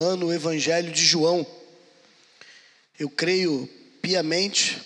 o 0.00 0.32
Evangelho 0.32 0.92
de 0.92 1.04
João. 1.04 1.44
Eu 2.96 3.10
creio 3.10 3.68
piamente 4.00 4.80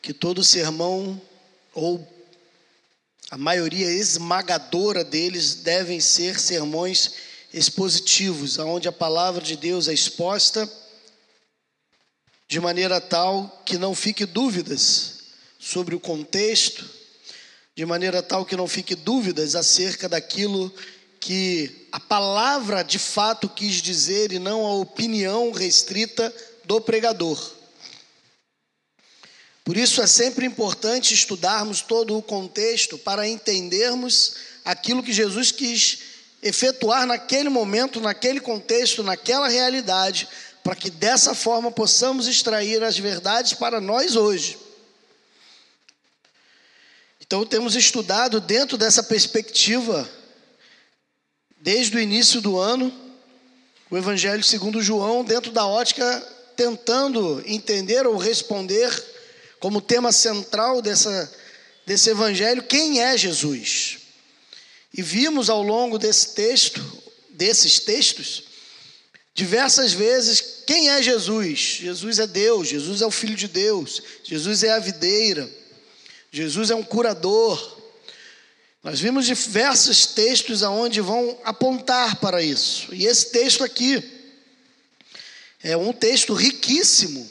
que 0.00 0.14
todo 0.14 0.42
sermão, 0.42 1.20
ou 1.74 2.02
a 3.30 3.36
maioria 3.36 3.90
esmagadora 3.90 5.04
deles, 5.04 5.56
devem 5.56 6.00
ser 6.00 6.40
sermões 6.40 7.12
expositivos, 7.52 8.58
onde 8.58 8.88
a 8.88 8.92
palavra 8.92 9.42
de 9.44 9.54
Deus 9.54 9.86
é 9.86 9.92
exposta 9.92 10.66
de 12.48 12.58
maneira 12.58 13.02
tal 13.02 13.62
que 13.66 13.76
não 13.76 13.94
fique 13.94 14.24
dúvidas 14.24 15.24
sobre 15.58 15.94
o 15.94 16.00
contexto, 16.00 16.88
de 17.76 17.84
maneira 17.84 18.22
tal 18.22 18.46
que 18.46 18.56
não 18.56 18.66
fique 18.66 18.94
dúvidas 18.94 19.54
acerca 19.54 20.08
daquilo 20.08 20.74
que 21.22 21.86
a 21.92 22.00
palavra 22.00 22.82
de 22.82 22.98
fato 22.98 23.48
quis 23.48 23.76
dizer 23.76 24.32
e 24.32 24.40
não 24.40 24.66
a 24.66 24.74
opinião 24.74 25.52
restrita 25.52 26.34
do 26.64 26.80
pregador. 26.80 27.38
Por 29.64 29.76
isso 29.76 30.02
é 30.02 30.06
sempre 30.08 30.44
importante 30.44 31.14
estudarmos 31.14 31.80
todo 31.80 32.18
o 32.18 32.22
contexto 32.22 32.98
para 32.98 33.28
entendermos 33.28 34.34
aquilo 34.64 35.00
que 35.00 35.12
Jesus 35.12 35.52
quis 35.52 36.00
efetuar 36.42 37.06
naquele 37.06 37.48
momento, 37.48 38.00
naquele 38.00 38.40
contexto, 38.40 39.04
naquela 39.04 39.46
realidade, 39.46 40.28
para 40.64 40.74
que 40.74 40.90
dessa 40.90 41.36
forma 41.36 41.70
possamos 41.70 42.26
extrair 42.26 42.82
as 42.82 42.98
verdades 42.98 43.52
para 43.52 43.80
nós 43.80 44.16
hoje. 44.16 44.58
Então 47.20 47.46
temos 47.46 47.76
estudado 47.76 48.40
dentro 48.40 48.76
dessa 48.76 49.04
perspectiva 49.04 50.10
desde 51.62 51.96
o 51.96 52.00
início 52.00 52.40
do 52.40 52.58
ano, 52.58 52.92
o 53.88 53.96
Evangelho 53.96 54.42
segundo 54.42 54.82
João, 54.82 55.24
dentro 55.24 55.52
da 55.52 55.64
ótica, 55.64 56.20
tentando 56.56 57.40
entender 57.46 58.04
ou 58.04 58.16
responder, 58.16 58.90
como 59.60 59.80
tema 59.80 60.10
central 60.10 60.82
dessa, 60.82 61.32
desse 61.86 62.10
Evangelho, 62.10 62.64
quem 62.64 63.00
é 63.00 63.16
Jesus. 63.16 63.98
E 64.92 65.00
vimos 65.00 65.48
ao 65.48 65.62
longo 65.62 65.98
desse 65.98 66.34
texto, 66.34 66.82
desses 67.30 67.78
textos, 67.78 68.42
diversas 69.32 69.92
vezes 69.92 70.64
quem 70.66 70.90
é 70.90 71.00
Jesus. 71.00 71.78
Jesus 71.80 72.18
é 72.18 72.26
Deus, 72.26 72.68
Jesus 72.68 73.02
é 73.02 73.06
o 73.06 73.10
Filho 73.10 73.36
de 73.36 73.46
Deus, 73.46 74.02
Jesus 74.24 74.64
é 74.64 74.72
a 74.72 74.80
videira, 74.80 75.48
Jesus 76.32 76.70
é 76.70 76.74
um 76.74 76.82
curador, 76.82 77.81
nós 78.82 78.98
vimos 78.98 79.26
diversos 79.26 80.06
textos 80.06 80.64
aonde 80.64 81.00
vão 81.00 81.38
apontar 81.44 82.16
para 82.16 82.42
isso. 82.42 82.92
E 82.92 83.06
esse 83.06 83.30
texto 83.30 83.62
aqui 83.62 84.02
é 85.62 85.76
um 85.76 85.92
texto 85.92 86.34
riquíssimo 86.34 87.30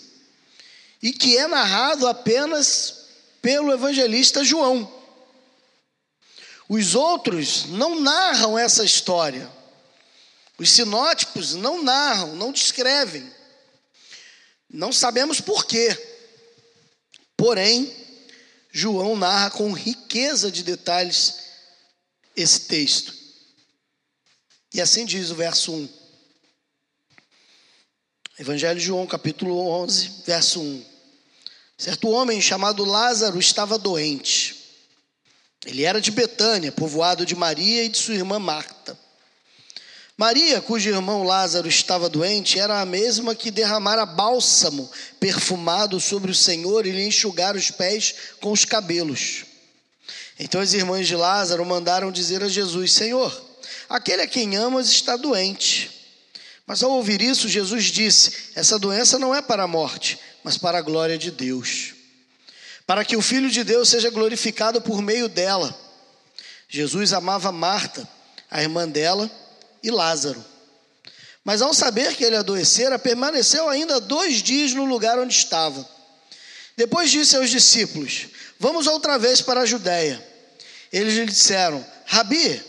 e 1.03 1.11
que 1.11 1.37
é 1.37 1.47
narrado 1.47 2.07
apenas 2.07 3.07
pelo 3.41 3.73
evangelista 3.73 4.45
João. 4.45 4.89
Os 6.69 6.95
outros 6.95 7.65
não 7.65 7.99
narram 7.99 8.57
essa 8.57 8.85
história. 8.85 9.51
Os 10.57 10.71
sinótipos 10.71 11.53
não 11.53 11.83
narram, 11.83 12.33
não 12.37 12.53
descrevem. 12.53 13.29
Não 14.69 14.93
sabemos 14.93 15.41
por 15.41 15.65
quê. 15.65 15.97
Porém, 17.35 17.93
João 18.71 19.17
narra 19.17 19.49
com 19.49 19.73
riqueza 19.73 20.49
de 20.49 20.63
detalhes 20.63 21.40
esse 22.35 22.61
texto. 22.61 23.13
E 24.73 24.79
assim 24.79 25.05
diz 25.05 25.31
o 25.31 25.35
verso 25.35 25.73
1. 25.73 25.89
Evangelho 28.39 28.79
de 28.79 28.85
João, 28.85 29.05
capítulo 29.05 29.59
11, 29.83 30.23
verso 30.25 30.61
1. 30.61 30.85
Certo 31.77 32.09
homem 32.09 32.41
chamado 32.41 32.85
Lázaro 32.85 33.39
estava 33.39 33.77
doente. 33.77 34.55
Ele 35.65 35.83
era 35.83 36.01
de 36.01 36.09
Betânia, 36.09 36.71
povoado 36.71 37.25
de 37.25 37.35
Maria 37.35 37.83
e 37.83 37.89
de 37.89 37.97
sua 37.97 38.15
irmã 38.15 38.39
Marta. 38.39 38.97
Maria, 40.17 40.61
cujo 40.61 40.89
irmão 40.89 41.23
Lázaro 41.23 41.67
estava 41.67 42.07
doente, 42.07 42.59
era 42.59 42.81
a 42.81 42.85
mesma 42.85 43.33
que 43.33 43.49
derramara 43.49 44.05
bálsamo 44.05 44.89
perfumado 45.19 45.99
sobre 45.99 46.31
o 46.31 46.35
Senhor 46.35 46.85
e 46.85 46.91
lhe 46.91 47.05
enxugara 47.05 47.57
os 47.57 47.71
pés 47.71 48.13
com 48.39 48.51
os 48.51 48.63
cabelos. 48.63 49.45
Então 50.43 50.59
as 50.59 50.73
irmãs 50.73 51.05
de 51.05 51.15
Lázaro 51.15 51.63
mandaram 51.63 52.11
dizer 52.11 52.43
a 52.43 52.49
Jesus: 52.49 52.93
Senhor, 52.93 53.31
aquele 53.87 54.23
a 54.23 54.27
quem 54.27 54.55
amas 54.55 54.89
está 54.89 55.15
doente. 55.15 55.91
Mas 56.65 56.81
ao 56.81 56.89
ouvir 56.89 57.21
isso, 57.21 57.47
Jesus 57.47 57.85
disse: 57.85 58.33
Essa 58.55 58.79
doença 58.79 59.19
não 59.19 59.35
é 59.35 59.41
para 59.41 59.63
a 59.63 59.67
morte, 59.67 60.17
mas 60.43 60.57
para 60.57 60.79
a 60.79 60.81
glória 60.81 61.15
de 61.15 61.29
Deus, 61.29 61.93
para 62.87 63.05
que 63.05 63.15
o 63.15 63.21
Filho 63.21 63.51
de 63.51 63.63
Deus 63.63 63.87
seja 63.87 64.09
glorificado 64.09 64.81
por 64.81 64.99
meio 64.99 65.29
dela. 65.29 65.79
Jesus 66.67 67.13
amava 67.13 67.51
Marta, 67.51 68.09
a 68.49 68.63
irmã 68.63 68.89
dela, 68.89 69.29
e 69.83 69.91
Lázaro. 69.91 70.43
Mas 71.45 71.61
ao 71.61 71.71
saber 71.71 72.15
que 72.15 72.23
ele 72.23 72.35
adoecera, 72.35 72.97
permaneceu 72.97 73.69
ainda 73.69 73.99
dois 73.99 74.41
dias 74.41 74.73
no 74.73 74.85
lugar 74.85 75.19
onde 75.19 75.35
estava. 75.35 75.87
Depois 76.75 77.11
disse 77.11 77.37
aos 77.37 77.51
discípulos: 77.51 78.25
Vamos 78.59 78.87
outra 78.87 79.19
vez 79.19 79.39
para 79.39 79.61
a 79.61 79.65
Judéia. 79.67 80.30
Eles 80.91 81.13
lhe 81.15 81.25
disseram: 81.25 81.85
Rabi, 82.05 82.61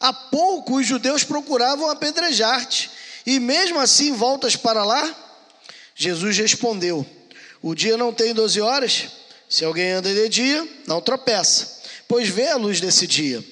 há 0.00 0.12
pouco 0.12 0.76
os 0.76 0.86
judeus 0.86 1.24
procuravam 1.24 1.90
apedrejar-te, 1.90 2.90
e 3.26 3.38
mesmo 3.38 3.78
assim 3.78 4.12
voltas 4.12 4.56
para 4.56 4.84
lá? 4.84 5.14
Jesus 5.94 6.38
respondeu: 6.38 7.06
O 7.60 7.74
dia 7.74 7.96
não 7.96 8.12
tem 8.12 8.32
doze 8.32 8.60
horas? 8.60 9.08
Se 9.48 9.64
alguém 9.64 9.92
anda 9.92 10.12
de 10.12 10.28
dia, 10.28 10.68
não 10.86 11.00
tropeça, 11.00 11.80
pois 12.06 12.28
vê 12.28 12.48
a 12.48 12.56
luz 12.56 12.80
desse 12.80 13.06
dia. 13.06 13.42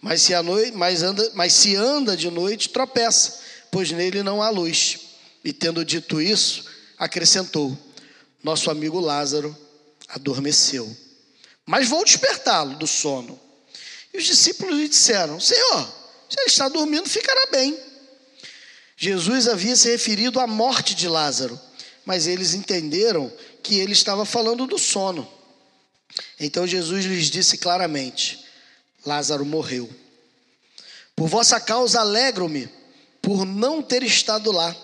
Mas 0.00 0.22
se, 0.22 0.40
noite, 0.42 0.76
mas, 0.76 1.02
anda, 1.02 1.30
mas 1.34 1.52
se 1.52 1.76
anda 1.76 2.16
de 2.16 2.30
noite, 2.30 2.70
tropeça, 2.70 3.40
pois 3.70 3.92
nele 3.92 4.22
não 4.22 4.42
há 4.42 4.50
luz. 4.50 4.98
E 5.44 5.52
tendo 5.52 5.84
dito 5.84 6.20
isso, 6.20 6.64
acrescentou: 6.98 7.76
Nosso 8.42 8.70
amigo 8.70 8.98
Lázaro 8.98 9.56
adormeceu. 10.08 10.94
Mas 11.64 11.88
vou 11.88 12.04
despertá-lo 12.04 12.76
do 12.76 12.86
sono. 12.86 13.38
E 14.12 14.18
os 14.18 14.24
discípulos 14.24 14.76
lhe 14.76 14.88
disseram: 14.88 15.40
Senhor, 15.40 15.86
se 16.28 16.38
ele 16.38 16.48
está 16.48 16.68
dormindo, 16.68 17.08
ficará 17.08 17.46
bem. 17.50 17.78
Jesus 18.96 19.48
havia 19.48 19.74
se 19.74 19.90
referido 19.90 20.38
à 20.38 20.46
morte 20.46 20.94
de 20.94 21.08
Lázaro, 21.08 21.58
mas 22.04 22.26
eles 22.26 22.54
entenderam 22.54 23.32
que 23.62 23.78
ele 23.78 23.92
estava 23.92 24.24
falando 24.24 24.66
do 24.66 24.78
sono. 24.78 25.30
Então 26.38 26.66
Jesus 26.66 27.04
lhes 27.04 27.30
disse 27.30 27.58
claramente: 27.58 28.44
Lázaro 29.04 29.44
morreu. 29.44 29.90
Por 31.16 31.28
vossa 31.28 31.60
causa 31.60 32.00
alegro-me 32.00 32.68
por 33.20 33.44
não 33.44 33.82
ter 33.82 34.02
estado 34.02 34.50
lá, 34.50 34.74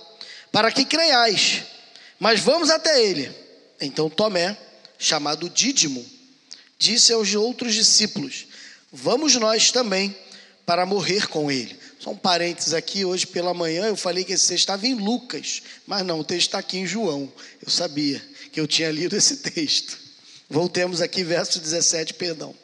para 0.53 0.71
que 0.71 0.85
creiais. 0.85 1.63
Mas 2.19 2.41
vamos 2.41 2.71
até 2.71 3.03
ele. 3.03 3.33
Então 3.81 4.11
Tomé, 4.11 4.57
chamado 4.99 5.49
Dídimo, 5.49 6.05
disse 6.79 7.13
aos 7.13 7.33
outros 7.35 7.75
discípulos: 7.75 8.48
Vamos 8.93 9.35
nós 9.37 9.71
também 9.71 10.17
para 10.65 10.87
morrer 10.87 11.29
com 11.29 11.51
ele. 11.51 11.79
Só 11.99 12.11
um 12.11 12.17
parênteses 12.17 12.73
aqui, 12.73 13.05
hoje 13.05 13.27
pela 13.27 13.53
manhã 13.53 13.87
eu 13.87 13.97
falei 13.97 14.25
que 14.25 14.33
esse 14.33 14.49
texto 14.49 14.61
estava 14.61 14.87
em 14.87 14.95
Lucas, 14.95 15.63
mas 15.87 16.05
não, 16.05 16.21
o 16.21 16.25
texto 16.25 16.49
está 16.49 16.59
aqui 16.59 16.79
em 16.79 16.87
João. 16.87 17.31
Eu 17.63 17.71
sabia 17.71 18.23
que 18.53 18.61
eu 18.61 18.67
tinha 18.67 18.91
lido 18.91 19.17
esse 19.17 19.39
texto. 19.39 19.99
Voltemos 20.49 21.03
aqui, 21.03 21.23
verso 21.23 21.59
17, 21.59 22.15
perdão. 22.15 22.55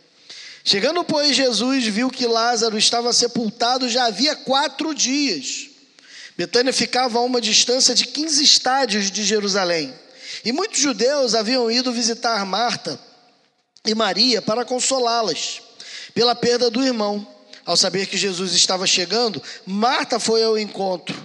Chegando, 0.63 1.05
pois, 1.05 1.37
Jesus 1.37 1.87
viu 1.87 2.11
que 2.11 2.27
Lázaro 2.27 2.79
estava 2.79 3.13
sepultado 3.13 3.89
já 3.89 4.07
havia 4.07 4.35
quatro 4.35 4.95
dias. 4.95 5.69
Betânia 6.39 6.73
ficava 6.73 7.19
a 7.19 7.23
uma 7.23 7.41
distância 7.41 7.95
de 7.95 8.07
15 8.07 8.43
estádios 8.43 9.11
de 9.11 9.23
Jerusalém. 9.25 9.93
E 10.43 10.53
muitos 10.53 10.81
judeus 10.81 11.35
haviam 11.35 11.71
ido 11.71 11.93
visitar 11.93 12.45
Marta 12.47 12.99
e 13.85 13.95
Maria 13.95 14.41
para 14.41 14.65
consolá-las 14.65 15.61
pela 16.15 16.35
perda 16.35 16.71
do 16.71 16.83
irmão. 16.83 17.27
Ao 17.67 17.77
saber 17.77 18.07
que 18.07 18.17
Jesus 18.17 18.53
estava 18.53 18.87
chegando, 18.87 19.43
Marta 19.67 20.21
foi 20.21 20.43
ao 20.43 20.59
encontro. 20.59 21.17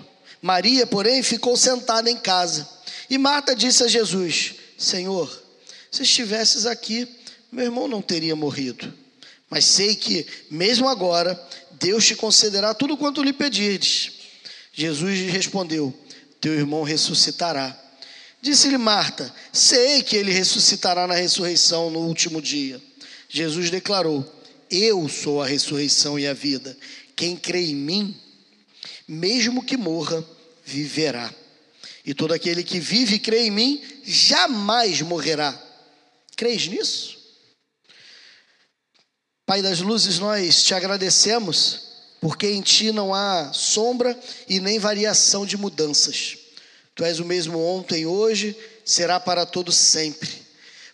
Maria, 0.42 0.88
porém, 0.88 1.22
ficou 1.22 1.56
sentada 1.56 2.10
em 2.10 2.18
casa. 2.18 2.68
E 3.10 3.18
Marta 3.18 3.56
disse 3.56 3.84
a 3.84 3.88
Jesus: 3.88 4.56
Senhor, 4.78 5.30
se 5.92 6.04
estivesses 6.04 6.66
aqui, 6.66 7.08
meu 7.52 7.66
irmão 7.66 7.88
não 7.88 8.02
teria 8.02 8.36
morrido. 8.36 8.94
Mas 9.50 9.66
sei 9.66 9.96
que, 9.96 10.26
mesmo 10.50 10.88
agora, 10.88 11.40
Deus 11.72 12.06
te 12.06 12.16
concederá 12.16 12.74
tudo 12.74 12.96
quanto 12.96 13.24
lhe 13.24 13.34
pedirdes. 13.34 14.12
Jesus 14.72 15.18
lhe 15.18 15.30
respondeu: 15.30 15.94
Teu 16.40 16.54
irmão 16.54 16.84
ressuscitará. 16.84 17.78
Disse-lhe 18.42 18.78
Marta: 18.78 19.34
Sei 19.52 20.04
que 20.04 20.16
ele 20.16 20.32
ressuscitará 20.32 21.06
na 21.06 21.16
ressurreição 21.16 21.90
no 21.90 22.00
último 22.00 22.42
dia. 22.42 22.82
Jesus 23.28 23.70
declarou: 23.70 24.39
eu 24.70 25.08
sou 25.10 25.42
a 25.42 25.48
ressurreição 25.48 26.20
e 26.20 26.28
a 26.28 26.34
vida. 26.34 26.78
Quem 27.16 27.36
crê 27.36 27.66
em 27.68 27.76
mim, 27.76 28.16
mesmo 29.08 29.64
que 29.64 29.76
morra, 29.76 30.24
viverá. 30.64 31.34
E 32.06 32.14
todo 32.14 32.34
aquele 32.34 32.64
que 32.64 32.80
vive 32.80 33.16
e 33.16 33.20
crê 33.20 33.48
em 33.48 33.52
mim 33.52 33.84
jamais 34.04 35.02
morrerá. 35.02 35.60
Crês 36.36 36.68
nisso? 36.68 37.18
Pai 39.46 39.62
das 39.62 39.80
luzes, 39.80 40.20
nós 40.20 40.64
te 40.64 40.74
agradecemos, 40.74 41.82
porque 42.22 42.48
em 42.48 42.62
ti 42.62 42.92
não 42.92 43.14
há 43.14 43.52
sombra 43.52 44.18
e 44.48 44.60
nem 44.60 44.78
variação 44.78 45.46
de 45.46 45.58
mudanças. 45.58 46.38
Tu 46.94 47.04
és 47.04 47.20
o 47.20 47.26
mesmo 47.26 47.60
ontem, 47.60 48.06
hoje, 48.06 48.56
será 48.86 49.20
para 49.20 49.46
todo 49.46 49.72
sempre. 49.72 50.30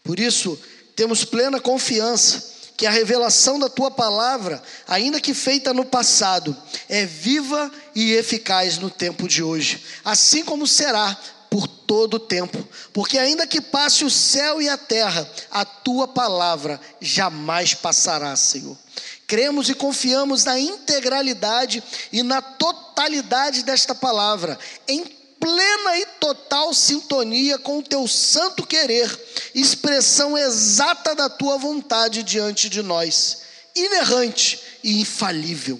Por 0.04 0.20
isso, 0.20 0.58
temos 0.96 1.26
plena 1.26 1.60
confiança 1.60 2.55
que 2.78 2.86
a 2.86 2.92
revelação 2.92 3.58
da 3.58 3.70
tua 3.70 3.90
palavra, 3.90 4.62
ainda 4.88 5.22
que 5.22 5.34
feita 5.34 5.74
no 5.74 5.86
passado, 5.86 6.56
é 6.90 7.06
viva 7.06 7.72
e 7.94 8.14
eficaz 8.14 8.78
no 8.78 8.90
tempo 8.90 9.28
de 9.28 9.42
hoje, 9.42 9.84
assim 10.04 10.44
como 10.44 10.68
será 10.68 11.18
por 11.50 11.68
todo 11.68 12.16
o 12.16 12.20
tempo, 12.20 12.68
porque 12.92 13.18
ainda 13.18 13.48
que 13.48 13.62
passe 13.62 14.04
o 14.04 14.10
céu 14.10 14.62
e 14.62 14.68
a 14.68 14.78
terra, 14.78 15.30
a 15.50 15.64
tua 15.64 16.06
palavra 16.08 16.82
jamais 17.00 17.74
passará, 17.74 18.36
Senhor. 18.36 18.78
Cremos 19.26 19.70
e 19.70 19.74
confiamos 19.74 20.44
na 20.44 20.60
integralidade 20.60 21.82
e 22.12 22.22
na 22.22 22.42
totalidade 22.42 23.64
desta 23.64 23.96
palavra, 23.96 24.60
em 24.88 25.15
plena 25.40 25.98
e 25.98 26.06
total 26.20 26.74
sintonia 26.74 27.58
com 27.58 27.80
o 27.80 27.84
teu 27.84 28.08
santo 28.08 28.66
querer, 28.66 29.10
expressão 29.54 30.38
exata 30.38 31.16
da 31.16 31.30
tua 31.30 31.58
vontade 31.58 32.24
diante 32.24 32.70
de 32.70 32.82
nós, 32.82 33.40
inerrante 33.76 34.60
e 34.84 35.02
infalível. 35.02 35.80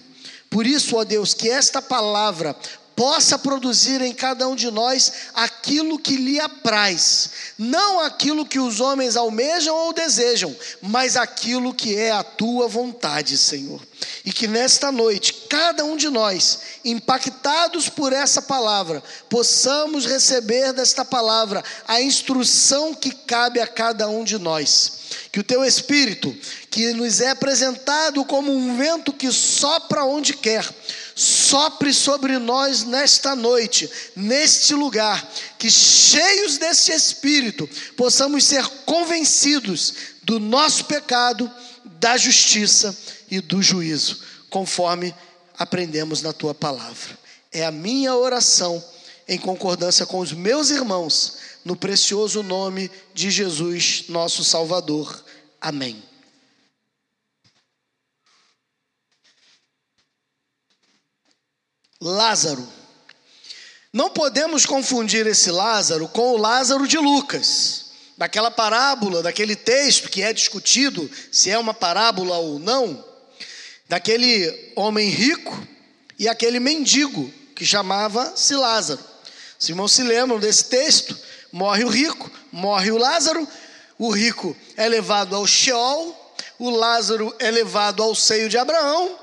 Por 0.50 0.66
isso, 0.66 0.96
ó 0.96 1.04
Deus, 1.04 1.34
que 1.34 1.50
esta 1.50 1.82
palavra 1.82 2.56
possa 2.96 3.38
produzir 3.38 4.02
em 4.02 4.14
cada 4.14 4.48
um 4.48 4.56
de 4.56 4.72
nós 4.72 5.12
aquilo 5.34 6.00
que 6.00 6.16
lhe 6.16 6.40
apraz, 6.40 7.30
não 7.58 8.00
aquilo 8.00 8.46
que 8.46 8.60
os 8.60 8.80
homens 8.80 9.18
almejam 9.18 9.76
ou 9.76 9.94
desejam, 9.94 10.56
mas 10.82 11.18
aquilo 11.18 11.74
que 11.74 11.96
é 11.96 12.12
a 12.12 12.24
tua 12.24 12.68
vontade, 12.68 13.38
Senhor. 13.38 13.82
E 14.24 14.32
que 14.32 14.48
nesta 14.48 14.92
noite, 14.92 15.34
cada 15.50 15.84
um 15.84 15.96
de 15.96 16.10
nós, 16.10 16.60
impactados 16.84 17.90
por 17.90 18.14
essa 18.14 18.42
palavra, 18.42 19.04
possamos 19.30 20.06
receber 20.06 20.74
desta 20.74 21.04
palavra 21.04 21.64
a 21.88 22.02
instrução 22.02 22.94
que 22.94 23.12
cabe 23.12 23.60
a 23.60 23.68
cada 23.68 24.08
um 24.08 24.24
de 24.24 24.38
nós. 24.38 24.94
Que 25.32 25.40
o 25.40 25.44
teu 25.44 25.64
Espírito, 25.64 26.36
que 26.72 26.94
nos 26.94 27.22
é 27.22 27.30
apresentado 27.30 28.24
como 28.26 28.52
um 28.52 28.78
vento 28.78 29.14
que 29.14 29.32
sopra 29.32 30.04
onde 30.04 30.34
quer, 30.34 30.66
sopre 31.16 31.94
sobre 31.94 32.38
nós 32.38 32.84
nesta 32.84 33.34
noite, 33.34 33.90
neste 34.14 34.74
lugar, 34.74 35.26
que 35.58 35.72
cheios 35.72 36.58
desse 36.58 36.92
Espírito 36.92 37.68
possamos 37.96 38.44
ser 38.44 38.68
convencidos 38.86 39.94
do 40.24 40.40
nosso 40.40 40.84
pecado, 40.86 41.50
da 41.86 42.18
justiça 42.18 42.96
e 43.32 43.40
do 43.40 43.62
juízo, 43.62 44.20
conforme 44.50 45.16
aprendemos 45.58 46.22
na 46.22 46.34
tua 46.34 46.54
palavra. 46.54 47.18
É 47.50 47.66
a 47.66 47.72
minha 47.72 48.14
oração, 48.14 48.84
em 49.26 49.40
concordância 49.40 50.06
com 50.06 50.20
os 50.20 50.34
meus 50.34 50.70
irmãos, 50.70 51.38
no 51.64 51.76
precioso 51.76 52.44
nome 52.44 52.92
de 53.14 53.32
Jesus, 53.32 54.04
nosso 54.10 54.44
Salvador. 54.44 55.24
Amém. 55.62 56.04
Lázaro. 62.08 62.68
Não 63.92 64.12
podemos 64.12 64.64
confundir 64.64 65.26
esse 65.26 65.50
Lázaro 65.50 66.08
com 66.08 66.34
o 66.34 66.38
Lázaro 66.38 66.88
de 66.88 67.00
Lucas, 67.00 67.86
daquela 68.16 68.52
parábola, 68.52 69.24
daquele 69.24 69.56
texto 69.56 70.08
que 70.08 70.22
é 70.22 70.32
discutido 70.32 71.10
se 71.32 71.50
é 71.50 71.58
uma 71.58 71.74
parábola 71.74 72.38
ou 72.38 72.60
não, 72.60 73.04
daquele 73.90 74.72
homem 74.76 75.10
rico 75.10 75.68
e 76.20 76.28
aquele 76.28 76.60
mendigo 76.60 77.34
que 77.56 77.66
chamava-se 77.66 78.54
Lázaro. 78.54 79.04
Os 79.60 79.68
irmãos 79.68 79.92
se 79.92 80.04
lembram 80.04 80.40
desse 80.40 80.66
texto? 80.66 81.18
Morre 81.52 81.86
o 81.86 81.90
rico, 81.90 82.30
morre 82.52 82.92
o 82.92 83.00
Lázaro, 83.00 83.48
o 83.98 84.12
rico 84.12 84.56
é 84.78 84.88
levado 84.88 85.36
ao 85.36 85.48
Sheol, 85.48 86.36
o 86.60 86.70
Lázaro 86.70 87.36
é 87.40 87.50
levado 87.50 88.04
ao 88.04 88.14
seio 88.14 88.48
de 88.48 88.60
Abraão, 88.60 89.18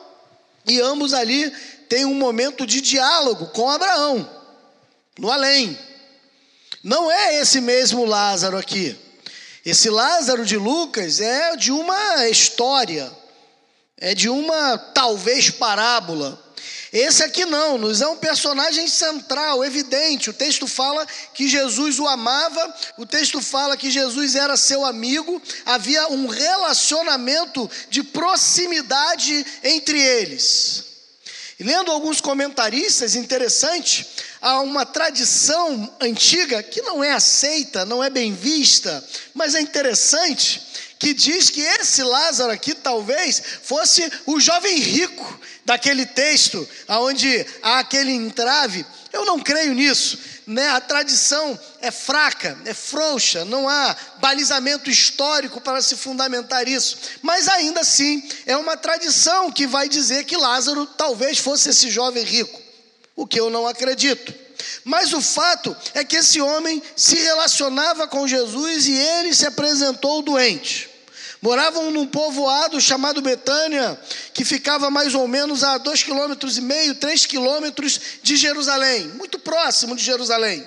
e 0.67 0.81
ambos 0.81 1.14
ali 1.14 1.52
tem 1.92 2.06
um 2.06 2.14
momento 2.14 2.66
de 2.66 2.80
diálogo 2.80 3.48
com 3.48 3.68
Abraão, 3.68 4.26
no 5.18 5.30
além. 5.30 5.78
Não 6.82 7.12
é 7.12 7.38
esse 7.38 7.60
mesmo 7.60 8.06
Lázaro 8.06 8.56
aqui. 8.56 8.98
Esse 9.62 9.90
Lázaro 9.90 10.46
de 10.46 10.56
Lucas 10.56 11.20
é 11.20 11.54
de 11.54 11.70
uma 11.70 12.26
história, 12.30 13.12
é 13.98 14.14
de 14.14 14.30
uma 14.30 14.78
talvez 14.78 15.50
parábola. 15.50 16.42
Esse 16.90 17.24
aqui 17.24 17.44
não, 17.44 17.76
nos 17.76 18.00
é 18.00 18.08
um 18.08 18.16
personagem 18.16 18.88
central, 18.88 19.62
evidente. 19.62 20.30
O 20.30 20.32
texto 20.32 20.66
fala 20.66 21.06
que 21.34 21.46
Jesus 21.46 21.98
o 21.98 22.08
amava, 22.08 22.74
o 22.96 23.04
texto 23.04 23.42
fala 23.42 23.76
que 23.76 23.90
Jesus 23.90 24.34
era 24.34 24.56
seu 24.56 24.82
amigo, 24.82 25.42
havia 25.66 26.08
um 26.08 26.26
relacionamento 26.26 27.70
de 27.90 28.02
proximidade 28.02 29.44
entre 29.62 30.00
eles. 30.00 30.91
E 31.58 31.64
lendo 31.64 31.90
alguns 31.90 32.20
comentaristas, 32.20 33.14
interessante, 33.14 34.06
há 34.40 34.60
uma 34.60 34.84
tradição 34.87 35.93
antiga 36.00 36.62
que 36.62 36.82
não 36.82 37.02
é 37.02 37.12
aceita, 37.12 37.84
não 37.84 38.02
é 38.02 38.10
bem 38.10 38.34
vista, 38.34 39.04
mas 39.34 39.54
é 39.54 39.60
interessante, 39.60 40.62
que 40.99 41.12
diz 41.12 41.50
que 41.50 41.60
esse 41.60 42.02
Lázaro 42.02 42.52
aqui 42.52 42.75
talvez 42.75 43.43
fosse 43.62 44.10
o 44.26 44.40
jovem 44.40 44.78
rico 44.78 45.40
daquele 45.64 46.06
texto, 46.06 46.69
aonde 46.88 47.46
há 47.62 47.81
aquele 47.81 48.12
entrave. 48.12 48.84
Eu 49.12 49.25
não 49.25 49.38
creio 49.38 49.75
nisso 49.75 50.19
né, 50.46 50.69
a 50.70 50.81
tradição 50.81 51.58
é 51.82 51.90
fraca, 51.90 52.56
é 52.64 52.73
frouxa, 52.73 53.44
não 53.44 53.69
há 53.69 53.94
balizamento 54.19 54.88
histórico 54.88 55.61
para 55.61 55.82
se 55.82 55.96
fundamentar 55.96 56.69
isso. 56.69 56.96
Mas 57.20 57.49
ainda 57.49 57.81
assim, 57.81 58.23
é 58.46 58.56
uma 58.56 58.76
tradição 58.76 59.50
que 59.50 59.67
vai 59.67 59.88
dizer 59.88 60.25
que 60.25 60.37
Lázaro 60.37 60.87
talvez 60.87 61.38
fosse 61.38 61.70
esse 61.70 61.90
jovem 61.90 62.23
rico, 62.23 62.58
o 63.16 63.26
que 63.26 63.38
eu 63.38 63.50
não 63.50 63.66
acredito. 63.66 64.33
Mas 64.85 65.12
o 65.12 65.21
fato 65.21 65.76
é 65.92 66.04
que 66.04 66.16
esse 66.16 66.40
homem 66.40 66.80
se 66.95 67.16
relacionava 67.16 68.06
com 68.06 68.28
Jesus 68.28 68.87
e 68.87 68.95
ele 68.95 69.35
se 69.35 69.45
apresentou 69.45 70.23
doente. 70.23 70.88
Moravam 71.40 71.90
num 71.90 72.06
povoado 72.06 72.80
chamado 72.80 73.21
Betânia, 73.21 74.00
que 74.33 74.45
ficava 74.45 74.88
mais 74.88 75.12
ou 75.12 75.26
menos 75.26 75.64
a 75.64 75.78
dois 75.78 76.04
quilômetros 76.04 76.56
e 76.56 76.61
meio, 76.61 76.95
três 76.95 77.26
quilômetros 77.26 78.00
de 78.23 78.37
Jerusalém, 78.37 79.09
muito 79.09 79.40
próximo 79.40 79.97
de 79.97 80.04
Jerusalém. 80.04 80.64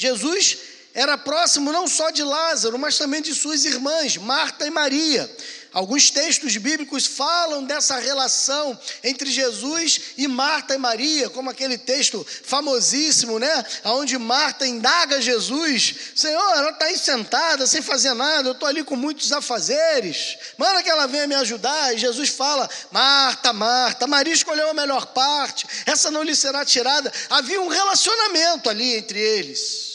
Jesus 0.00 0.56
era 0.94 1.18
próximo 1.18 1.70
não 1.70 1.86
só 1.86 2.08
de 2.08 2.22
Lázaro, 2.22 2.78
mas 2.78 2.96
também 2.96 3.20
de 3.20 3.34
suas 3.34 3.66
irmãs, 3.66 4.16
Marta 4.16 4.66
e 4.66 4.70
Maria. 4.70 5.30
Alguns 5.72 6.10
textos 6.10 6.56
bíblicos 6.56 7.06
falam 7.06 7.62
dessa 7.62 7.96
relação 8.00 8.76
entre 9.04 9.30
Jesus 9.30 10.00
e 10.16 10.26
Marta 10.26 10.74
e 10.74 10.78
Maria, 10.78 11.30
como 11.30 11.48
aquele 11.48 11.78
texto 11.78 12.26
famosíssimo, 12.42 13.38
né? 13.38 13.64
Onde 13.84 14.18
Marta 14.18 14.66
indaga 14.66 15.22
Jesus: 15.22 15.94
Senhor, 16.16 16.56
ela 16.56 16.70
está 16.70 16.86
aí 16.86 16.98
sentada, 16.98 17.68
sem 17.68 17.80
fazer 17.80 18.14
nada, 18.14 18.48
eu 18.48 18.52
estou 18.52 18.66
ali 18.66 18.82
com 18.82 18.96
muitos 18.96 19.30
afazeres, 19.30 20.38
manda 20.58 20.82
que 20.82 20.90
ela 20.90 21.06
venha 21.06 21.28
me 21.28 21.36
ajudar. 21.36 21.94
E 21.94 21.98
Jesus 21.98 22.30
fala: 22.30 22.68
Marta, 22.90 23.52
Marta, 23.52 24.08
Maria 24.08 24.34
escolheu 24.34 24.70
a 24.70 24.74
melhor 24.74 25.06
parte, 25.06 25.68
essa 25.86 26.10
não 26.10 26.24
lhe 26.24 26.34
será 26.34 26.64
tirada. 26.64 27.12
Havia 27.28 27.60
um 27.60 27.68
relacionamento 27.68 28.68
ali 28.68 28.96
entre 28.96 29.20
eles, 29.20 29.89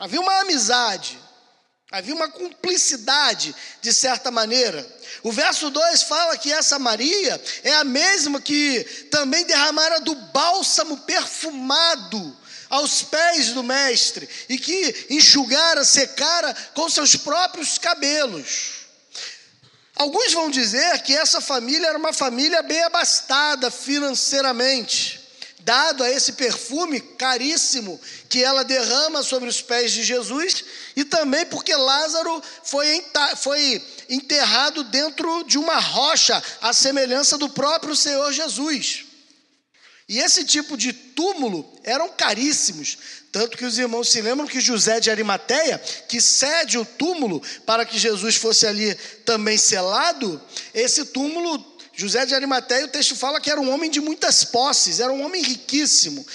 havia 0.00 0.20
uma 0.20 0.40
amizade. 0.40 1.18
Havia 1.92 2.14
uma 2.14 2.28
cumplicidade, 2.28 3.54
de 3.82 3.92
certa 3.92 4.30
maneira. 4.30 4.86
O 5.24 5.32
verso 5.32 5.70
2 5.70 6.04
fala 6.04 6.38
que 6.38 6.52
essa 6.52 6.78
Maria 6.78 7.42
é 7.64 7.74
a 7.74 7.84
mesma 7.84 8.40
que 8.40 8.84
também 9.10 9.44
derramara 9.44 10.00
do 10.00 10.14
bálsamo 10.14 10.98
perfumado 10.98 12.36
aos 12.70 13.02
pés 13.02 13.48
do 13.48 13.64
Mestre 13.64 14.28
e 14.48 14.56
que 14.56 15.06
enxugara, 15.10 15.84
secara 15.84 16.54
com 16.74 16.88
seus 16.88 17.16
próprios 17.16 17.76
cabelos. 17.76 18.86
Alguns 19.96 20.32
vão 20.32 20.48
dizer 20.48 21.02
que 21.02 21.14
essa 21.14 21.40
família 21.40 21.88
era 21.88 21.98
uma 21.98 22.12
família 22.12 22.62
bem 22.62 22.82
abastada 22.84 23.68
financeiramente 23.68 25.19
dado 25.64 26.02
a 26.02 26.10
esse 26.10 26.32
perfume 26.32 27.00
caríssimo 27.00 28.00
que 28.28 28.42
ela 28.42 28.64
derrama 28.64 29.22
sobre 29.22 29.48
os 29.48 29.60
pés 29.60 29.92
de 29.92 30.02
Jesus, 30.02 30.64
e 30.96 31.04
também 31.04 31.46
porque 31.46 31.74
Lázaro 31.74 32.42
foi, 32.64 33.04
enterrado 34.08 34.84
dentro 34.84 35.44
de 35.44 35.58
uma 35.58 35.78
rocha, 35.78 36.42
à 36.60 36.72
semelhança 36.72 37.38
do 37.38 37.48
próprio 37.48 37.94
Senhor 37.94 38.32
Jesus. 38.32 39.04
E 40.10 40.18
esse 40.18 40.44
tipo 40.44 40.76
de 40.76 40.92
túmulo 40.92 41.72
eram 41.84 42.08
caríssimos. 42.08 42.98
Tanto 43.30 43.56
que 43.56 43.64
os 43.64 43.78
irmãos 43.78 44.08
se 44.10 44.20
lembram 44.20 44.44
que 44.44 44.60
José 44.60 44.98
de 44.98 45.08
Arimateia, 45.08 45.78
que 46.08 46.20
cede 46.20 46.76
o 46.76 46.84
túmulo 46.84 47.40
para 47.64 47.84
que 47.84 47.96
Jesus 47.96 48.34
fosse 48.34 48.66
ali 48.66 48.92
também 49.24 49.56
selado, 49.56 50.42
esse 50.74 51.04
túmulo, 51.04 51.58
José 52.00 52.24
de 52.24 52.34
Arimateia, 52.34 52.86
o 52.86 52.88
texto 52.88 53.14
fala 53.14 53.38
que 53.38 53.50
era 53.50 53.60
um 53.60 53.70
homem 53.70 53.90
de 53.90 54.00
muitas 54.00 54.42
posses, 54.42 55.00
era 55.00 55.12
um 55.12 55.22
homem 55.22 55.42
riquíssimo. 55.42 56.26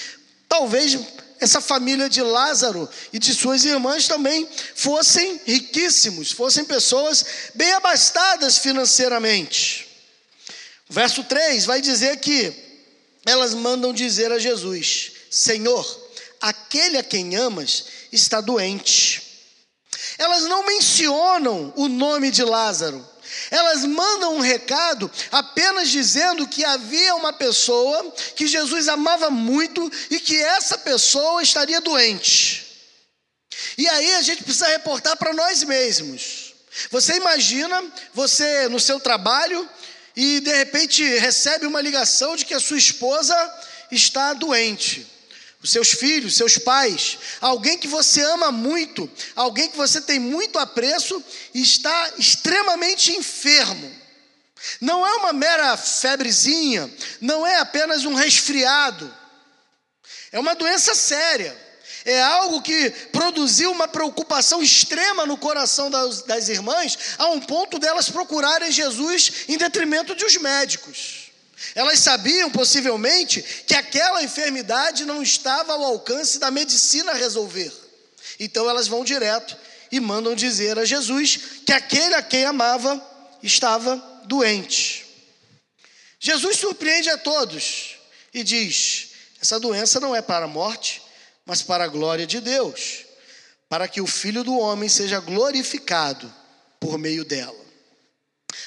Talvez 0.48 0.96
essa 1.40 1.60
família 1.60 2.08
de 2.08 2.22
Lázaro 2.22 2.88
e 3.12 3.18
de 3.18 3.34
suas 3.34 3.64
irmãs 3.64 4.06
também 4.06 4.48
fossem 4.76 5.40
riquíssimos, 5.44 6.30
fossem 6.30 6.64
pessoas 6.64 7.24
bem 7.56 7.72
abastadas 7.72 8.58
financeiramente. 8.58 9.88
O 10.88 10.94
verso 10.94 11.24
3 11.24 11.64
vai 11.64 11.80
dizer 11.80 12.18
que 12.18 12.52
elas 13.24 13.52
mandam 13.52 13.92
dizer 13.92 14.30
a 14.30 14.38
Jesus: 14.38 15.10
Senhor, 15.28 15.84
aquele 16.40 16.96
a 16.96 17.02
quem 17.02 17.34
amas 17.34 17.86
está 18.12 18.40
doente. 18.40 19.20
Elas 20.16 20.44
não 20.44 20.64
mencionam 20.64 21.72
o 21.74 21.88
nome 21.88 22.30
de 22.30 22.44
Lázaro. 22.44 23.15
Elas 23.50 23.84
mandam 23.84 24.36
um 24.36 24.40
recado 24.40 25.10
apenas 25.30 25.88
dizendo 25.88 26.46
que 26.46 26.64
havia 26.64 27.14
uma 27.14 27.32
pessoa 27.32 28.12
que 28.34 28.46
Jesus 28.46 28.88
amava 28.88 29.30
muito 29.30 29.90
e 30.10 30.20
que 30.20 30.36
essa 30.36 30.78
pessoa 30.78 31.42
estaria 31.42 31.80
doente. 31.80 32.66
E 33.78 33.88
aí 33.88 34.14
a 34.16 34.22
gente 34.22 34.42
precisa 34.42 34.68
reportar 34.68 35.16
para 35.16 35.32
nós 35.32 35.62
mesmos. 35.62 36.54
Você 36.90 37.16
imagina 37.16 37.82
você 38.12 38.68
no 38.68 38.78
seu 38.78 39.00
trabalho 39.00 39.68
e 40.14 40.40
de 40.40 40.54
repente 40.54 41.02
recebe 41.18 41.66
uma 41.66 41.80
ligação 41.80 42.36
de 42.36 42.44
que 42.44 42.54
a 42.54 42.60
sua 42.60 42.78
esposa 42.78 43.34
está 43.90 44.32
doente 44.32 45.15
os 45.66 45.72
seus 45.72 45.90
filhos, 45.90 46.36
seus 46.36 46.56
pais, 46.56 47.18
alguém 47.40 47.76
que 47.76 47.88
você 47.88 48.22
ama 48.22 48.52
muito, 48.52 49.10
alguém 49.34 49.68
que 49.68 49.76
você 49.76 50.00
tem 50.00 50.18
muito 50.18 50.58
apreço 50.58 51.22
e 51.52 51.60
está 51.60 52.12
extremamente 52.16 53.12
enfermo. 53.12 53.92
Não 54.80 55.06
é 55.06 55.14
uma 55.16 55.32
mera 55.32 55.76
febrezinha, 55.76 56.90
não 57.20 57.44
é 57.46 57.58
apenas 57.58 58.04
um 58.04 58.14
resfriado, 58.14 59.12
é 60.30 60.38
uma 60.38 60.54
doença 60.54 60.94
séria. 60.94 61.66
É 62.04 62.22
algo 62.22 62.62
que 62.62 62.90
produziu 63.10 63.72
uma 63.72 63.88
preocupação 63.88 64.62
extrema 64.62 65.26
no 65.26 65.36
coração 65.36 65.90
das, 65.90 66.22
das 66.22 66.48
irmãs, 66.48 66.96
a 67.18 67.26
um 67.30 67.40
ponto 67.40 67.80
delas 67.80 68.08
procurarem 68.08 68.70
Jesus 68.70 69.44
em 69.48 69.58
detrimento 69.58 70.14
dos 70.14 70.36
médicos. 70.36 71.25
Elas 71.74 72.00
sabiam, 72.00 72.50
possivelmente, 72.50 73.42
que 73.66 73.74
aquela 73.74 74.22
enfermidade 74.22 75.04
não 75.04 75.22
estava 75.22 75.72
ao 75.72 75.84
alcance 75.84 76.38
da 76.38 76.50
medicina 76.50 77.14
resolver. 77.14 77.72
Então 78.38 78.68
elas 78.68 78.88
vão 78.88 79.04
direto 79.04 79.56
e 79.90 79.98
mandam 80.00 80.34
dizer 80.34 80.78
a 80.78 80.84
Jesus 80.84 81.38
que 81.64 81.72
aquele 81.72 82.14
a 82.14 82.22
quem 82.22 82.44
amava 82.44 83.00
estava 83.42 83.96
doente. 84.24 85.06
Jesus 86.18 86.58
surpreende 86.58 87.08
a 87.08 87.16
todos 87.16 87.96
e 88.34 88.42
diz: 88.42 89.10
essa 89.40 89.58
doença 89.58 90.00
não 90.00 90.14
é 90.14 90.20
para 90.20 90.44
a 90.44 90.48
morte, 90.48 91.02
mas 91.44 91.62
para 91.62 91.84
a 91.84 91.88
glória 91.88 92.26
de 92.26 92.40
Deus, 92.40 93.04
para 93.68 93.88
que 93.88 94.00
o 94.00 94.06
Filho 94.06 94.44
do 94.44 94.58
Homem 94.58 94.88
seja 94.88 95.20
glorificado 95.20 96.32
por 96.80 96.98
meio 96.98 97.24
dela. 97.24 97.65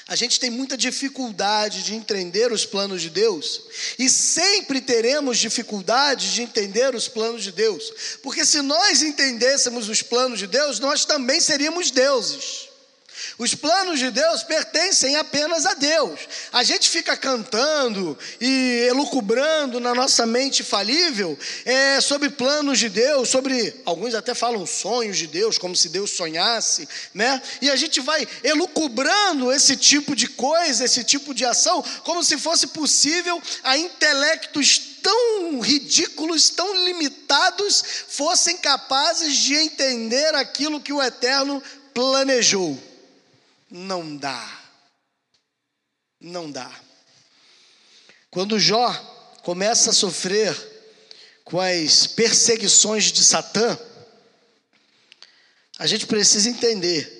A 0.06 0.16
gente 0.16 0.40
tem 0.40 0.50
muita 0.50 0.76
dificuldade 0.76 1.82
de 1.82 1.94
entender 1.94 2.52
os 2.52 2.64
planos 2.64 3.02
de 3.02 3.10
Deus, 3.10 3.62
e 3.98 4.08
sempre 4.08 4.80
teremos 4.80 5.38
dificuldade 5.38 6.34
de 6.34 6.42
entender 6.42 6.94
os 6.94 7.08
planos 7.08 7.42
de 7.42 7.52
Deus, 7.52 7.92
porque 8.22 8.44
se 8.44 8.62
nós 8.62 9.02
entendêssemos 9.02 9.88
os 9.88 10.02
planos 10.02 10.38
de 10.38 10.46
Deus, 10.46 10.80
nós 10.80 11.04
também 11.04 11.40
seríamos 11.40 11.90
deuses. 11.90 12.69
Os 13.38 13.54
planos 13.54 13.98
de 13.98 14.10
Deus 14.10 14.42
pertencem 14.42 15.16
apenas 15.16 15.66
a 15.66 15.74
Deus. 15.74 16.20
A 16.52 16.62
gente 16.62 16.88
fica 16.88 17.16
cantando 17.16 18.18
e 18.40 18.86
elucubrando 18.88 19.80
na 19.80 19.94
nossa 19.94 20.26
mente 20.26 20.62
falível 20.62 21.38
é, 21.64 22.00
sobre 22.00 22.30
planos 22.30 22.78
de 22.78 22.88
Deus, 22.88 23.28
sobre 23.28 23.80
alguns 23.84 24.14
até 24.14 24.34
falam 24.34 24.66
sonhos 24.66 25.16
de 25.16 25.26
Deus, 25.26 25.58
como 25.58 25.74
se 25.76 25.88
Deus 25.88 26.10
sonhasse, 26.10 26.88
né? 27.14 27.40
E 27.60 27.70
a 27.70 27.76
gente 27.76 28.00
vai 28.00 28.26
elucubrando 28.42 29.52
esse 29.52 29.76
tipo 29.76 30.14
de 30.14 30.26
coisa, 30.26 30.84
esse 30.84 31.04
tipo 31.04 31.34
de 31.34 31.44
ação, 31.44 31.82
como 32.04 32.22
se 32.22 32.36
fosse 32.38 32.68
possível 32.68 33.40
a 33.62 33.76
intelectos 33.76 34.90
tão 35.02 35.60
ridículos, 35.60 36.50
tão 36.50 36.84
limitados, 36.84 37.82
fossem 38.08 38.56
capazes 38.58 39.36
de 39.36 39.54
entender 39.54 40.34
aquilo 40.34 40.80
que 40.80 40.92
o 40.92 41.02
Eterno 41.02 41.62
planejou. 41.94 42.89
Não 43.70 44.16
dá. 44.16 44.60
Não 46.20 46.50
dá. 46.50 46.70
Quando 48.30 48.58
Jó 48.58 48.92
começa 49.42 49.90
a 49.90 49.94
sofrer 49.94 50.54
com 51.44 51.60
as 51.60 52.06
perseguições 52.06 53.04
de 53.12 53.24
Satã, 53.24 53.78
a 55.78 55.86
gente 55.86 56.06
precisa 56.06 56.48
entender 56.48 57.18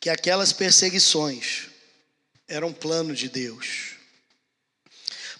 que 0.00 0.10
aquelas 0.10 0.52
perseguições 0.52 1.68
eram 2.46 2.72
plano 2.72 3.14
de 3.14 3.28
Deus. 3.28 3.96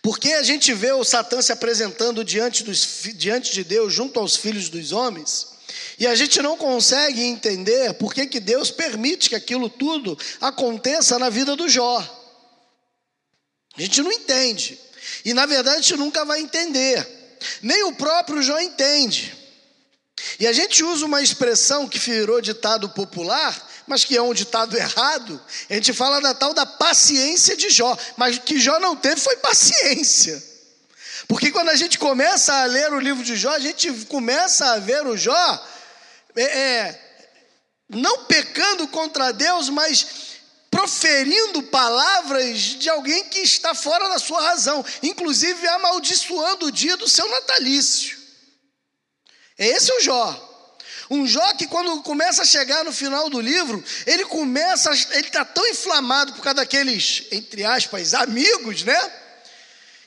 Porque 0.03 0.33
a 0.35 0.43
gente 0.43 0.73
vê 0.73 0.93
o 0.93 1.05
Satã 1.05 1.43
se 1.43 1.53
apresentando 1.53 2.25
diante, 2.25 2.63
dos, 2.63 3.03
diante 3.15 3.53
de 3.53 3.65
Deus, 3.65 3.93
junto 3.93 4.19
aos 4.19 4.37
filhos 4.37 4.69
dos 4.69 4.93
homens, 4.93 5.56
e 5.99 6.07
a 6.07 6.15
gente 6.15 6.43
não 6.43 6.57
consegue 6.57 7.23
entender 7.23 7.95
por 7.95 8.13
que, 8.13 8.27
que 8.27 8.39
Deus 8.39 8.71
permite 8.71 9.31
que 9.31 9.35
aquilo 9.35 9.71
tudo 9.71 10.19
aconteça 10.41 11.19
na 11.19 11.31
vida 11.31 11.57
do 11.57 11.69
Jó. 11.69 11.99
A 13.77 13.81
gente 13.81 14.03
não 14.03 14.13
entende. 14.13 14.79
E 15.25 15.33
na 15.33 15.47
verdade 15.47 15.79
a 15.79 15.81
gente 15.81 15.97
nunca 15.97 16.25
vai 16.25 16.41
entender. 16.41 17.07
Nem 17.63 17.85
o 17.85 17.95
próprio 17.95 18.43
Jó 18.43 18.59
entende. 18.59 19.35
E 20.39 20.47
a 20.47 20.53
gente 20.53 20.85
usa 20.85 21.07
uma 21.07 21.23
expressão 21.23 21.89
que 21.89 21.99
virou 21.99 22.41
ditado 22.43 22.89
popular, 22.91 23.57
mas 23.87 24.05
que 24.05 24.17
é 24.17 24.23
um 24.23 24.35
ditado 24.35 24.77
errado. 24.79 25.41
A 25.71 25.75
gente 25.75 25.95
fala 25.95 26.21
da 26.21 26.35
tal 26.35 26.53
da 26.53 26.67
paciência 26.67 27.57
de 27.57 27.71
Jó, 27.71 27.97
mas 28.19 28.37
o 28.37 28.43
que 28.43 28.59
Jó 28.59 28.79
não 28.79 28.97
teve 28.97 29.21
foi 29.21 29.37
paciência. 29.37 30.43
Porque 31.27 31.51
quando 31.51 31.71
a 31.71 31.75
gente 31.75 31.99
começa 31.99 32.55
a 32.55 32.67
ler 32.67 32.93
o 32.93 33.01
livro 33.01 33.25
de 33.25 33.35
Jó, 33.35 33.51
a 33.51 33.59
gente 33.59 33.91
começa 34.05 34.73
a 34.73 34.79
ver 34.79 35.07
o 35.07 35.17
Jó 35.17 35.76
é, 36.37 36.43
é, 36.43 37.01
não 37.89 38.25
pecando 38.25 38.87
contra 38.89 39.33
Deus, 39.33 39.69
mas 39.69 40.07
proferindo 40.71 41.63
palavras 41.65 42.59
de 42.59 42.91
alguém 42.91 43.25
que 43.25 43.39
está 43.39 43.75
fora 43.75 44.09
da 44.09 44.19
sua 44.19 44.41
razão, 44.41 44.85
inclusive 45.03 45.67
amaldiçoando 45.69 46.67
o 46.67 46.73
dia 46.73 46.97
do 46.97 47.09
seu 47.09 47.29
natalício. 47.31 48.19
Esse 49.59 49.91
é 49.91 49.95
o 49.97 50.01
Jó. 50.01 50.43
Um 51.09 51.27
Jó 51.27 51.55
que 51.55 51.67
quando 51.67 52.03
começa 52.03 52.43
a 52.43 52.45
chegar 52.45 52.85
no 52.85 52.93
final 52.93 53.31
do 53.31 53.41
livro, 53.41 53.83
ele 54.07 54.25
começa, 54.25 54.91
ele 55.13 55.29
está 55.29 55.45
tão 55.45 55.67
inflamado 55.69 56.33
por 56.33 56.43
causa 56.43 56.57
daqueles, 56.57 57.25
entre 57.31 57.65
aspas, 57.65 58.13
amigos, 58.13 58.83
né? 58.83 59.13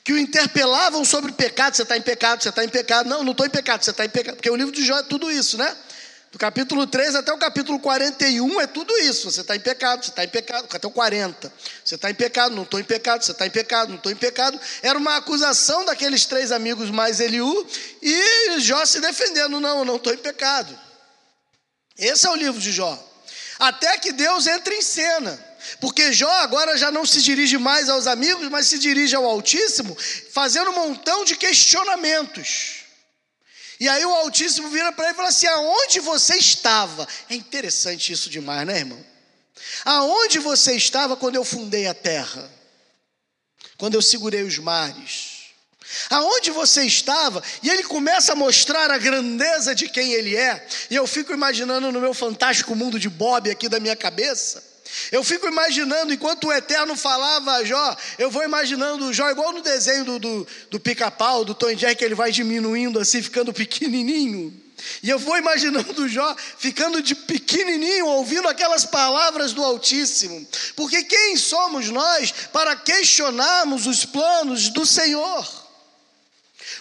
Que 0.04 0.14
o 0.14 0.18
interpelavam 0.18 1.06
sobre 1.06 1.32
pecado, 1.32 1.76
você 1.76 1.84
está 1.84 1.96
em 1.96 2.02
pecado, 2.02 2.44
você 2.44 2.50
está 2.50 2.64
em 2.64 2.70
pecado. 2.70 3.08
Não, 3.08 3.24
não 3.24 3.32
estou 3.32 3.46
em 3.46 3.50
pecado, 3.50 3.84
você 3.84 3.92
está 3.92 4.04
em 4.04 4.10
pecado. 4.10 4.36
Porque 4.36 4.50
o 4.50 4.56
livro 4.56 4.74
de 4.74 4.84
Jó 4.86 4.98
é 4.98 5.04
tudo 5.04 5.32
isso, 5.32 5.58
né? 5.58 5.76
Do 6.32 6.38
capítulo 6.38 6.86
3 6.86 7.16
até 7.16 7.34
o 7.34 7.38
capítulo 7.40 7.80
41 7.80 8.62
é 8.62 8.68
tudo 8.68 8.96
isso. 9.00 9.32
Você 9.32 9.42
está 9.42 9.56
em 9.56 9.60
pecado, 9.60 10.06
você 10.06 10.12
está 10.12 10.24
em 10.24 10.28
pecado, 10.28 10.68
até 10.72 10.88
o 10.88 10.92
40. 10.92 11.52
Você 11.84 11.96
está 11.96 12.12
em 12.12 12.14
pecado, 12.14 12.56
não 12.56 12.64
estou 12.64 12.80
em 12.80 12.84
pecado, 12.84 13.24
você 13.24 13.32
está 13.32 13.48
em 13.48 13.50
pecado, 13.50 13.90
não 13.90 13.98
estou 13.98 14.12
em 14.12 14.16
pecado. 14.16 14.60
Era 14.84 14.98
uma 14.98 15.16
acusação 15.16 15.84
daqueles 15.86 16.26
três 16.26 16.52
amigos 16.52 16.92
mais 16.92 17.20
Eliú 17.20 17.68
e 18.02 18.60
Jó 18.60 18.86
se 18.86 19.00
defendendo: 19.00 19.60
não, 19.60 19.84
não 19.84 19.96
estou 19.96 20.14
em 20.14 20.18
pecado. 20.18 20.78
Esse 21.98 22.28
é 22.28 22.30
o 22.30 22.36
livro 22.36 22.62
de 22.62 22.72
Jó. 22.72 22.98
Até 23.58 23.98
que 23.98 24.12
Deus 24.12 24.46
entra 24.46 24.74
em 24.74 24.82
cena. 24.82 25.48
Porque 25.82 26.14
Jó 26.14 26.32
agora 26.32 26.78
já 26.78 26.90
não 26.92 27.06
se 27.06 27.22
dirige 27.22 27.58
mais 27.58 27.90
aos 27.90 28.08
amigos, 28.08 28.48
mas 28.50 28.68
se 28.68 28.80
dirige 28.80 29.16
ao 29.16 29.26
Altíssimo, 29.26 29.98
fazendo 30.32 30.72
um 30.72 30.76
montão 30.76 31.26
de 31.26 31.36
questionamentos. 31.36 32.79
E 33.80 33.88
aí 33.88 34.06
o 34.06 34.14
Altíssimo 34.14 34.70
vira 34.70 34.92
para 34.92 35.06
ele 35.06 35.14
e 35.14 35.16
fala 35.16 35.30
assim: 35.30 35.48
aonde 35.48 36.00
você 36.00 36.36
estava? 36.36 37.08
É 37.30 37.36
interessante 37.36 38.12
isso 38.12 38.30
demais, 38.30 38.68
né, 38.68 38.80
irmão? 38.80 39.06
Aonde 39.86 40.40
você 40.40 40.76
estava 40.76 41.16
quando 41.16 41.36
eu 41.36 41.46
fundei 41.46 41.88
a 41.88 41.94
terra? 41.94 42.50
Quando 43.78 43.96
eu 43.96 44.02
segurei 44.02 44.44
os 44.44 44.58
mares? 44.58 45.40
Aonde 46.10 46.52
você 46.52 46.84
estava? 46.84 47.42
E 47.64 47.70
ele 47.70 47.84
começa 47.84 48.34
a 48.34 48.36
mostrar 48.36 48.92
a 48.92 48.98
grandeza 48.98 49.74
de 49.74 49.90
quem 49.90 50.14
ele 50.14 50.36
é. 50.36 50.68
E 50.90 50.96
eu 50.96 51.08
fico 51.08 51.34
imaginando 51.34 51.92
no 51.92 52.02
meu 52.02 52.14
fantástico 52.14 52.76
mundo 52.76 53.00
de 53.00 53.10
Bob 53.10 53.50
aqui 53.50 53.68
da 53.68 53.80
minha 53.80 53.96
cabeça 53.96 54.69
Eu 55.12 55.24
fico 55.24 55.48
imaginando, 55.48 56.14
enquanto 56.14 56.48
o 56.48 56.54
Eterno 56.54 56.96
falava 56.96 57.54
a 57.54 57.64
Jó, 57.64 57.98
eu 58.18 58.30
vou 58.30 58.44
imaginando 58.44 59.06
o 59.06 59.14
Jó 59.14 59.30
igual 59.30 59.52
no 59.54 59.62
desenho 59.62 60.06
do, 60.06 60.20
do, 60.20 60.48
do 60.72 60.80
pica-pau, 60.80 61.46
do 61.46 61.54
Tom 61.54 61.68
que 61.76 62.06
ele 62.06 62.16
vai 62.16 62.32
diminuindo 62.32 63.00
assim, 63.00 63.22
ficando 63.22 63.54
pequenininho. 63.54 64.54
E 65.04 65.10
eu 65.10 65.20
vou 65.20 65.38
imaginando 65.38 66.08
Jó 66.08 66.36
ficando 66.58 67.02
de 67.02 67.16
pequenininho, 67.16 68.06
ouvindo 68.08 68.48
aquelas 68.48 68.86
palavras 68.86 69.54
do 69.54 69.64
Altíssimo. 69.64 70.48
Porque 70.76 71.04
quem 71.04 71.36
somos 71.36 71.90
nós 71.90 72.32
para 72.54 72.76
questionarmos 72.76 73.86
os 73.88 74.06
planos 74.06 74.70
do 74.70 74.86
Senhor? 74.86 75.59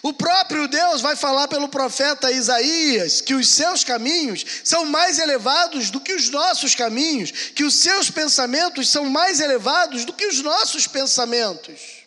O 0.02 0.12
próprio 0.12 0.68
Deus 0.68 1.00
vai 1.00 1.16
falar 1.16 1.48
pelo 1.48 1.68
profeta 1.68 2.30
Isaías 2.30 3.20
que 3.20 3.34
os 3.34 3.48
seus 3.48 3.82
caminhos 3.82 4.44
são 4.62 4.84
mais 4.84 5.18
elevados 5.18 5.90
do 5.90 6.00
que 6.00 6.12
os 6.12 6.28
nossos 6.28 6.74
caminhos, 6.74 7.30
que 7.30 7.64
os 7.64 7.74
seus 7.74 8.10
pensamentos 8.10 8.88
são 8.88 9.06
mais 9.06 9.40
elevados 9.40 10.04
do 10.04 10.12
que 10.12 10.26
os 10.26 10.40
nossos 10.40 10.86
pensamentos. 10.86 11.98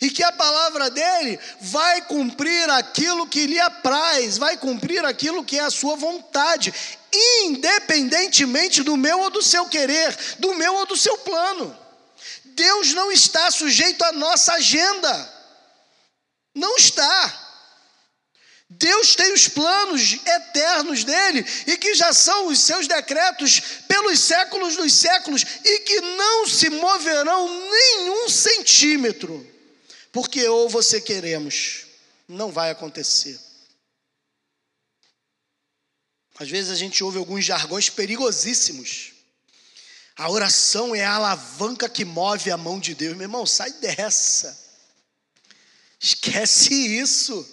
E 0.00 0.10
que 0.10 0.22
a 0.22 0.30
palavra 0.30 0.88
dele 0.88 1.38
vai 1.60 2.02
cumprir 2.02 2.70
aquilo 2.70 3.26
que 3.26 3.46
lhe 3.46 3.58
apraz, 3.58 4.38
vai 4.38 4.56
cumprir 4.56 5.04
aquilo 5.04 5.44
que 5.44 5.58
é 5.58 5.62
a 5.62 5.70
sua 5.70 5.96
vontade, 5.96 6.72
independentemente 7.12 8.84
do 8.84 8.96
meu 8.96 9.18
ou 9.18 9.30
do 9.30 9.42
seu 9.42 9.66
querer, 9.66 10.16
do 10.38 10.54
meu 10.54 10.74
ou 10.74 10.86
do 10.86 10.96
seu 10.96 11.18
plano. 11.18 11.76
Deus 12.44 12.94
não 12.94 13.10
está 13.10 13.50
sujeito 13.50 14.04
à 14.04 14.12
nossa 14.12 14.54
agenda. 14.54 15.31
Não 16.54 16.76
está. 16.76 17.42
Deus 18.68 19.14
tem 19.14 19.32
os 19.32 19.48
planos 19.48 20.14
eternos 20.26 21.04
dele 21.04 21.44
e 21.66 21.76
que 21.76 21.94
já 21.94 22.12
são 22.12 22.46
os 22.46 22.58
seus 22.58 22.86
decretos 22.86 23.60
pelos 23.86 24.18
séculos 24.18 24.76
dos 24.76 24.92
séculos 24.94 25.44
e 25.64 25.80
que 25.80 26.00
não 26.00 26.46
se 26.46 26.70
moverão 26.70 27.48
nenhum 27.70 28.28
centímetro, 28.28 29.46
porque 30.10 30.48
ou 30.48 30.70
você 30.70 31.00
queremos, 31.00 31.86
não 32.26 32.50
vai 32.50 32.70
acontecer. 32.70 33.38
Às 36.38 36.48
vezes 36.48 36.70
a 36.70 36.74
gente 36.74 37.04
ouve 37.04 37.18
alguns 37.18 37.44
jargões 37.44 37.90
perigosíssimos. 37.90 39.12
A 40.16 40.30
oração 40.30 40.94
é 40.94 41.04
a 41.04 41.14
alavanca 41.14 41.88
que 41.88 42.04
move 42.04 42.50
a 42.50 42.56
mão 42.56 42.80
de 42.80 42.94
Deus. 42.94 43.16
Meu 43.16 43.24
irmão, 43.24 43.46
sai 43.46 43.70
dessa. 43.72 44.61
Esquece 46.02 46.74
isso. 46.74 47.48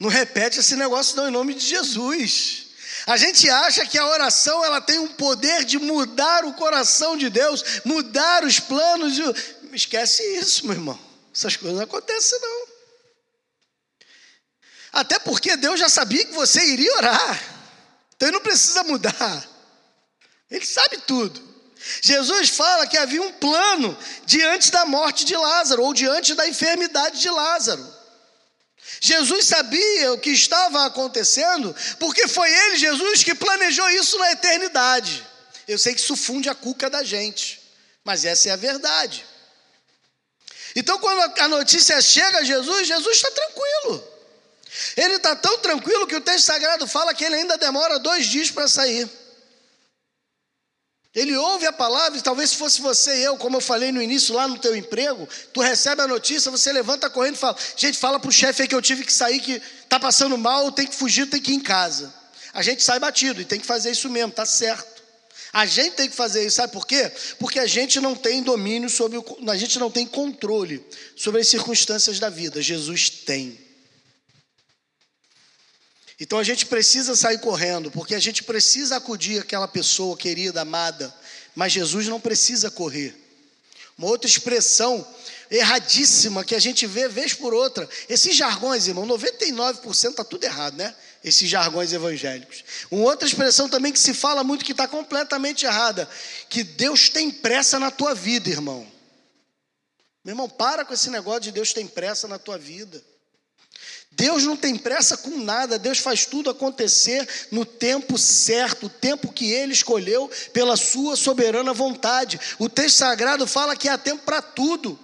Não 0.00 0.08
repete 0.08 0.58
esse 0.58 0.74
negócio 0.74 1.16
não 1.16 1.28
em 1.28 1.32
nome 1.32 1.52
de 1.52 1.66
Jesus. 1.66 2.68
A 3.06 3.18
gente 3.18 3.48
acha 3.50 3.84
que 3.84 3.98
a 3.98 4.06
oração 4.06 4.64
ela 4.64 4.80
tem 4.80 4.98
um 4.98 5.08
poder 5.08 5.64
de 5.64 5.78
mudar 5.78 6.46
o 6.46 6.54
coração 6.54 7.16
de 7.16 7.28
Deus, 7.28 7.62
mudar 7.84 8.42
os 8.42 8.58
planos. 8.58 9.14
De... 9.14 9.22
Esquece 9.72 10.22
isso, 10.38 10.64
meu 10.66 10.74
irmão. 10.74 10.98
Essas 11.34 11.56
coisas 11.56 11.76
não 11.76 11.84
acontecem 11.84 12.40
não. 12.40 12.68
Até 14.92 15.18
porque 15.18 15.56
Deus 15.56 15.78
já 15.78 15.90
sabia 15.90 16.24
que 16.24 16.32
você 16.32 16.64
iria 16.64 16.96
orar. 16.96 17.44
Então 18.16 18.28
ele 18.28 18.36
não 18.36 18.42
precisa 18.42 18.82
mudar. 18.84 19.48
Ele 20.50 20.64
sabe 20.64 20.98
tudo. 20.98 21.47
Jesus 22.02 22.50
fala 22.50 22.86
que 22.86 22.98
havia 22.98 23.22
um 23.22 23.32
plano 23.32 23.96
diante 24.26 24.70
da 24.70 24.84
morte 24.84 25.24
de 25.24 25.36
Lázaro, 25.36 25.84
ou 25.84 25.94
diante 25.94 26.34
da 26.34 26.48
enfermidade 26.48 27.20
de 27.20 27.30
Lázaro. 27.30 27.98
Jesus 29.00 29.46
sabia 29.46 30.12
o 30.12 30.18
que 30.18 30.30
estava 30.30 30.86
acontecendo, 30.86 31.74
porque 32.00 32.26
foi 32.26 32.50
ele, 32.50 32.78
Jesus, 32.78 33.22
que 33.22 33.34
planejou 33.34 33.88
isso 33.90 34.18
na 34.18 34.32
eternidade. 34.32 35.24
Eu 35.66 35.78
sei 35.78 35.94
que 35.94 36.00
isso 36.00 36.16
funde 36.16 36.48
a 36.48 36.54
cuca 36.54 36.88
da 36.90 37.04
gente, 37.04 37.60
mas 38.02 38.24
essa 38.24 38.48
é 38.48 38.52
a 38.52 38.56
verdade. 38.56 39.24
Então, 40.74 40.98
quando 40.98 41.40
a 41.40 41.48
notícia 41.48 42.00
chega 42.00 42.38
a 42.38 42.44
Jesus, 42.44 42.86
Jesus 42.86 43.16
está 43.16 43.30
tranquilo. 43.30 44.18
Ele 44.96 45.14
está 45.14 45.34
tão 45.36 45.58
tranquilo 45.58 46.06
que 46.06 46.16
o 46.16 46.20
texto 46.20 46.46
sagrado 46.46 46.86
fala 46.86 47.14
que 47.14 47.24
ele 47.24 47.36
ainda 47.36 47.56
demora 47.56 47.98
dois 47.98 48.26
dias 48.26 48.50
para 48.50 48.68
sair. 48.68 49.08
Ele 51.18 51.36
ouve 51.36 51.66
a 51.66 51.72
palavra, 51.72 52.16
e 52.16 52.22
talvez 52.22 52.50
se 52.50 52.56
fosse 52.56 52.80
você 52.80 53.16
e 53.16 53.24
eu, 53.24 53.36
como 53.36 53.56
eu 53.56 53.60
falei 53.60 53.90
no 53.90 54.00
início, 54.00 54.32
lá 54.32 54.46
no 54.46 54.56
teu 54.56 54.76
emprego, 54.76 55.28
tu 55.52 55.60
recebe 55.60 56.00
a 56.00 56.06
notícia, 56.06 56.48
você 56.48 56.72
levanta 56.72 57.10
correndo 57.10 57.34
e 57.34 57.38
fala: 57.38 57.56
gente, 57.76 57.98
fala 57.98 58.20
para 58.20 58.28
o 58.28 58.32
chefe 58.32 58.62
aí 58.62 58.68
que 58.68 58.74
eu 58.74 58.80
tive 58.80 59.04
que 59.04 59.12
sair, 59.12 59.40
que 59.40 59.60
está 59.82 59.98
passando 59.98 60.38
mal, 60.38 60.70
tem 60.70 60.86
que 60.86 60.94
fugir, 60.94 61.26
tem 61.26 61.40
que 61.40 61.50
ir 61.50 61.56
em 61.56 61.60
casa. 61.60 62.14
A 62.54 62.62
gente 62.62 62.84
sai 62.84 63.00
batido 63.00 63.40
e 63.40 63.44
tem 63.44 63.58
que 63.58 63.66
fazer 63.66 63.90
isso 63.90 64.08
mesmo, 64.08 64.30
tá 64.30 64.46
certo. 64.46 65.02
A 65.52 65.66
gente 65.66 65.94
tem 65.94 66.08
que 66.08 66.14
fazer 66.14 66.46
isso, 66.46 66.56
sabe 66.56 66.72
por 66.72 66.86
quê? 66.86 67.10
Porque 67.40 67.58
a 67.58 67.66
gente 67.66 68.00
não 68.00 68.14
tem 68.14 68.40
domínio 68.40 68.88
sobre, 68.88 69.18
o, 69.18 69.24
a 69.48 69.56
gente 69.56 69.76
não 69.80 69.90
tem 69.90 70.06
controle 70.06 70.86
sobre 71.16 71.40
as 71.40 71.48
circunstâncias 71.48 72.20
da 72.20 72.30
vida. 72.30 72.62
Jesus 72.62 73.10
tem. 73.10 73.58
Então 76.20 76.38
a 76.38 76.44
gente 76.44 76.66
precisa 76.66 77.14
sair 77.14 77.38
correndo, 77.38 77.90
porque 77.90 78.14
a 78.14 78.18
gente 78.18 78.42
precisa 78.42 78.96
acudir 78.96 79.40
aquela 79.40 79.68
pessoa 79.68 80.16
querida, 80.16 80.62
amada, 80.62 81.14
mas 81.54 81.72
Jesus 81.72 82.08
não 82.08 82.20
precisa 82.20 82.70
correr. 82.70 83.14
Uma 83.96 84.08
outra 84.08 84.28
expressão 84.28 85.06
erradíssima 85.50 86.44
que 86.44 86.54
a 86.54 86.58
gente 86.58 86.86
vê 86.86 87.08
vez 87.08 87.34
por 87.34 87.54
outra. 87.54 87.88
Esses 88.08 88.36
jargões, 88.36 88.86
irmão, 88.86 89.06
99% 89.06 90.10
está 90.10 90.24
tudo 90.24 90.44
errado, 90.44 90.76
né? 90.76 90.94
Esses 91.24 91.48
jargões 91.48 91.92
evangélicos. 91.92 92.64
Uma 92.90 93.04
outra 93.04 93.26
expressão 93.26 93.68
também 93.68 93.92
que 93.92 93.98
se 93.98 94.14
fala 94.14 94.44
muito 94.44 94.64
que 94.64 94.72
está 94.72 94.86
completamente 94.86 95.66
errada, 95.66 96.08
que 96.48 96.62
Deus 96.62 97.08
tem 97.08 97.30
pressa 97.30 97.78
na 97.78 97.90
tua 97.90 98.14
vida, 98.14 98.48
irmão. 98.48 98.86
Meu 100.24 100.32
irmão, 100.32 100.48
para 100.48 100.84
com 100.84 100.94
esse 100.94 101.10
negócio 101.10 101.42
de 101.42 101.52
Deus 101.52 101.72
tem 101.72 101.86
pressa 101.86 102.28
na 102.28 102.38
tua 102.38 102.58
vida. 102.58 103.02
Deus 104.18 104.42
não 104.42 104.56
tem 104.56 104.74
pressa 104.74 105.16
com 105.16 105.30
nada, 105.38 105.78
Deus 105.78 105.98
faz 105.98 106.26
tudo 106.26 106.50
acontecer 106.50 107.26
no 107.52 107.64
tempo 107.64 108.18
certo, 108.18 108.86
o 108.86 108.90
tempo 108.90 109.32
que 109.32 109.52
Ele 109.52 109.72
escolheu 109.72 110.28
pela 110.52 110.76
Sua 110.76 111.14
soberana 111.14 111.72
vontade. 111.72 112.40
O 112.58 112.68
texto 112.68 112.96
sagrado 112.96 113.46
fala 113.46 113.76
que 113.76 113.88
há 113.88 113.96
tempo 113.96 114.24
para 114.24 114.42
tudo. 114.42 114.98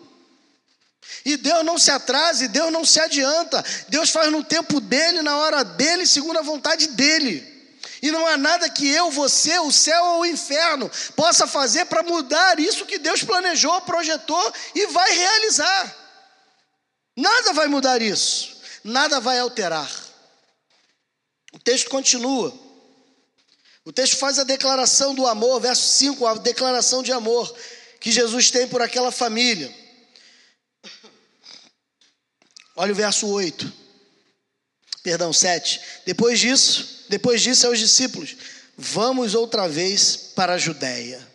E 1.25 1.37
Deus 1.37 1.65
não 1.65 1.79
se 1.79 1.93
atrasa, 1.93 2.45
e 2.45 2.49
Deus 2.49 2.73
não 2.73 2.85
se 2.85 2.99
adianta. 2.99 3.65
Deus 3.89 4.11
faz 4.11 4.33
no 4.33 4.43
tempo 4.43 4.81
dele, 4.81 5.23
na 5.23 5.37
hora 5.37 5.63
dele, 5.63 6.09
segundo 6.09 6.41
a 6.41 6.43
vontade 6.43 6.89
dele. 6.89 7.47
E 8.03 8.11
não 8.11 8.27
há 8.27 8.37
nada 8.37 8.69
que 8.69 8.89
eu, 8.89 9.13
você, 9.13 9.57
o 9.61 9.71
céu 9.71 10.05
ou 10.05 10.21
o 10.23 10.27
inferno 10.27 10.91
possa 11.15 11.47
fazer 11.47 11.85
para 11.85 12.03
mudar 12.03 12.59
isso 12.59 12.85
que 12.85 12.99
Deus 12.99 13.23
planejou, 13.23 13.81
projetou 13.83 14.53
e 14.75 14.89
vai 14.89 15.13
realizar. 15.13 15.97
Nada 17.17 17.53
vai 17.53 17.69
mudar 17.69 18.03
isso 18.03 18.54
nada 18.85 19.19
vai 19.19 19.39
alterar. 19.39 19.91
O 21.53 21.59
texto 21.59 21.89
continua. 21.89 22.53
O 23.85 23.93
texto 23.93 24.17
faz 24.17 24.39
a 24.39 24.45
declaração 24.45 25.15
do 25.15 25.27
amor, 25.27 25.61
verso 25.61 25.87
5, 25.99 26.27
a 26.27 26.35
declaração 26.35 27.03
de 27.03 27.13
amor 27.13 27.55
que 28.01 28.13
Jesus 28.13 28.51
tem 28.51 28.69
por 28.69 28.83
aquela 28.83 29.11
família. 29.11 29.75
Olha 32.77 32.93
o 32.93 32.95
verso 32.95 33.27
8. 33.27 33.73
Perdão, 35.03 35.33
7. 35.33 35.81
Depois 36.07 36.41
disso, 36.41 37.05
depois 37.09 37.41
disso 37.41 37.67
aos 37.67 37.79
discípulos, 37.79 38.37
vamos 38.77 39.35
outra 39.35 39.69
vez 39.69 40.17
para 40.35 40.55
a 40.55 40.59
Judéia. 40.59 41.27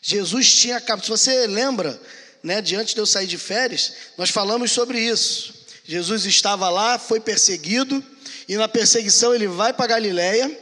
Jesus 0.00 0.52
tinha 0.54 0.80
se 0.80 1.08
você 1.08 1.46
lembra, 1.46 2.00
né, 2.42 2.60
diante 2.60 2.94
de 2.94 3.00
eu 3.00 3.06
sair 3.06 3.26
de 3.26 3.38
férias, 3.38 3.92
nós 4.16 4.30
falamos 4.30 4.72
sobre 4.72 5.00
isso. 5.00 5.61
Jesus 5.84 6.24
estava 6.26 6.68
lá, 6.70 6.98
foi 6.98 7.20
perseguido, 7.20 8.04
e 8.48 8.56
na 8.56 8.68
perseguição 8.68 9.34
ele 9.34 9.48
vai 9.48 9.72
para 9.72 9.86
Galiléia. 9.86 10.58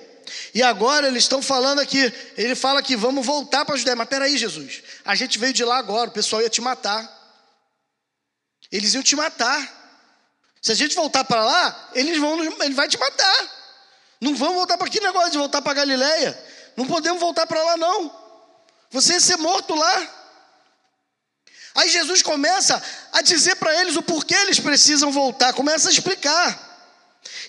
E 0.54 0.62
agora 0.62 1.08
eles 1.08 1.24
estão 1.24 1.42
falando 1.42 1.80
aqui, 1.80 2.12
ele 2.36 2.54
fala 2.54 2.82
que 2.82 2.96
vamos 2.96 3.26
voltar 3.26 3.64
para 3.64 3.74
a 3.74 3.78
Judéia. 3.78 3.96
Mas 3.96 4.08
peraí, 4.08 4.38
Jesus, 4.38 4.82
a 5.04 5.14
gente 5.14 5.38
veio 5.38 5.52
de 5.52 5.64
lá 5.64 5.78
agora, 5.78 6.10
o 6.10 6.12
pessoal 6.12 6.40
ia 6.42 6.48
te 6.48 6.60
matar. 6.60 7.18
Eles 8.70 8.94
iam 8.94 9.02
te 9.02 9.16
matar. 9.16 9.78
Se 10.62 10.72
a 10.72 10.74
gente 10.74 10.94
voltar 10.94 11.24
para 11.24 11.44
lá, 11.44 11.90
eles 11.94 12.18
vão, 12.18 12.42
ele 12.42 12.74
vai 12.74 12.88
te 12.88 12.98
matar. 12.98 13.50
Não 14.20 14.34
vamos 14.36 14.54
voltar 14.54 14.76
para 14.76 14.88
que 14.88 15.00
negócio 15.00 15.30
de 15.30 15.38
voltar 15.38 15.62
para 15.62 15.74
Galiléia. 15.74 16.38
Não 16.76 16.86
podemos 16.86 17.20
voltar 17.20 17.46
para 17.46 17.62
lá 17.62 17.76
não. 17.76 18.14
Você 18.90 19.14
ia 19.14 19.20
ser 19.20 19.36
morto 19.36 19.74
lá. 19.74 20.19
Aí 21.74 21.88
Jesus 21.88 22.22
começa 22.22 22.82
a 23.12 23.22
dizer 23.22 23.56
para 23.56 23.80
eles 23.80 23.96
o 23.96 24.02
porquê 24.02 24.34
eles 24.34 24.58
precisam 24.58 25.12
voltar, 25.12 25.52
começa 25.52 25.88
a 25.88 25.92
explicar. 25.92 26.68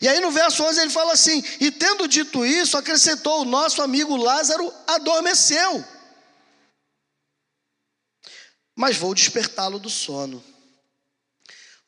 E 0.01 0.07
aí 0.07 0.19
no 0.19 0.31
verso 0.31 0.63
11 0.63 0.81
ele 0.81 0.89
fala 0.89 1.13
assim: 1.13 1.43
E 1.60 1.71
tendo 1.71 2.07
dito 2.07 2.45
isso, 2.45 2.77
acrescentou: 2.77 3.41
O 3.41 3.45
nosso 3.45 3.81
amigo 3.81 4.15
Lázaro 4.15 4.71
adormeceu, 4.88 5.84
mas 8.75 8.97
vou 8.97 9.13
despertá-lo 9.13 9.79
do 9.79 9.89
sono. 9.89 10.43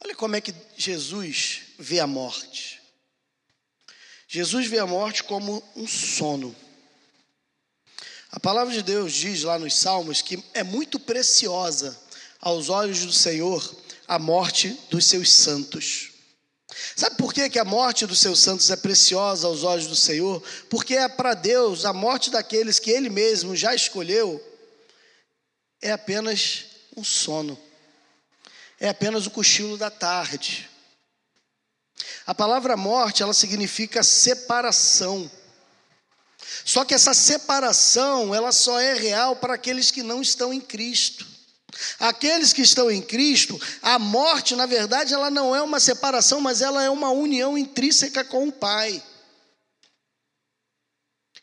Olha 0.04 0.16
como 0.16 0.36
é 0.36 0.42
que 0.42 0.54
Jesus 0.76 1.62
vê 1.80 2.00
a 2.00 2.08
morte. 2.08 2.82
Jesus 4.28 4.68
vê 4.68 4.80
a 4.80 4.88
morte 4.88 5.24
como 5.24 5.64
um 5.76 5.88
sono. 5.88 6.56
A 8.32 8.40
palavra 8.40 8.74
de 8.74 8.82
Deus 8.82 9.14
diz 9.14 9.44
lá 9.44 9.60
nos 9.60 9.78
Salmos 9.78 10.22
que 10.22 10.44
é 10.56 10.64
muito 10.64 11.00
preciosa 11.00 12.03
aos 12.44 12.68
olhos 12.68 13.06
do 13.06 13.14
Senhor 13.14 13.74
a 14.06 14.20
morte 14.20 14.78
dos 14.90 15.06
seus 15.06 15.32
santos. 15.32 16.12
Sabe 16.96 17.16
por 17.16 17.34
que, 17.34 17.50
que 17.50 17.58
a 17.58 17.64
morte 17.64 18.06
dos 18.06 18.20
seus 18.20 18.40
santos 18.40 18.70
é 18.70 18.76
preciosa 18.76 19.48
aos 19.48 19.64
olhos 19.64 19.88
do 19.88 19.96
Senhor? 19.96 20.44
Porque 20.70 20.96
é 20.96 21.08
para 21.08 21.34
Deus 21.34 21.86
a 21.86 21.94
morte 21.94 22.30
daqueles 22.30 22.80
que 22.80 22.92
Ele 22.92 23.10
mesmo 23.10 23.56
já 23.56 23.74
escolheu 23.74 24.44
é 25.82 25.92
apenas 25.92 26.66
um 26.96 27.04
sono, 27.04 27.60
é 28.80 28.90
apenas 28.90 29.26
o 29.26 29.32
cochilo 29.32 29.78
da 29.78 29.90
tarde. 29.90 30.70
A 32.26 32.34
palavra 32.34 32.76
morte, 32.78 33.24
ela 33.24 33.34
significa 33.34 34.04
separação. 34.04 35.30
Só 36.66 36.86
que 36.86 36.94
essa 36.94 37.14
separação, 37.14 38.34
ela 38.34 38.52
só 38.52 38.80
é 38.80 38.94
real 38.94 39.36
para 39.36 39.56
aqueles 39.56 39.92
que 39.92 40.02
não 40.04 40.22
estão 40.22 40.54
em 40.54 40.62
Cristo. 40.62 41.33
Aqueles 42.00 42.54
que 42.54 42.62
estão 42.62 42.90
em 42.92 43.02
Cristo, 43.02 43.60
a 43.82 43.98
morte, 43.98 44.56
na 44.56 44.66
verdade, 44.66 45.14
ela 45.14 45.30
não 45.30 45.56
é 45.56 45.62
uma 45.62 45.80
separação, 45.80 46.40
mas 46.40 46.62
ela 46.62 46.84
é 46.84 46.90
uma 46.90 47.10
união 47.10 47.58
intrínseca 47.58 48.24
com 48.24 48.48
o 48.48 48.52
Pai. 48.52 49.02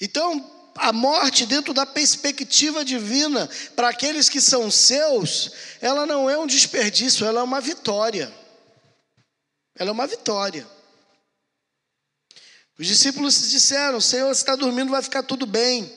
Então, 0.00 0.72
a 0.76 0.92
morte, 0.92 1.44
dentro 1.44 1.74
da 1.74 1.84
perspectiva 1.84 2.84
divina, 2.84 3.48
para 3.76 3.88
aqueles 3.90 4.28
que 4.28 4.40
são 4.40 4.70
seus, 4.70 5.52
ela 5.80 6.06
não 6.06 6.28
é 6.28 6.38
um 6.38 6.46
desperdício, 6.46 7.26
ela 7.26 7.40
é 7.40 7.44
uma 7.44 7.60
vitória. 7.60 8.32
Ela 9.74 9.90
é 9.90 9.92
uma 9.92 10.06
vitória. 10.06 10.66
Os 12.78 12.86
discípulos 12.86 13.50
disseram: 13.50 14.00
Senhor, 14.00 14.34
você 14.34 14.40
está 14.40 14.56
dormindo, 14.56 14.90
vai 14.90 15.02
ficar 15.02 15.22
tudo 15.22 15.44
bem. 15.44 15.92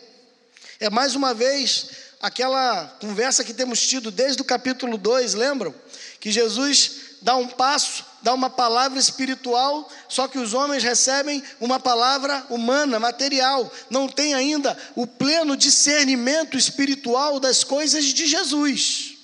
É 0.80 0.90
mais 0.90 1.16
uma 1.16 1.34
vez 1.34 2.03
aquela 2.24 2.88
conversa 3.02 3.44
que 3.44 3.54
temos 3.54 3.86
tido 3.86 4.10
desde 4.10 4.42
o 4.42 4.46
capítulo 4.46 4.98
2, 4.98 5.34
lembram? 5.34 5.76
Que 6.22 6.32
Jesus 6.32 7.18
dá 7.22 7.36
um 7.36 7.50
passo, 7.50 8.06
dá 8.22 8.34
uma 8.34 8.50
palavra 8.50 8.98
espiritual, 8.98 9.92
só 10.08 10.26
que 10.30 10.40
os 10.40 10.54
homens 10.54 10.84
recebem 10.84 11.44
uma 11.60 11.82
palavra 11.82 12.46
humana, 12.50 12.98
material, 12.98 13.70
não 13.90 14.08
tem 14.08 14.34
ainda 14.34 14.78
o 14.96 15.06
pleno 15.06 15.58
discernimento 15.58 16.58
espiritual 16.58 17.42
das 17.42 17.62
coisas 17.62 18.06
de 18.06 18.26
Jesus. 18.26 19.18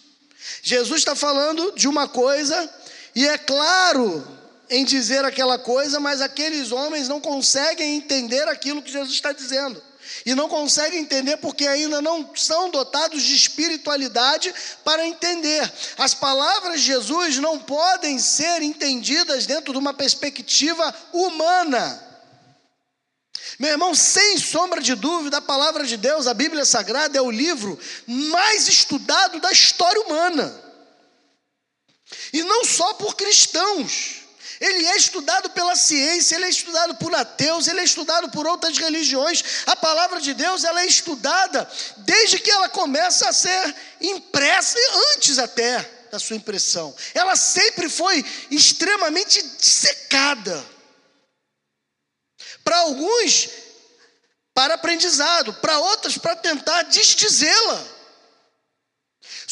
Jesus 0.62 1.00
está 1.00 1.16
falando 1.16 1.72
de 1.78 1.88
uma 1.88 2.06
coisa, 2.06 2.70
e 3.16 3.26
é 3.26 3.38
claro 3.38 4.28
em 4.70 4.84
dizer 4.84 5.24
aquela 5.24 5.58
coisa, 5.58 6.02
mas 6.02 6.20
aqueles 6.20 6.74
homens 6.74 7.08
não 7.08 7.22
conseguem 7.22 7.96
entender 7.96 8.46
aquilo 8.50 8.82
que 8.82 8.92
Jesus 8.92 9.14
está 9.14 9.32
dizendo 9.32 9.82
e 10.26 10.36
não 10.36 10.50
conseguem 10.50 11.00
entender 11.00 11.38
porque 11.38 11.68
ainda 11.68 12.02
não 12.02 12.36
são 12.36 12.70
dotados 12.70 13.24
de 13.24 13.36
espiritualidade 13.36 14.54
para 14.84 15.06
entender. 15.08 15.72
As 15.98 16.14
palavras 16.14 16.82
de 16.82 16.88
Jesus 16.88 17.38
não 17.38 17.60
podem 17.60 18.20
ser 18.20 18.62
entendidas 18.62 19.46
dentro 19.46 19.74
de 19.74 19.80
uma 19.80 19.94
perspectiva 19.94 20.94
humana. 21.14 22.06
Meu 23.58 23.72
irmão, 23.72 23.94
sem 23.94 24.38
sombra 24.38 24.82
de 24.82 24.96
dúvida, 24.96 25.38
a 25.38 25.42
palavra 25.42 25.86
de 25.86 25.98
Deus, 25.98 26.28
a 26.28 26.34
Bíblia 26.34 26.64
Sagrada, 26.64 27.18
é 27.18 27.22
o 27.22 27.32
livro 27.32 27.78
mais 28.08 28.68
estudado 28.68 29.40
da 29.40 29.52
história 29.52 30.02
humana. 30.02 30.64
E 32.32 32.42
não 32.44 32.64
só 32.64 32.94
por 32.94 33.16
cristãos. 33.16 34.19
Ele 34.60 34.86
é 34.88 34.98
estudado 34.98 35.50
pela 35.52 35.76
ciência, 35.76 36.36
ele 36.36 36.46
é 36.46 36.50
estudado 36.50 36.96
por 36.96 37.16
ateus, 37.16 37.68
ele 37.68 37.80
é 37.80 37.84
estudado 37.84 38.30
por 38.30 38.46
outras 38.46 38.78
religiões. 38.78 39.64
A 39.66 39.76
palavra 39.76 40.20
de 40.20 40.34
Deus 40.34 40.66
ela 40.66 40.82
é 40.82 40.86
estudada 40.86 41.70
desde 41.98 42.40
que 42.40 42.52
ela 42.52 42.68
começa 42.68 43.30
a 43.30 43.34
ser 43.34 43.76
impressa, 44.02 44.78
antes 45.16 45.40
até 45.40 45.80
da 46.12 46.20
sua 46.20 46.36
impressão. 46.36 46.94
Ela 47.14 47.36
sempre 47.38 47.88
foi 47.88 48.26
extremamente 48.52 49.42
dissecada. 49.58 50.66
Para 52.64 52.80
alguns, 52.80 53.50
para 54.54 54.74
aprendizado, 54.74 55.54
para 55.54 55.80
outros, 55.80 56.18
para 56.18 56.36
tentar 56.36 56.84
desdizê-la. 56.84 57.99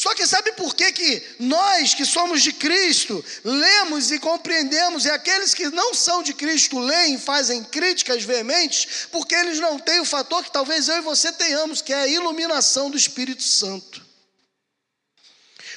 Só 0.07 0.15
que 0.15 0.25
sabe 0.25 0.53
por 0.53 0.73
que, 0.73 0.89
que 0.93 1.21
nós 1.37 1.93
que 1.93 2.05
somos 2.05 2.41
de 2.41 2.53
Cristo 2.53 3.21
lemos 3.43 4.09
e 4.09 4.17
compreendemos, 4.17 5.03
e 5.03 5.09
aqueles 5.09 5.53
que 5.53 5.69
não 5.69 5.93
são 5.93 6.23
de 6.23 6.33
Cristo 6.33 6.79
leem 6.79 7.15
e 7.15 7.19
fazem 7.19 7.61
críticas 7.61 8.23
veementes, 8.23 9.05
porque 9.11 9.35
eles 9.35 9.59
não 9.59 9.77
têm 9.77 9.99
o 9.99 10.05
fator 10.05 10.41
que 10.45 10.49
talvez 10.49 10.87
eu 10.87 10.95
e 10.95 11.01
você 11.01 11.29
tenhamos, 11.33 11.81
que 11.81 11.91
é 11.91 12.03
a 12.03 12.07
iluminação 12.07 12.89
do 12.89 12.95
Espírito 12.95 13.43
Santo. 13.43 14.01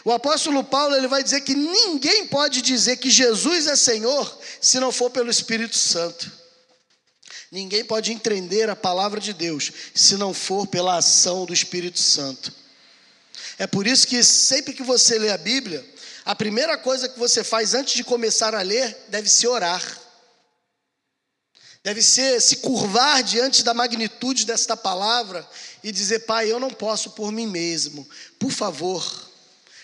O 0.05 0.13
apóstolo 0.13 0.63
Paulo 0.63 0.95
ele 0.95 1.09
vai 1.09 1.25
dizer 1.25 1.41
que 1.41 1.57
ninguém 1.57 2.29
pode 2.29 2.63
dizer 2.63 2.99
que 2.99 3.11
Jesus 3.11 3.67
é 3.67 3.75
Senhor 3.75 4.39
se 4.61 4.79
não 4.79 4.93
for 4.93 5.11
pelo 5.11 5.29
Espírito 5.29 5.77
Santo. 5.77 6.31
Ninguém 7.51 7.85
pode 7.85 8.13
entender 8.13 8.71
a 8.71 8.77
palavra 8.77 9.19
de 9.19 9.33
Deus 9.33 9.73
se 9.93 10.17
não 10.17 10.33
for 10.33 10.69
pela 10.69 10.99
ação 10.99 11.45
do 11.45 11.53
Espírito 11.53 11.99
Santo. 11.99 12.60
É 13.61 13.67
por 13.67 13.87
isso 13.87 14.07
que 14.07 14.25
sempre 14.25 14.73
que 14.73 14.83
você 14.83 15.19
lê 15.19 15.29
a 15.31 15.37
Bíblia, 15.37 15.87
a 16.25 16.35
primeira 16.35 16.79
coisa 16.79 17.11
que 17.11 17.19
você 17.19 17.45
faz 17.45 17.75
antes 17.75 17.93
de 17.93 18.03
começar 18.03 18.55
a 18.55 18.63
ler 18.63 18.97
deve 19.09 19.29
ser 19.29 19.49
orar. 19.49 20.01
Deve 21.85 22.01
ser 22.01 22.41
se 22.41 22.57
curvar 22.57 23.23
diante 23.23 23.63
da 23.63 23.75
magnitude 23.75 24.47
desta 24.47 24.79
palavra 24.79 25.47
e 25.85 25.93
dizer: 25.93 26.21
Pai, 26.21 26.51
eu 26.51 26.59
não 26.59 26.71
posso 26.71 27.11
por 27.11 27.31
mim 27.31 27.47
mesmo. 27.47 28.09
Por 28.39 28.51
favor, 28.51 29.05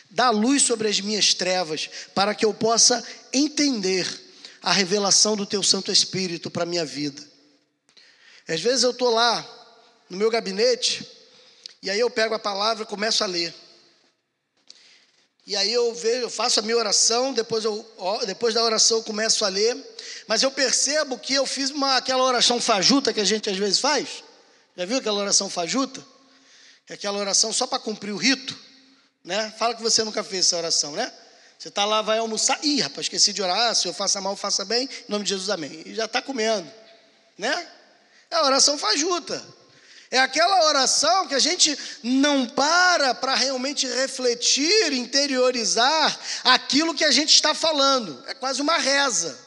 dá 0.09 0.31
luz 0.31 0.63
sobre 0.63 0.89
as 0.89 0.99
minhas 0.99 1.35
trevas, 1.35 1.91
para 2.15 2.35
que 2.35 2.47
eu 2.47 2.55
possa 2.55 3.07
entender 3.31 4.09
a 4.63 4.73
revelação 4.73 5.37
do 5.37 5.45
Teu 5.45 5.63
Santo 5.63 5.93
Espírito 5.93 6.51
para 6.51 6.63
a 6.63 6.67
minha 6.67 6.87
vida. 6.87 7.23
Às 8.49 8.63
vezes 8.63 8.85
eu 8.85 8.93
estou 8.93 9.11
lá 9.11 9.47
no 10.09 10.17
meu 10.17 10.31
gabinete, 10.31 11.07
e 11.83 11.91
aí 11.91 12.01
eu 12.01 12.09
pego 12.09 12.35
a 12.35 12.39
palavra 12.39 12.85
e 12.85 12.87
começo 12.87 13.23
a 13.23 13.27
ler. 13.27 13.66
E 15.47 15.55
aí 15.55 15.73
eu 15.73 15.95
vejo, 15.95 16.23
eu 16.23 16.31
faço 16.31 16.59
a 16.59 16.63
minha 16.63 16.77
oração, 16.77 17.33
depois, 17.33 17.65
eu, 17.65 17.87
depois 18.27 18.53
da 18.53 18.65
oração 18.65 18.99
eu 18.99 19.05
começo 19.05 19.45
a 19.45 19.49
ler, 19.49 19.77
mas 20.27 20.43
eu 20.43 20.51
percebo 20.51 21.17
que 21.17 21.35
eu 21.35 21.47
fiz 21.47 21.71
uma, 21.71 21.97
aquela 21.97 22.25
oração 22.25 22.61
fajuta 22.61 23.13
que 23.13 23.21
a 23.21 23.25
gente 23.25 23.49
às 23.49 23.57
vezes 23.57 23.79
faz. 23.79 24.25
Já 24.77 24.85
viu 24.85 24.99
aquela 24.99 25.21
oração 25.21 25.49
fajuta? 25.49 26.05
É 26.89 26.95
aquela 26.95 27.17
oração 27.19 27.53
só 27.53 27.65
para 27.65 27.79
cumprir 27.79 28.13
o 28.13 28.17
rito, 28.17 28.59
né? 29.23 29.55
Fala 29.57 29.77
que 29.77 29.83
você 29.83 30.03
nunca 30.03 30.25
fez 30.25 30.47
essa 30.47 30.57
oração, 30.57 30.93
né? 30.93 31.13
Você 31.57 31.69
está 31.69 31.85
lá, 31.85 32.03
vai 32.03 32.19
almoçar, 32.19 32.59
ih, 32.65 32.81
rapaz, 32.81 33.07
esqueci 33.07 33.33
de 33.33 33.41
orar, 33.41 33.71
ah, 33.71 33.75
se 33.75 33.87
eu 33.87 33.95
faça 33.95 34.21
mal, 34.21 34.35
faça 34.35 34.65
bem, 34.65 34.85
em 34.85 35.11
nome 35.11 35.25
de 35.25 35.31
Jesus, 35.31 35.49
amém. 35.49 35.83
E 35.87 35.95
já 35.95 36.07
está 36.07 36.21
comendo, 36.21 36.69
né? 37.39 37.69
É 38.31 38.35
a 38.35 38.45
oração 38.45 38.77
fajuta. 38.77 39.43
É 40.11 40.19
aquela 40.19 40.65
oração 40.67 41.27
que 41.27 41.35
a 41.35 41.39
gente 41.39 41.77
não 42.03 42.47
para 42.47 43.13
para 43.15 43.35
realmente 43.35 43.87
refletir, 43.87 44.93
interiorizar 44.93 46.19
aquilo 46.45 46.95
que 46.95 47.05
a 47.05 47.11
gente 47.11 47.35
está 47.35 47.55
falando. 47.55 48.23
É 48.29 48.35
quase 48.35 48.63
uma 48.63 48.79
reza. 48.79 49.47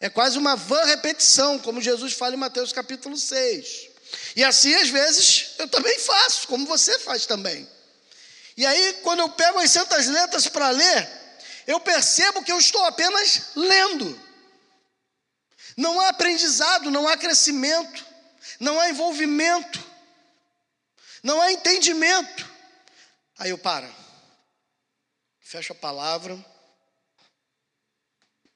É 0.00 0.08
quase 0.08 0.38
uma 0.38 0.56
vã 0.56 0.84
repetição, 0.84 1.58
como 1.58 1.80
Jesus 1.80 2.12
fala 2.12 2.34
em 2.34 2.38
Mateus 2.38 2.72
capítulo 2.72 3.16
6. 3.16 3.88
E 4.36 4.44
assim, 4.44 4.74
às 4.74 4.88
vezes, 4.88 5.50
eu 5.58 5.68
também 5.68 5.98
faço, 5.98 6.46
como 6.48 6.64
você 6.66 6.98
faz 7.00 7.26
também. 7.26 7.68
E 8.56 8.64
aí, 8.64 8.94
quando 9.02 9.20
eu 9.20 9.28
pego 9.28 9.58
as 9.58 9.70
santas 9.70 10.06
letras 10.06 10.46
para 10.46 10.70
ler, 10.70 11.08
eu 11.66 11.78
percebo 11.80 12.42
que 12.42 12.50
eu 12.50 12.58
estou 12.58 12.82
apenas 12.86 13.50
lendo. 13.54 14.18
Não 15.76 16.00
há 16.00 16.08
aprendizado, 16.08 16.90
não 16.90 17.06
há 17.06 17.16
crescimento, 17.16 18.04
não 18.58 18.80
há 18.80 18.88
envolvimento 18.88 19.87
não 21.28 21.42
há 21.42 21.52
entendimento. 21.52 22.48
Aí 23.38 23.50
eu 23.50 23.58
paro, 23.58 23.86
fecho 25.40 25.72
a 25.72 25.76
palavra, 25.76 26.42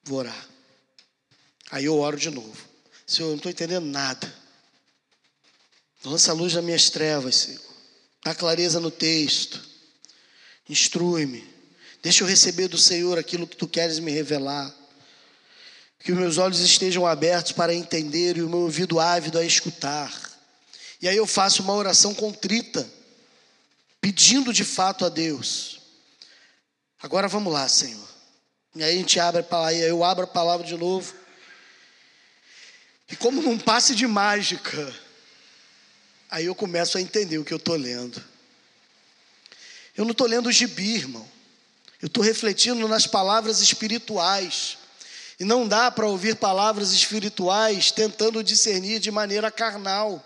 vou 0.02 0.20
orar. 0.20 0.48
Aí 1.70 1.84
eu 1.84 1.98
oro 1.98 2.16
de 2.16 2.30
novo. 2.30 2.68
Senhor, 3.06 3.28
eu 3.28 3.30
não 3.32 3.36
estou 3.36 3.52
entendendo 3.52 3.84
nada. 3.84 4.34
Lança 6.02 6.32
a 6.32 6.34
luz 6.34 6.54
nas 6.54 6.64
minhas 6.64 6.88
trevas, 6.88 7.36
Senhor. 7.36 7.60
Dá 8.24 8.34
clareza 8.34 8.80
no 8.80 8.90
texto. 8.90 9.62
Instrui-me. 10.68 11.46
Deixa 12.02 12.24
eu 12.24 12.28
receber 12.28 12.68
do 12.68 12.78
Senhor 12.78 13.18
aquilo 13.18 13.46
que 13.46 13.56
tu 13.56 13.68
queres 13.68 13.98
me 13.98 14.10
revelar. 14.10 14.74
Que 16.00 16.10
os 16.10 16.18
meus 16.18 16.38
olhos 16.38 16.58
estejam 16.58 17.06
abertos 17.06 17.52
para 17.52 17.74
entender 17.74 18.38
e 18.38 18.42
o 18.42 18.48
meu 18.48 18.60
ouvido 18.60 18.98
ávido 18.98 19.38
a 19.38 19.44
escutar. 19.44 20.31
E 21.02 21.08
aí 21.08 21.16
eu 21.16 21.26
faço 21.26 21.62
uma 21.62 21.74
oração 21.74 22.14
contrita, 22.14 22.88
pedindo 24.00 24.52
de 24.52 24.64
fato 24.64 25.04
a 25.04 25.10
Deus. 25.10 25.80
Agora 27.02 27.28
vamos 27.28 27.52
lá, 27.52 27.68
Senhor. 27.68 28.08
E 28.74 28.82
aí 28.82 28.94
a 28.94 28.96
gente 28.96 29.20
abre 29.20 29.40
a 29.42 29.44
palavra, 29.44 29.76
eu 29.76 30.02
abro 30.02 30.24
a 30.24 30.28
palavra 30.28 30.66
de 30.66 30.76
novo. 30.76 31.12
E 33.10 33.16
como 33.16 33.42
num 33.42 33.58
passe 33.58 33.94
de 33.94 34.06
mágica, 34.06 34.94
Aí 36.32 36.46
eu 36.46 36.54
começo 36.54 36.96
a 36.96 37.00
entender 37.02 37.36
o 37.36 37.44
que 37.44 37.52
eu 37.52 37.58
estou 37.58 37.76
lendo. 37.76 38.18
Eu 39.94 40.06
não 40.06 40.12
estou 40.12 40.26
lendo 40.26 40.46
o 40.46 40.52
gibi, 40.52 40.94
irmão. 40.94 41.28
Eu 42.00 42.06
estou 42.06 42.24
refletindo 42.24 42.88
nas 42.88 43.06
palavras 43.06 43.60
espirituais. 43.60 44.78
E 45.38 45.44
não 45.44 45.68
dá 45.68 45.90
para 45.90 46.06
ouvir 46.06 46.36
palavras 46.36 46.92
espirituais 46.92 47.90
tentando 47.90 48.42
discernir 48.42 48.98
de 48.98 49.10
maneira 49.10 49.50
carnal. 49.50 50.24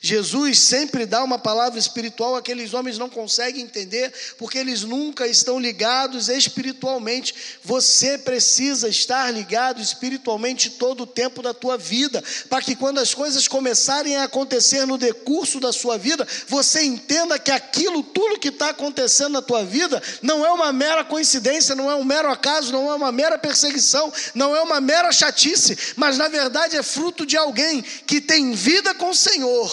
Jesus 0.00 0.58
sempre 0.58 1.06
dá 1.06 1.22
uma 1.22 1.38
palavra 1.38 1.78
espiritual, 1.78 2.34
aqueles 2.34 2.74
homens 2.74 2.98
não 2.98 3.08
conseguem 3.08 3.62
entender, 3.62 4.12
porque 4.36 4.58
eles 4.58 4.82
nunca 4.82 5.26
estão 5.26 5.60
ligados 5.60 6.28
espiritualmente. 6.28 7.34
Você 7.62 8.18
precisa 8.18 8.88
estar 8.88 9.30
ligado 9.30 9.80
espiritualmente 9.80 10.70
todo 10.70 11.04
o 11.04 11.06
tempo 11.06 11.40
da 11.40 11.54
tua 11.54 11.78
vida, 11.78 12.22
para 12.48 12.62
que 12.62 12.74
quando 12.74 12.98
as 12.98 13.14
coisas 13.14 13.46
começarem 13.46 14.16
a 14.16 14.24
acontecer 14.24 14.84
no 14.86 14.98
decurso 14.98 15.60
da 15.60 15.72
sua 15.72 15.96
vida, 15.96 16.26
você 16.48 16.82
entenda 16.82 17.38
que 17.38 17.50
aquilo, 17.50 18.02
tudo 18.02 18.40
que 18.40 18.48
está 18.48 18.70
acontecendo 18.70 19.34
na 19.34 19.42
tua 19.42 19.64
vida, 19.64 20.02
não 20.20 20.44
é 20.44 20.50
uma 20.50 20.72
mera 20.72 21.04
coincidência, 21.04 21.74
não 21.74 21.90
é 21.90 21.94
um 21.94 22.04
mero 22.04 22.28
acaso, 22.28 22.72
não 22.72 22.90
é 22.90 22.94
uma 22.94 23.12
mera 23.12 23.38
perseguição, 23.38 24.12
não 24.34 24.54
é 24.56 24.62
uma 24.62 24.80
mera 24.80 25.12
chatice, 25.12 25.78
mas 25.96 26.18
na 26.18 26.28
verdade 26.28 26.76
é 26.76 26.82
fruto 26.82 27.24
de 27.24 27.36
alguém 27.36 27.82
que 27.82 28.20
tem 28.20 28.52
vida 28.52 28.94
com 28.94 29.10
o 29.10 29.14
Senhor 29.14 29.71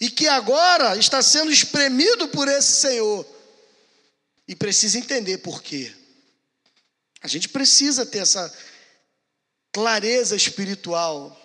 e 0.00 0.10
que 0.10 0.26
agora 0.26 0.96
está 0.96 1.20
sendo 1.20 1.50
espremido 1.52 2.28
por 2.28 2.48
esse 2.48 2.72
Senhor. 2.72 3.26
E 4.48 4.56
precisa 4.56 4.98
entender 4.98 5.38
por 5.38 5.62
quê. 5.62 5.92
A 7.22 7.28
gente 7.28 7.48
precisa 7.48 8.06
ter 8.06 8.18
essa 8.18 8.52
clareza 9.72 10.34
espiritual. 10.34 11.36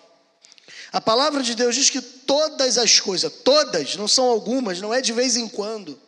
A 0.90 1.00
palavra 1.00 1.42
de 1.42 1.54
Deus 1.54 1.74
diz 1.74 1.90
que 1.90 2.00
todas 2.00 2.78
as 2.78 2.98
coisas, 2.98 3.30
todas, 3.44 3.94
não 3.96 4.08
são 4.08 4.24
algumas, 4.24 4.80
não 4.80 4.92
é 4.92 5.00
de 5.00 5.12
vez 5.12 5.36
em 5.36 5.46
quando, 5.46 6.00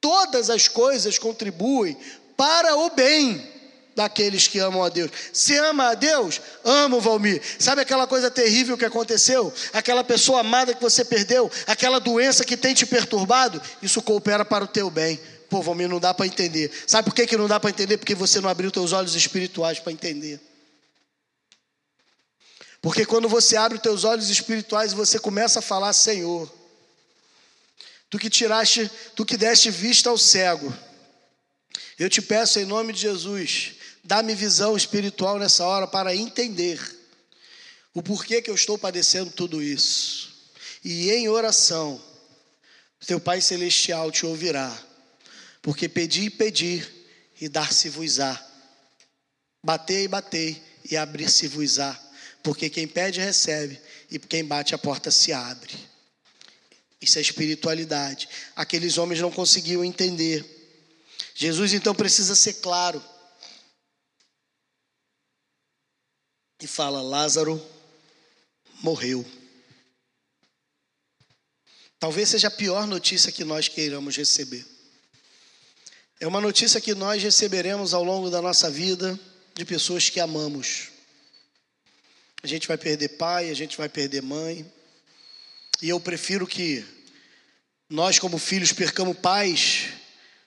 todas 0.00 0.50
as 0.50 0.66
coisas 0.68 1.18
contribuem 1.18 1.96
para 2.36 2.76
o 2.76 2.90
bem 2.90 3.55
daqueles 3.96 4.46
que 4.46 4.58
amam 4.58 4.84
a 4.84 4.90
Deus. 4.90 5.10
Se 5.32 5.56
ama 5.56 5.88
a 5.88 5.94
Deus, 5.94 6.40
amo 6.62 7.00
Valmir. 7.00 7.40
Sabe 7.58 7.80
aquela 7.80 8.06
coisa 8.06 8.30
terrível 8.30 8.76
que 8.76 8.84
aconteceu? 8.84 9.52
Aquela 9.72 10.04
pessoa 10.04 10.40
amada 10.40 10.74
que 10.74 10.82
você 10.82 11.02
perdeu, 11.02 11.50
aquela 11.66 11.98
doença 11.98 12.44
que 12.44 12.58
tem 12.58 12.74
te 12.74 12.84
perturbado, 12.84 13.60
isso 13.80 14.02
coopera 14.02 14.44
para 14.44 14.64
o 14.64 14.68
teu 14.68 14.90
bem. 14.90 15.18
Pô, 15.48 15.62
Valmir, 15.62 15.88
não 15.88 15.98
dá 15.98 16.12
para 16.12 16.26
entender. 16.26 16.70
Sabe 16.86 17.08
por 17.08 17.14
que, 17.14 17.26
que 17.26 17.36
não 17.36 17.48
dá 17.48 17.58
para 17.58 17.70
entender? 17.70 17.96
Porque 17.96 18.14
você 18.14 18.38
não 18.38 18.50
abriu 18.50 18.70
teus 18.70 18.92
olhos 18.92 19.14
espirituais 19.14 19.78
para 19.78 19.92
entender. 19.92 20.38
Porque 22.82 23.06
quando 23.06 23.28
você 23.28 23.56
abre 23.56 23.76
os 23.76 23.82
teus 23.82 24.04
olhos 24.04 24.28
espirituais 24.28 24.92
você 24.92 25.18
começa 25.18 25.60
a 25.60 25.62
falar, 25.62 25.92
Senhor, 25.94 26.52
tu 28.10 28.18
que 28.18 28.28
tiraste, 28.28 28.90
tu 29.14 29.24
que 29.24 29.38
deste 29.38 29.70
vista 29.70 30.10
ao 30.10 30.18
cego, 30.18 30.72
eu 31.98 32.10
te 32.10 32.20
peço 32.20 32.60
em 32.60 32.66
nome 32.66 32.92
de 32.92 33.00
Jesus, 33.00 33.75
Dá-me 34.06 34.36
visão 34.36 34.76
espiritual 34.76 35.36
nessa 35.36 35.66
hora 35.66 35.84
para 35.84 36.14
entender 36.14 36.80
o 37.92 38.00
porquê 38.00 38.40
que 38.40 38.48
eu 38.48 38.54
estou 38.54 38.78
padecendo 38.78 39.32
tudo 39.32 39.60
isso. 39.60 40.32
E 40.84 41.10
em 41.10 41.28
oração, 41.28 42.00
teu 43.04 43.18
Pai 43.18 43.40
Celestial 43.40 44.12
te 44.12 44.24
ouvirá, 44.24 44.72
porque 45.60 45.88
pedi 45.88 46.26
e 46.26 46.30
pedi, 46.30 46.86
e 47.40 47.48
dar-se-vos-á. 47.48 48.40
Batei 49.60 50.04
e 50.04 50.08
batei, 50.08 50.62
e 50.88 50.96
abrir-se-vos-á. 50.96 52.00
Porque 52.44 52.70
quem 52.70 52.86
pede, 52.86 53.18
recebe, 53.18 53.76
e 54.08 54.20
quem 54.20 54.44
bate, 54.44 54.72
a 54.72 54.78
porta 54.78 55.10
se 55.10 55.32
abre. 55.32 55.74
Isso 57.02 57.18
é 57.18 57.22
espiritualidade. 57.22 58.28
Aqueles 58.54 58.98
homens 58.98 59.20
não 59.20 59.32
conseguiam 59.32 59.84
entender. 59.84 60.44
Jesus 61.34 61.74
então 61.74 61.92
precisa 61.92 62.36
ser 62.36 62.54
claro. 62.54 63.02
E 66.60 66.66
fala: 66.66 67.02
Lázaro 67.02 67.62
morreu. 68.82 69.24
Talvez 71.98 72.28
seja 72.28 72.48
a 72.48 72.50
pior 72.50 72.86
notícia 72.86 73.32
que 73.32 73.44
nós 73.44 73.68
queiramos 73.68 74.16
receber. 74.16 74.64
É 76.20 76.26
uma 76.26 76.40
notícia 76.40 76.80
que 76.80 76.94
nós 76.94 77.22
receberemos 77.22 77.92
ao 77.92 78.02
longo 78.02 78.30
da 78.30 78.40
nossa 78.40 78.70
vida 78.70 79.18
de 79.54 79.64
pessoas 79.64 80.08
que 80.08 80.20
amamos. 80.20 80.88
A 82.42 82.46
gente 82.46 82.68
vai 82.68 82.78
perder 82.78 83.08
pai, 83.10 83.50
a 83.50 83.54
gente 83.54 83.76
vai 83.76 83.88
perder 83.88 84.22
mãe. 84.22 84.70
E 85.82 85.88
eu 85.88 85.98
prefiro 85.98 86.46
que 86.46 86.84
nós, 87.88 88.18
como 88.18 88.38
filhos, 88.38 88.72
percamos 88.72 89.18
pais 89.18 89.88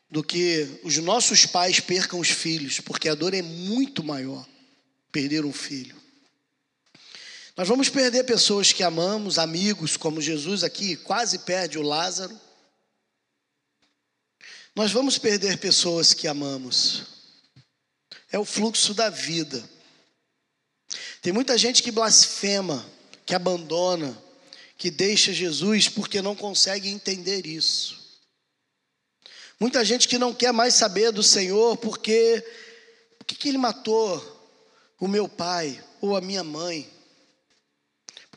do 0.10 0.24
que 0.24 0.80
os 0.84 0.98
nossos 0.98 1.46
pais 1.46 1.80
percam 1.80 2.20
os 2.20 2.30
filhos, 2.30 2.80
porque 2.80 3.08
a 3.08 3.16
dor 3.16 3.34
é 3.34 3.42
muito 3.42 4.04
maior 4.04 4.48
perder 5.12 5.46
um 5.46 5.54
filho. 5.54 5.99
Nós 7.60 7.68
vamos 7.68 7.90
perder 7.90 8.24
pessoas 8.24 8.72
que 8.72 8.84
amamos, 8.84 9.38
amigos, 9.38 9.98
como 9.98 10.22
Jesus 10.22 10.64
aqui 10.64 10.96
quase 10.96 11.40
perde 11.40 11.78
o 11.78 11.82
Lázaro. 11.82 12.40
Nós 14.74 14.94
vamos 14.94 15.18
perder 15.18 15.58
pessoas 15.58 16.14
que 16.14 16.26
amamos. 16.26 17.04
É 18.32 18.40
o 18.40 18.46
fluxo 18.46 18.94
da 18.94 19.10
vida. 19.10 19.62
Tem 21.22 21.34
muita 21.34 21.58
gente 21.58 21.84
que 21.84 21.92
blasfema, 21.92 22.90
que 23.26 23.36
abandona, 23.36 24.18
que 24.78 24.90
deixa 24.90 25.34
Jesus 25.34 25.90
porque 25.90 26.22
não 26.22 26.38
consegue 26.38 26.88
entender 26.88 27.46
isso. 27.46 28.22
Muita 29.60 29.84
gente 29.84 30.08
que 30.08 30.18
não 30.18 30.34
quer 30.34 30.54
mais 30.54 30.76
saber 30.76 31.12
do 31.12 31.22
Senhor 31.22 31.76
porque 31.76 32.42
por 33.18 33.26
que, 33.26 33.50
ele 33.50 33.58
matou 33.58 34.50
o 34.98 35.10
meu 35.10 35.28
pai 35.28 35.84
ou 36.00 36.16
a 36.16 36.22
minha 36.22 36.42
mãe? 36.42 36.99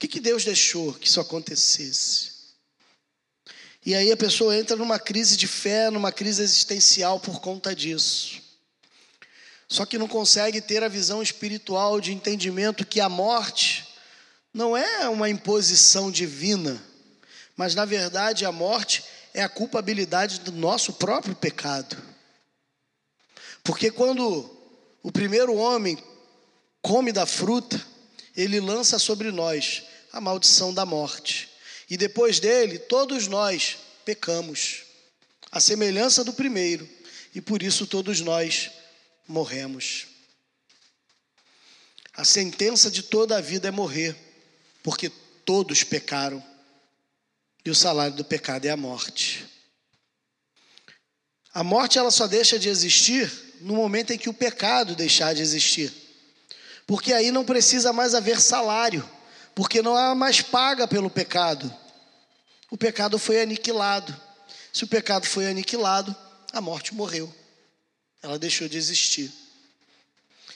Que, 0.02 0.08
que 0.08 0.20
Deus 0.20 0.44
deixou 0.44 0.92
que 0.94 1.06
isso 1.06 1.20
acontecesse? 1.20 2.32
E 3.86 3.94
aí 3.94 4.10
a 4.10 4.16
pessoa 4.16 4.56
entra 4.56 4.74
numa 4.74 4.98
crise 4.98 5.36
de 5.36 5.46
fé, 5.46 5.90
numa 5.90 6.10
crise 6.10 6.42
existencial 6.42 7.20
por 7.20 7.40
conta 7.40 7.72
disso. 7.72 8.42
Só 9.68 9.86
que 9.86 9.98
não 9.98 10.08
consegue 10.08 10.60
ter 10.60 10.82
a 10.82 10.88
visão 10.88 11.22
espiritual 11.22 12.00
de 12.00 12.12
entendimento 12.12 12.84
que 12.84 13.00
a 13.00 13.08
morte 13.08 13.86
não 14.52 14.76
é 14.76 15.08
uma 15.08 15.30
imposição 15.30 16.10
divina, 16.10 16.82
mas 17.56 17.76
na 17.76 17.84
verdade 17.84 18.44
a 18.44 18.50
morte 18.50 19.04
é 19.32 19.40
a 19.40 19.48
culpabilidade 19.48 20.40
do 20.40 20.50
nosso 20.50 20.94
próprio 20.94 21.36
pecado. 21.36 21.96
Porque 23.62 23.88
quando 23.88 24.50
o 25.00 25.12
primeiro 25.12 25.54
homem 25.54 25.96
come 26.80 27.12
da 27.12 27.24
fruta, 27.24 27.80
ele 28.36 28.58
lança 28.58 28.98
sobre 28.98 29.30
nós 29.30 29.84
a 30.12 30.20
maldição 30.20 30.74
da 30.74 30.84
morte. 30.84 31.48
E 31.88 31.96
depois 31.96 32.38
dele, 32.38 32.78
todos 32.78 33.26
nós 33.26 33.78
pecamos, 34.04 34.82
a 35.50 35.58
semelhança 35.58 36.22
do 36.22 36.32
primeiro, 36.32 36.88
e 37.34 37.40
por 37.40 37.62
isso 37.62 37.86
todos 37.86 38.20
nós 38.20 38.70
morremos. 39.26 40.06
A 42.14 42.24
sentença 42.24 42.90
de 42.90 43.02
toda 43.02 43.38
a 43.38 43.40
vida 43.40 43.68
é 43.68 43.70
morrer, 43.70 44.14
porque 44.82 45.10
todos 45.44 45.82
pecaram, 45.82 46.44
e 47.64 47.70
o 47.70 47.74
salário 47.74 48.16
do 48.16 48.24
pecado 48.24 48.66
é 48.66 48.70
a 48.70 48.76
morte. 48.76 49.46
A 51.54 51.62
morte 51.62 51.98
ela 51.98 52.10
só 52.10 52.26
deixa 52.26 52.58
de 52.58 52.68
existir 52.68 53.30
no 53.60 53.74
momento 53.74 54.12
em 54.12 54.18
que 54.18 54.28
o 54.28 54.34
pecado 54.34 54.96
deixar 54.96 55.34
de 55.34 55.42
existir. 55.42 55.92
Porque 56.86 57.12
aí 57.12 57.30
não 57.30 57.44
precisa 57.44 57.92
mais 57.92 58.14
haver 58.14 58.40
salário 58.40 59.08
porque 59.54 59.82
não 59.82 59.96
há 59.96 60.14
mais 60.14 60.40
paga 60.40 60.86
pelo 60.86 61.10
pecado. 61.10 61.72
O 62.70 62.76
pecado 62.76 63.18
foi 63.18 63.42
aniquilado. 63.42 64.14
Se 64.72 64.84
o 64.84 64.86
pecado 64.86 65.26
foi 65.26 65.46
aniquilado, 65.46 66.14
a 66.52 66.60
morte 66.60 66.94
morreu. 66.94 67.32
Ela 68.22 68.38
deixou 68.38 68.68
de 68.68 68.78
existir. 68.78 69.30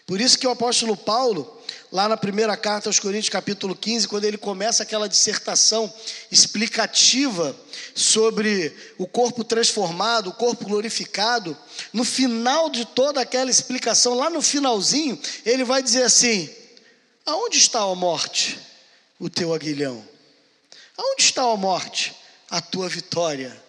Por 0.07 0.21
isso 0.21 0.39
que 0.39 0.47
o 0.47 0.51
apóstolo 0.51 0.97
Paulo, 0.97 1.61
lá 1.91 2.09
na 2.09 2.17
primeira 2.17 2.57
carta 2.57 2.89
aos 2.89 3.01
Coríntios, 3.01 3.29
capítulo 3.29 3.75
15, 3.75 4.07
quando 4.07 4.25
ele 4.25 4.39
começa 4.39 4.85
aquela 4.85 5.09
dissertação 5.09 5.93
explicativa 6.31 7.57
sobre 7.93 8.73
o 8.97 9.07
corpo 9.07 9.43
transformado, 9.43 10.31
o 10.31 10.33
corpo 10.33 10.65
glorificado, 10.65 11.59
no 11.93 12.05
final 12.05 12.71
de 12.71 12.85
toda 12.85 13.21
aquela 13.21 13.51
explicação, 13.51 14.15
lá 14.15 14.31
no 14.31 14.41
finalzinho, 14.41 15.21
ele 15.45 15.65
vai 15.65 15.83
dizer 15.83 16.05
assim: 16.05 16.49
Aonde 17.27 17.59
está 17.59 17.81
a 17.81 17.95
morte? 17.97 18.61
O 19.19 19.29
teu 19.29 19.55
aguilhão? 19.55 20.07
Aonde 20.97 21.23
está 21.23 21.43
a 21.43 21.57
morte? 21.57 22.15
A 22.51 22.61
tua 22.61 22.89
vitória. 22.89 23.66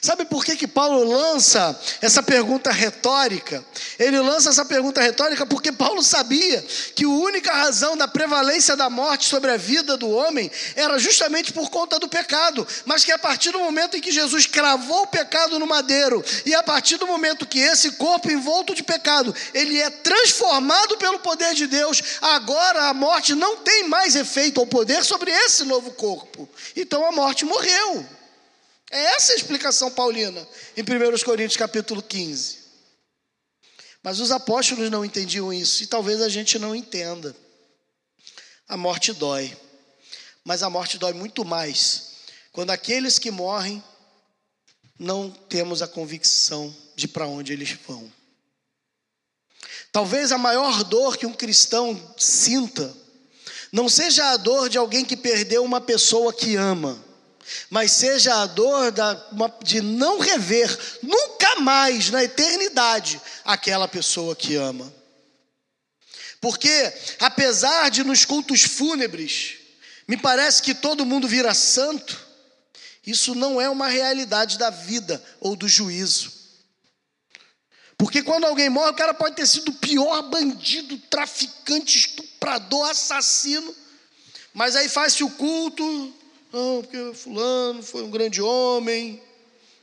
Sabe 0.00 0.24
por 0.24 0.44
que, 0.44 0.56
que 0.56 0.66
Paulo 0.66 1.04
lança 1.04 1.78
essa 2.00 2.22
pergunta 2.22 2.70
retórica? 2.70 3.64
Ele 3.98 4.20
lança 4.20 4.50
essa 4.50 4.64
pergunta 4.64 5.00
retórica 5.00 5.46
porque 5.46 5.72
Paulo 5.72 6.02
sabia 6.02 6.64
que 6.94 7.04
a 7.04 7.08
única 7.08 7.52
razão 7.52 7.96
da 7.96 8.08
prevalência 8.08 8.76
da 8.76 8.90
morte 8.90 9.26
sobre 9.26 9.50
a 9.50 9.56
vida 9.56 9.96
do 9.96 10.10
homem 10.10 10.50
era 10.76 10.98
justamente 10.98 11.52
por 11.52 11.70
conta 11.70 11.98
do 11.98 12.08
pecado, 12.08 12.66
mas 12.84 13.04
que 13.04 13.12
a 13.12 13.18
partir 13.18 13.50
do 13.50 13.58
momento 13.58 13.96
em 13.96 14.00
que 14.00 14.12
Jesus 14.12 14.46
cravou 14.46 15.02
o 15.02 15.06
pecado 15.06 15.58
no 15.58 15.66
madeiro 15.66 16.24
e 16.44 16.54
a 16.54 16.62
partir 16.62 16.96
do 16.96 17.06
momento 17.06 17.46
que 17.46 17.58
esse 17.58 17.92
corpo 17.92 18.30
envolto 18.30 18.74
de 18.74 18.82
pecado, 18.82 19.34
ele 19.52 19.80
é 19.80 19.90
transformado 19.90 20.96
pelo 20.96 21.18
poder 21.18 21.54
de 21.54 21.66
Deus, 21.66 22.02
agora 22.20 22.88
a 22.88 22.94
morte 22.94 23.34
não 23.34 23.56
tem 23.58 23.88
mais 23.88 24.16
efeito 24.16 24.58
ou 24.58 24.66
poder 24.66 25.04
sobre 25.04 25.30
esse 25.30 25.64
novo 25.64 25.92
corpo. 25.92 26.48
Então 26.76 27.06
a 27.06 27.12
morte 27.12 27.44
morreu. 27.44 28.06
É 28.94 29.16
essa 29.16 29.32
a 29.32 29.34
explicação 29.34 29.90
paulina 29.90 30.46
em 30.76 30.82
1 30.82 31.24
Coríntios 31.24 31.56
capítulo 31.56 32.00
15. 32.00 32.58
Mas 34.00 34.20
os 34.20 34.30
apóstolos 34.30 34.88
não 34.88 35.04
entendiam 35.04 35.52
isso 35.52 35.82
e 35.82 35.88
talvez 35.88 36.22
a 36.22 36.28
gente 36.28 36.60
não 36.60 36.76
entenda. 36.76 37.34
A 38.68 38.76
morte 38.76 39.12
dói, 39.12 39.58
mas 40.44 40.62
a 40.62 40.70
morte 40.70 40.96
dói 40.96 41.12
muito 41.12 41.44
mais 41.44 42.12
quando 42.52 42.70
aqueles 42.70 43.18
que 43.18 43.32
morrem 43.32 43.82
não 44.96 45.28
temos 45.28 45.82
a 45.82 45.88
convicção 45.88 46.72
de 46.94 47.08
para 47.08 47.26
onde 47.26 47.52
eles 47.52 47.76
vão. 47.88 48.12
Talvez 49.90 50.30
a 50.30 50.38
maior 50.38 50.84
dor 50.84 51.16
que 51.16 51.26
um 51.26 51.34
cristão 51.34 52.00
sinta 52.16 52.94
não 53.72 53.88
seja 53.88 54.30
a 54.30 54.36
dor 54.36 54.68
de 54.68 54.78
alguém 54.78 55.04
que 55.04 55.16
perdeu 55.16 55.64
uma 55.64 55.80
pessoa 55.80 56.32
que 56.32 56.54
ama, 56.54 57.02
mas 57.70 57.92
seja 57.92 58.42
a 58.42 58.46
dor 58.46 58.92
de 59.62 59.80
não 59.80 60.18
rever 60.18 60.78
nunca 61.02 61.60
mais 61.60 62.10
na 62.10 62.24
eternidade 62.24 63.20
aquela 63.44 63.88
pessoa 63.88 64.34
que 64.34 64.56
ama. 64.56 64.92
Porque, 66.40 66.92
apesar 67.20 67.90
de 67.90 68.04
nos 68.04 68.24
cultos 68.24 68.62
fúnebres, 68.62 69.56
me 70.06 70.16
parece 70.16 70.62
que 70.62 70.74
todo 70.74 71.06
mundo 71.06 71.26
vira 71.26 71.54
santo, 71.54 72.22
isso 73.06 73.34
não 73.34 73.60
é 73.60 73.68
uma 73.68 73.88
realidade 73.88 74.58
da 74.58 74.70
vida 74.70 75.22
ou 75.40 75.56
do 75.56 75.68
juízo. 75.68 76.32
Porque 77.96 78.22
quando 78.22 78.44
alguém 78.44 78.68
morre, 78.68 78.90
o 78.90 78.94
cara 78.94 79.14
pode 79.14 79.36
ter 79.36 79.46
sido 79.46 79.70
o 79.70 79.74
pior 79.74 80.22
bandido, 80.22 80.98
traficante, 81.08 81.98
estuprador, 81.98 82.90
assassino, 82.90 83.74
mas 84.52 84.76
aí 84.76 84.88
faz-se 84.88 85.22
o 85.22 85.30
culto, 85.30 86.14
não, 86.54 86.82
porque 86.82 87.12
fulano 87.14 87.82
foi 87.82 88.04
um 88.04 88.10
grande 88.10 88.40
homem, 88.40 89.20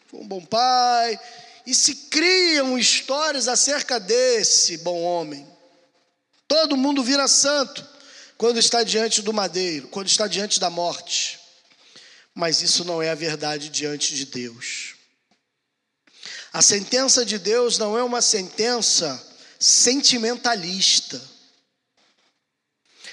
foi 0.08 0.22
um 0.22 0.28
bom 0.28 0.44
pai. 0.44 1.20
E 1.68 1.76
se 1.76 1.94
criam 2.10 2.80
histórias 2.80 3.50
acerca 3.50 4.00
desse 4.00 4.78
bom 4.78 5.02
homem. 5.02 5.46
Todo 6.48 6.78
mundo 6.78 7.04
vira 7.04 7.28
santo 7.28 7.86
quando 8.38 8.58
está 8.58 8.84
diante 8.84 9.22
do 9.22 9.34
madeiro, 9.34 9.90
quando 9.90 10.08
está 10.08 10.28
diante 10.28 10.60
da 10.60 10.70
morte. 10.70 11.40
Mas 12.34 12.62
isso 12.62 12.86
não 12.86 13.02
é 13.02 13.10
a 13.10 13.16
verdade 13.16 13.70
diante 13.70 14.16
de 14.16 14.26
Deus. 14.26 14.96
A 16.54 16.62
sentença 16.62 17.26
de 17.26 17.38
Deus 17.38 17.78
não 17.78 17.98
é 17.98 18.04
uma 18.04 18.22
sentença 18.22 19.22
sentimentalista. 19.60 21.22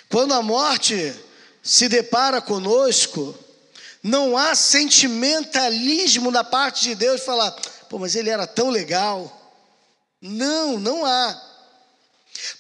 Quando 0.09 0.33
a 0.33 0.43
morte 0.43 1.15
se 1.63 1.89
depara 1.89 2.41
conosco, 2.41 3.39
não 4.03 4.37
há 4.37 4.55
sentimentalismo 4.55 6.31
da 6.31 6.45
parte 6.45 6.85
de 6.85 6.95
Deus 6.95 7.21
de 7.21 7.27
falar, 7.27 7.51
pô, 7.89 7.99
mas 7.99 8.15
ele 8.15 8.31
era 8.31 8.47
tão 8.47 8.71
legal. 8.71 9.35
Não, 10.21 10.79
não 10.79 11.05
há. 11.05 11.43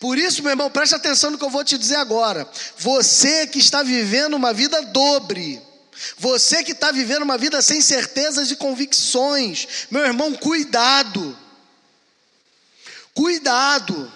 Por 0.00 0.18
isso, 0.18 0.42
meu 0.42 0.50
irmão, 0.50 0.70
preste 0.70 0.94
atenção 0.94 1.30
no 1.30 1.38
que 1.38 1.44
eu 1.44 1.50
vou 1.50 1.64
te 1.64 1.78
dizer 1.78 1.96
agora. 1.96 2.48
Você 2.76 3.46
que 3.46 3.58
está 3.58 3.82
vivendo 3.82 4.34
uma 4.34 4.52
vida 4.52 4.82
dobre, 4.82 5.62
você 6.16 6.62
que 6.62 6.72
está 6.72 6.90
vivendo 6.90 7.22
uma 7.22 7.38
vida 7.38 7.60
sem 7.62 7.80
certezas 7.80 8.50
e 8.50 8.56
convicções, 8.56 9.86
meu 9.90 10.04
irmão, 10.04 10.34
cuidado. 10.34 11.36
Cuidado. 13.14 14.12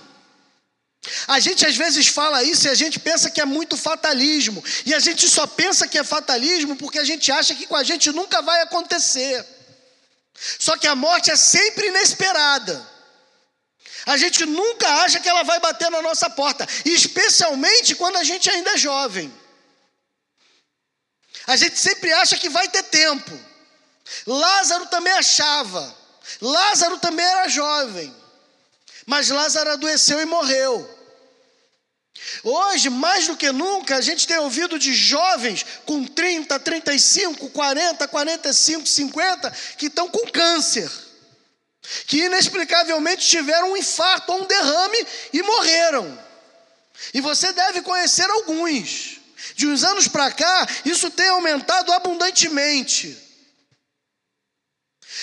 A 1.27 1.41
gente 1.41 1.67
às 1.67 1.77
vezes 1.77 2.07
fala 2.07 2.45
isso 2.45 2.67
e 2.67 2.71
a 2.71 2.75
gente 2.75 3.01
pensa 3.01 3.31
que 3.31 3.41
é 3.41 3.45
muito 3.45 3.77
fatalismo. 3.77 4.63
E 4.87 4.95
a 4.95 5.01
gente 5.01 5.29
só 5.29 5.47
pensa 5.47 5.89
que 5.89 5.99
é 5.99 6.05
fatalismo 6.05 6.77
porque 6.77 6.99
a 6.99 7.05
gente 7.05 7.31
acha 7.33 7.55
que 7.55 7.67
com 7.67 7.75
a 7.75 7.83
gente 7.83 8.13
nunca 8.13 8.41
vai 8.41 8.61
acontecer. 8.63 9.45
Só 10.59 10.77
que 10.77 10.87
a 10.87 10.95
morte 10.95 11.31
é 11.31 11.37
sempre 11.37 11.89
inesperada. 11.89 12.91
A 14.07 14.17
gente 14.17 14.45
nunca 14.47 14.89
acha 15.03 15.21
que 15.21 15.29
ela 15.29 15.43
vai 15.45 15.61
bater 15.61 15.91
na 15.91 16.03
nossa 16.03 16.29
porta, 16.31 16.67
especialmente 16.85 17.95
quando 17.95 18.17
a 18.17 18.25
gente 18.25 18.51
ainda 18.51 18.73
é 18.73 18.79
jovem. 18.79 19.33
A 21.47 21.57
gente 21.57 21.79
sempre 21.79 22.13
acha 22.13 22.37
que 22.37 22.49
vai 22.49 22.69
ter 22.69 22.83
tempo. 22.85 23.39
Lázaro 24.27 24.87
também 24.87 25.13
achava. 25.13 25.97
Lázaro 26.41 26.99
também 26.99 27.25
era 27.25 27.49
jovem. 27.49 28.22
Mas 29.07 29.29
Lázaro 29.29 29.71
adoeceu 29.71 30.21
e 30.21 30.25
morreu. 30.25 30.89
Hoje, 32.45 32.91
mais 32.91 33.27
do 33.27 33.37
que 33.37 33.51
nunca, 33.53 33.97
a 33.97 34.01
gente 34.01 34.27
tem 34.27 34.39
ouvido 34.39 34.79
de 34.79 34.95
jovens 34.95 35.65
com 35.85 36.05
30, 36.05 36.59
35, 36.59 37.51
40, 37.51 38.09
45, 38.09 38.87
50 38.87 39.51
que 39.77 39.87
estão 39.87 40.09
com 40.09 40.31
câncer, 40.31 40.91
que 42.07 42.25
inexplicavelmente 42.25 43.27
tiveram 43.27 43.73
um 43.73 43.77
infarto 43.77 44.33
ou 44.33 44.43
um 44.43 44.47
derrame 44.47 45.07
e 45.33 45.43
morreram. 45.43 46.19
E 47.13 47.21
você 47.21 47.53
deve 47.53 47.83
conhecer 47.83 48.29
alguns. 48.31 49.21
De 49.57 49.67
uns 49.67 49.83
anos 49.83 50.07
para 50.07 50.31
cá, 50.31 50.69
isso 50.85 51.11
tem 51.11 51.29
aumentado 51.29 51.93
abundantemente. 51.93 53.19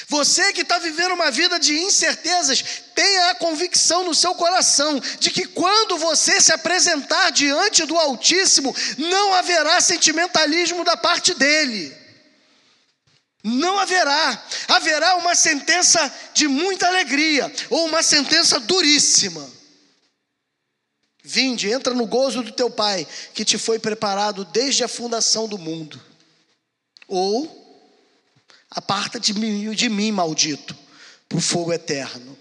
Você 0.09 0.51
que 0.53 0.61
está 0.61 0.79
vivendo 0.79 1.13
uma 1.13 1.29
vida 1.29 1.59
de 1.59 1.77
incertezas, 1.77 2.63
tenha 2.95 3.29
a 3.29 3.35
convicção 3.35 4.03
no 4.03 4.15
seu 4.15 4.33
coração 4.33 4.99
de 5.19 5.29
que 5.29 5.45
quando 5.45 5.99
você 5.99 6.41
se 6.41 6.51
apresentar 6.51 7.29
diante 7.29 7.85
do 7.85 7.95
Altíssimo, 7.95 8.75
não 8.97 9.35
haverá 9.35 9.79
sentimentalismo 9.79 10.83
da 10.83 10.97
parte 10.97 11.35
dele. 11.35 11.95
Não 13.43 13.77
haverá. 13.77 14.43
Haverá 14.69 15.15
uma 15.17 15.35
sentença 15.35 16.11
de 16.33 16.47
muita 16.47 16.87
alegria 16.87 17.53
ou 17.69 17.85
uma 17.85 18.01
sentença 18.01 18.59
duríssima. 18.59 19.47
Vinde, 21.23 21.69
entra 21.69 21.93
no 21.93 22.07
gozo 22.07 22.41
do 22.41 22.51
teu 22.51 22.71
Pai, 22.71 23.07
que 23.35 23.45
te 23.45 23.59
foi 23.59 23.77
preparado 23.77 24.43
desde 24.45 24.83
a 24.83 24.87
fundação 24.87 25.47
do 25.47 25.59
mundo. 25.59 26.01
Ou 27.07 27.59
Aparta 28.69 29.19
de 29.19 29.33
mim, 29.33 29.71
de 29.73 29.89
mim 29.89 30.11
maldito, 30.11 30.77
para 31.27 31.37
o 31.37 31.41
fogo 31.41 31.73
eterno, 31.73 32.37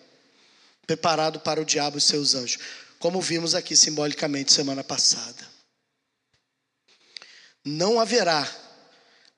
preparado 0.86 1.40
para 1.40 1.60
o 1.60 1.64
diabo 1.64 1.98
e 1.98 2.00
seus 2.00 2.34
anjos, 2.34 2.58
como 2.98 3.20
vimos 3.20 3.54
aqui 3.54 3.76
simbolicamente 3.76 4.52
semana 4.52 4.84
passada. 4.84 5.46
Não 7.64 7.98
haverá 7.98 8.48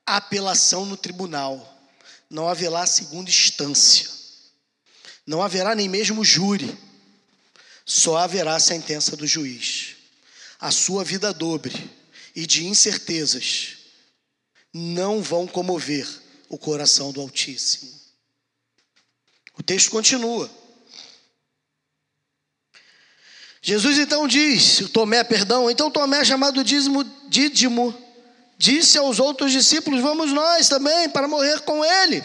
apelação 0.05 0.85
no 0.85 0.97
tribunal, 0.97 1.79
não 2.29 2.49
haverá 2.49 2.87
segunda 2.87 3.31
instância, 3.31 4.09
não 5.27 5.43
haverá 5.43 5.75
nem 5.75 5.89
mesmo 5.89 6.25
júri, 6.25 6.77
só 7.85 8.17
haverá 8.17 8.57
a 8.57 8.61
sentença 8.61 9.17
do 9.17 9.27
juiz. 9.27 9.97
A 10.61 10.71
sua 10.71 11.05
vida 11.05 11.33
dobre 11.33 11.91
e 12.35 12.47
de 12.47 12.67
incertezas 12.67 13.79
não 14.73 15.23
vão 15.23 15.47
comover 15.47 16.07
o 16.51 16.59
coração 16.59 17.13
do 17.13 17.21
Altíssimo. 17.21 17.89
O 19.57 19.63
texto 19.63 19.91
continua. 19.91 20.51
Jesus 23.63 23.99
então 23.99 24.27
diz, 24.27 24.91
Tomé, 24.93 25.23
perdão, 25.23 25.71
então 25.71 25.91
Tomé, 25.91 26.25
chamado 26.25 26.65
dízimo, 26.65 27.05
Dídimo, 27.29 27.95
disse 28.59 28.99
aos 28.99 29.21
outros 29.21 29.53
discípulos: 29.53 30.01
Vamos 30.01 30.33
nós 30.33 30.69
também 30.69 31.09
para 31.09 31.29
morrer 31.29 31.61
com 31.61 31.85
ele. 31.85 32.25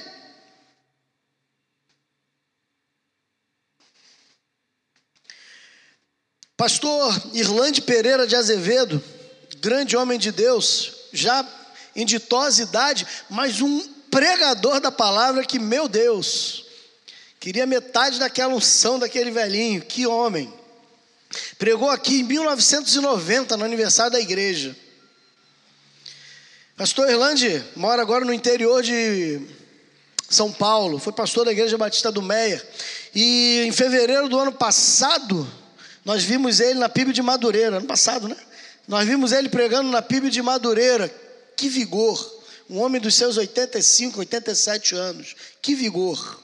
Pastor 6.58 7.30
Irlande 7.34 7.82
Pereira 7.82 8.26
de 8.26 8.36
Azevedo, 8.36 9.04
grande 9.58 9.95
homem 9.95 10.18
de 10.18 10.32
Deus, 10.32 11.10
já 11.12 11.45
em 11.93 12.06
ditosa 12.06 12.64
idade, 12.64 13.06
mas 13.30 13.62
um 13.62 13.95
pregador 14.16 14.80
da 14.80 14.89
palavra 14.89 15.43
que, 15.43 15.59
meu 15.59 15.89
Deus, 15.89 16.63
queria 17.38 17.66
metade 17.66 18.18
daquela 18.18 18.55
unção 18.55 18.97
daquele 18.97 19.30
velhinho, 19.30 19.82
que 19.82 20.07
homem. 20.07 20.53
Pregou 21.59 21.89
aqui 21.89 22.22
em 22.22 22.24
1990, 22.24 23.57
no 23.57 23.66
aniversário 23.66 24.13
da 24.13 24.20
igreja. 24.22 24.74
Pastor 26.78 27.09
Irlande 27.09 27.61
mora 27.76 28.01
agora 28.01 28.24
no 28.24 28.32
interior 28.32 28.82
de 28.82 29.41
São 30.30 30.49
Paulo, 30.49 30.97
foi 30.97 31.11
pastor 31.11 31.43
da 31.43 31.51
Igreja 31.51 31.78
Batista 31.78 32.09
do 32.09 32.22
Meia. 32.22 32.66
E 33.13 33.66
em 33.68 33.72
fevereiro 33.74 34.30
do 34.30 34.39
ano 34.39 34.53
passado, 34.53 35.45
nós 36.05 36.24
vimos 36.24 36.61
ele 36.61 36.80
na 36.80 36.88
PIB 36.88 37.11
de 37.11 37.22
Madureira, 37.22 37.80
ano 37.80 37.86
passado, 37.86 38.30
né? 38.30 38.38
Nós 38.88 39.05
vimos 39.05 39.34
ele 39.34 39.49
pregando 39.49 39.89
na 39.89 40.01
PIB 40.01 40.30
de 40.30 40.41
Madureira. 40.41 41.13
Que 41.57 41.68
vigor! 41.68 42.45
Um 42.70 42.80
homem 42.80 42.99
dos 42.99 43.16
seus 43.16 43.38
85, 43.38 44.20
87 44.20 44.95
anos. 44.95 45.36
Que 45.61 45.76
vigor! 45.76 46.43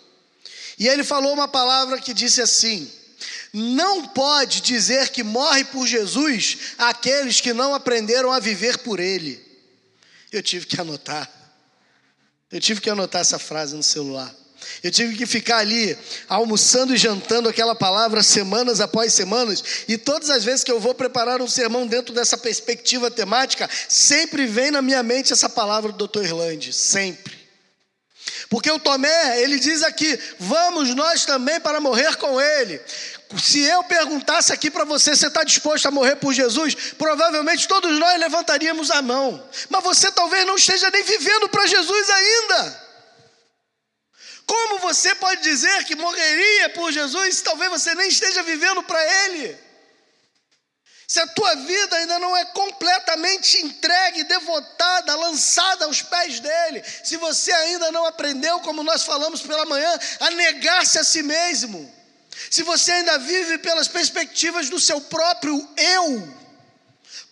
E 0.77 0.87
ele 0.87 1.03
falou 1.03 1.33
uma 1.33 1.47
palavra 1.47 1.99
que 1.99 2.13
disse 2.13 2.41
assim: 2.41 2.91
Não 3.53 4.07
pode 4.07 4.61
dizer 4.61 5.09
que 5.09 5.23
morre 5.23 5.63
por 5.65 5.85
Jesus 5.85 6.75
aqueles 6.77 7.41
que 7.41 7.53
não 7.53 7.73
aprenderam 7.73 8.31
a 8.31 8.39
viver 8.39 8.79
por 8.79 8.99
ele. 8.99 9.39
Eu 10.31 10.41
tive 10.41 10.65
que 10.65 10.79
anotar. 10.79 11.29
Eu 12.51 12.59
tive 12.59 12.81
que 12.81 12.89
anotar 12.89 13.21
essa 13.21 13.39
frase 13.39 13.75
no 13.75 13.83
celular. 13.83 14.35
Eu 14.83 14.91
tive 14.91 15.15
que 15.15 15.25
ficar 15.25 15.57
ali 15.57 15.97
almoçando 16.27 16.93
e 16.93 16.97
jantando 16.97 17.49
aquela 17.49 17.75
palavra 17.75 18.23
semanas 18.23 18.81
após 18.81 19.13
semanas, 19.13 19.63
e 19.87 19.97
todas 19.97 20.29
as 20.29 20.43
vezes 20.43 20.63
que 20.63 20.71
eu 20.71 20.79
vou 20.79 20.93
preparar 20.93 21.41
um 21.41 21.47
sermão 21.47 21.85
dentro 21.85 22.13
dessa 22.13 22.37
perspectiva 22.37 23.11
temática, 23.11 23.69
sempre 23.87 24.45
vem 24.45 24.71
na 24.71 24.81
minha 24.81 25.03
mente 25.03 25.33
essa 25.33 25.49
palavra 25.49 25.91
do 25.91 26.07
Dr. 26.07 26.23
Irlande, 26.23 26.73
sempre. 26.73 27.41
Porque 28.49 28.69
o 28.69 28.79
Tomé, 28.79 29.41
ele 29.41 29.59
diz 29.59 29.81
aqui: 29.83 30.19
vamos 30.39 30.93
nós 30.93 31.25
também 31.25 31.59
para 31.59 31.79
morrer 31.79 32.15
com 32.17 32.39
ele. 32.39 32.81
Se 33.41 33.61
eu 33.61 33.81
perguntasse 33.85 34.51
aqui 34.51 34.69
para 34.69 34.83
você, 34.83 35.15
você 35.15 35.27
está 35.27 35.43
disposto 35.43 35.85
a 35.85 35.91
morrer 35.91 36.17
por 36.17 36.33
Jesus? 36.33 36.75
Provavelmente 36.97 37.67
todos 37.67 37.97
nós 37.97 38.19
levantaríamos 38.19 38.91
a 38.91 39.01
mão. 39.01 39.41
Mas 39.69 39.83
você 39.83 40.11
talvez 40.11 40.45
não 40.45 40.55
esteja 40.55 40.89
nem 40.89 41.03
vivendo 41.03 41.47
para 41.47 41.65
Jesus 41.65 42.09
ainda. 42.09 42.90
Como 44.45 44.79
você 44.79 45.15
pode 45.15 45.41
dizer 45.41 45.83
que 45.85 45.95
morreria 45.95 46.69
por 46.69 46.91
Jesus 46.91 47.37
se 47.37 47.43
talvez 47.43 47.71
você 47.71 47.95
nem 47.95 48.07
esteja 48.07 48.43
vivendo 48.43 48.83
para 48.83 49.01
Ele? 49.25 49.57
Se 51.07 51.19
a 51.19 51.27
tua 51.27 51.55
vida 51.55 51.97
ainda 51.97 52.19
não 52.19 52.37
é 52.37 52.45
completamente 52.45 53.57
entregue, 53.57 54.23
devotada, 54.23 55.13
lançada 55.15 55.83
aos 55.83 56.01
pés 56.01 56.39
dele, 56.39 56.81
se 57.03 57.17
você 57.17 57.51
ainda 57.51 57.91
não 57.91 58.05
aprendeu, 58.05 58.61
como 58.61 58.81
nós 58.81 59.03
falamos 59.03 59.41
pela 59.41 59.65
manhã, 59.65 59.99
a 60.21 60.31
negar-se 60.31 60.97
a 60.97 61.03
si 61.03 61.21
mesmo, 61.21 61.93
se 62.49 62.63
você 62.63 62.93
ainda 62.93 63.19
vive 63.19 63.57
pelas 63.57 63.89
perspectivas 63.89 64.69
do 64.69 64.79
seu 64.79 65.01
próprio 65.01 65.69
eu, 65.75 66.33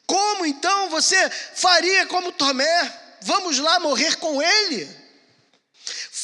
como 0.06 0.46
então 0.46 0.90
você 0.90 1.30
faria 1.30 2.06
como 2.08 2.34
Tomé? 2.34 2.94
Vamos 3.22 3.60
lá 3.60 3.80
morrer 3.80 4.18
com 4.18 4.42
ele? 4.42 4.99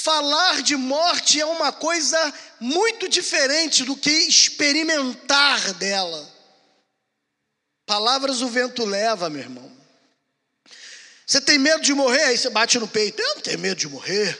Falar 0.06 0.62
de 0.62 0.76
morte 0.76 1.42
é 1.42 1.46
uma 1.48 1.72
coisa 1.72 2.34
muito 2.60 3.10
diferente 3.10 3.84
do 3.84 3.96
que 3.96 4.12
experimentar 4.12 5.74
dela. 5.74 6.32
Palavras 7.88 8.44
o 8.44 8.48
vento 8.48 8.86
leva, 8.86 9.32
meu 9.32 9.42
irmão. 9.42 9.72
Você 11.26 11.42
tem 11.42 11.58
medo 11.58 11.82
de 11.82 11.92
morrer? 11.96 12.22
Aí 12.26 12.38
você 12.38 12.52
bate 12.52 12.78
no 12.78 12.88
peito. 12.88 13.20
Eu 13.20 13.34
não 13.34 13.42
tenho 13.42 13.58
medo 13.58 13.78
de 13.78 13.88
morrer. 13.90 14.38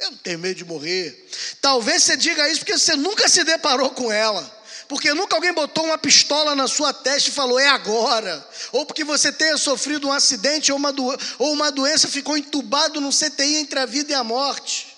Eu 0.00 0.10
não 0.10 0.18
tenho 0.18 0.40
medo 0.40 0.56
de 0.56 0.64
morrer. 0.64 1.28
Talvez 1.60 2.02
você 2.02 2.16
diga 2.16 2.48
isso 2.48 2.58
porque 2.58 2.76
você 2.76 2.96
nunca 2.96 3.28
se 3.28 3.44
deparou 3.44 3.90
com 3.90 4.10
ela 4.10 4.61
porque 4.92 5.14
nunca 5.14 5.36
alguém 5.36 5.54
botou 5.54 5.86
uma 5.86 5.96
pistola 5.96 6.54
na 6.54 6.68
sua 6.68 6.92
testa 6.92 7.30
e 7.30 7.32
falou, 7.32 7.58
é 7.58 7.66
agora. 7.66 8.46
Ou 8.72 8.84
porque 8.84 9.02
você 9.02 9.32
tenha 9.32 9.56
sofrido 9.56 10.06
um 10.06 10.12
acidente 10.12 10.70
ou 10.70 10.76
uma, 10.76 10.92
do, 10.92 11.02
ou 11.38 11.50
uma 11.54 11.72
doença, 11.72 12.08
ficou 12.08 12.36
entubado 12.36 13.00
no 13.00 13.08
CTI 13.08 13.56
entre 13.56 13.78
a 13.78 13.86
vida 13.86 14.12
e 14.12 14.14
a 14.14 14.22
morte. 14.22 14.94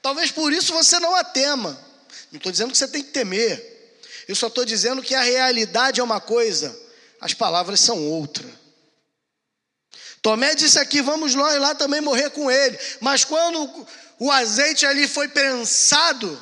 Talvez 0.00 0.30
por 0.30 0.52
isso 0.52 0.72
você 0.72 1.00
não 1.00 1.16
a 1.16 1.24
tema. 1.24 1.76
Não 2.30 2.36
estou 2.36 2.52
dizendo 2.52 2.70
que 2.70 2.78
você 2.78 2.86
tem 2.86 3.02
que 3.02 3.10
temer. 3.10 3.98
Eu 4.28 4.36
só 4.36 4.46
estou 4.46 4.64
dizendo 4.64 5.02
que 5.02 5.16
a 5.16 5.22
realidade 5.22 5.98
é 5.98 6.04
uma 6.04 6.20
coisa, 6.20 6.80
as 7.20 7.34
palavras 7.34 7.80
são 7.80 8.06
outra. 8.08 8.48
Tomé 10.22 10.54
disse 10.54 10.78
aqui: 10.78 11.02
vamos 11.02 11.34
nós 11.34 11.60
lá 11.60 11.74
também 11.74 12.00
morrer 12.00 12.30
com 12.30 12.48
ele. 12.48 12.78
Mas 13.00 13.24
quando 13.24 13.84
o 14.20 14.30
azeite 14.30 14.86
ali 14.86 15.08
foi 15.08 15.26
prensado, 15.26 16.40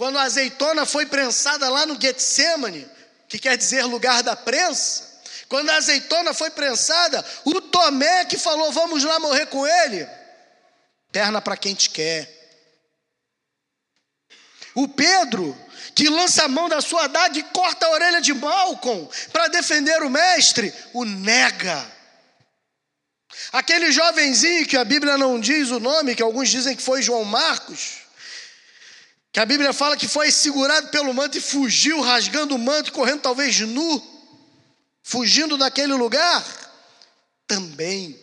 quando 0.00 0.16
a 0.16 0.22
azeitona 0.22 0.86
foi 0.86 1.04
prensada 1.04 1.68
lá 1.68 1.84
no 1.84 2.00
Getsemane, 2.00 2.88
que 3.28 3.38
quer 3.38 3.54
dizer 3.58 3.84
lugar 3.84 4.22
da 4.22 4.34
prensa, 4.34 5.06
quando 5.46 5.68
a 5.68 5.76
azeitona 5.76 6.32
foi 6.32 6.48
prensada, 6.48 7.22
o 7.44 7.60
Tomé 7.60 8.24
que 8.24 8.38
falou: 8.38 8.72
Vamos 8.72 9.04
lá 9.04 9.20
morrer 9.20 9.44
com 9.48 9.66
ele, 9.66 10.08
perna 11.12 11.42
para 11.42 11.54
quem 11.54 11.74
te 11.74 11.90
quer. 11.90 12.26
O 14.74 14.88
Pedro, 14.88 15.54
que 15.94 16.08
lança 16.08 16.44
a 16.44 16.48
mão 16.48 16.66
da 16.66 16.80
sua 16.80 17.06
daga 17.06 17.38
e 17.38 17.42
corta 17.42 17.84
a 17.84 17.90
orelha 17.90 18.22
de 18.22 18.32
Malcom 18.32 19.06
para 19.30 19.48
defender 19.48 20.02
o 20.02 20.08
mestre, 20.08 20.72
o 20.94 21.04
nega. 21.04 21.86
Aquele 23.52 23.92
jovenzinho 23.92 24.66
que 24.66 24.78
a 24.78 24.84
Bíblia 24.84 25.18
não 25.18 25.38
diz 25.38 25.68
o 25.68 25.78
nome, 25.78 26.16
que 26.16 26.22
alguns 26.22 26.48
dizem 26.48 26.74
que 26.74 26.82
foi 26.82 27.02
João 27.02 27.22
Marcos, 27.22 28.08
que 29.32 29.38
a 29.38 29.46
Bíblia 29.46 29.72
fala 29.72 29.96
que 29.96 30.08
foi 30.08 30.30
segurado 30.30 30.88
pelo 30.88 31.14
manto 31.14 31.38
e 31.38 31.40
fugiu, 31.40 32.00
rasgando 32.00 32.54
o 32.54 32.58
manto, 32.58 32.92
correndo 32.92 33.22
talvez 33.22 33.60
nu, 33.60 34.02
fugindo 35.02 35.56
daquele 35.56 35.94
lugar. 35.94 36.44
Também. 37.46 38.18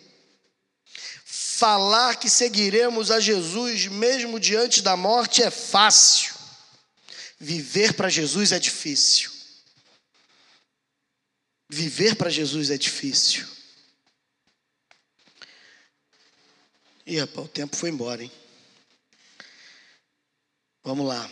Falar 1.24 2.16
que 2.16 2.28
seguiremos 2.28 3.10
a 3.10 3.18
Jesus 3.18 3.86
mesmo 3.86 4.38
diante 4.38 4.82
da 4.82 4.96
morte 4.96 5.42
é 5.42 5.50
fácil. 5.50 6.34
Viver 7.40 7.94
para 7.94 8.08
Jesus 8.08 8.52
é 8.52 8.58
difícil. 8.58 9.30
Viver 11.68 12.16
para 12.16 12.30
Jesus 12.30 12.70
é 12.70 12.76
difícil. 12.76 13.46
E 17.06 17.18
rapaz, 17.18 17.46
o 17.46 17.48
tempo 17.48 17.76
foi 17.76 17.88
embora, 17.88 18.22
hein? 18.22 18.32
Vamos 20.82 21.06
lá. 21.06 21.28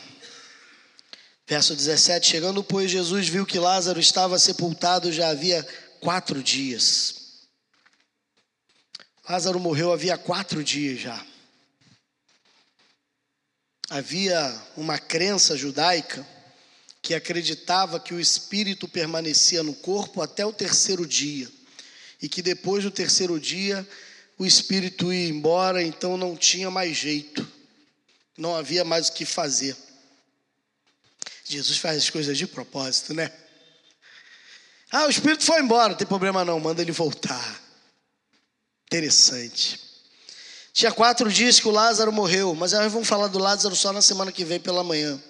Verso 1.47 1.75
17: 1.75 2.27
Chegando, 2.27 2.65
pois, 2.65 2.91
Jesus 2.91 3.29
viu 3.29 3.47
que 3.47 3.59
Lázaro 3.59 4.01
estava 4.01 4.39
sepultado 4.39 5.13
já 5.13 5.29
havia 5.29 5.63
quatro 6.01 6.43
dias. 6.43 7.47
Lázaro 9.29 9.61
morreu 9.61 9.93
havia 9.93 10.19
quatro 10.19 10.63
dias 10.63 11.01
já. 11.01 11.25
Havia 13.89 14.63
uma 14.77 14.99
crença 14.99 15.57
judaica 15.57 16.27
que 17.01 17.15
acreditava 17.15 18.01
que 18.01 18.13
o 18.13 18.21
espírito 18.21 18.89
permanecia 18.89 19.63
no 19.63 19.75
corpo 19.75 20.21
até 20.21 20.45
o 20.45 20.53
terceiro 20.53 21.07
dia, 21.07 21.49
e 22.21 22.29
que 22.29 22.43
depois 22.43 22.83
do 22.83 22.91
terceiro 22.91 23.39
dia 23.39 23.89
o 24.37 24.45
espírito 24.45 25.13
ia 25.13 25.29
embora, 25.29 25.81
então 25.83 26.17
não 26.17 26.37
tinha 26.37 26.69
mais 26.69 26.97
jeito 26.97 27.56
não 28.37 28.55
havia 28.55 28.85
mais 28.85 29.09
o 29.09 29.13
que 29.13 29.25
fazer. 29.25 29.77
Jesus 31.45 31.79
faz 31.79 31.99
as 31.99 32.11
coisas 32.11 32.37
de 32.37 32.47
propósito, 32.47 33.15
né? 33.15 33.31
Ah, 34.91 35.07
o 35.07 35.11
espírito 35.11 35.45
foi 35.45 35.61
embora, 35.61 35.91
não 35.91 35.97
tem 35.97 36.07
problema 36.07 36.45
não, 36.45 36.59
manda 36.61 36.83
ele 36.83 36.93
voltar. 36.93 37.61
Interessante. 38.87 39.81
Tinha 40.73 40.93
quatro 40.93 41.33
dias 41.33 41.59
que 41.59 41.67
o 41.67 41.71
Lázaro 41.71 42.13
morreu, 42.13 42.55
mas 42.55 42.73
nós 42.73 42.93
vamos 42.93 43.09
falar 43.09 43.29
do 43.29 43.39
Lázaro 43.39 43.75
só 43.75 43.93
na 43.93 44.03
semana 44.03 44.31
que 44.31 44.45
vem 44.45 44.61
pela 44.61 44.85
manhã. 44.85 45.21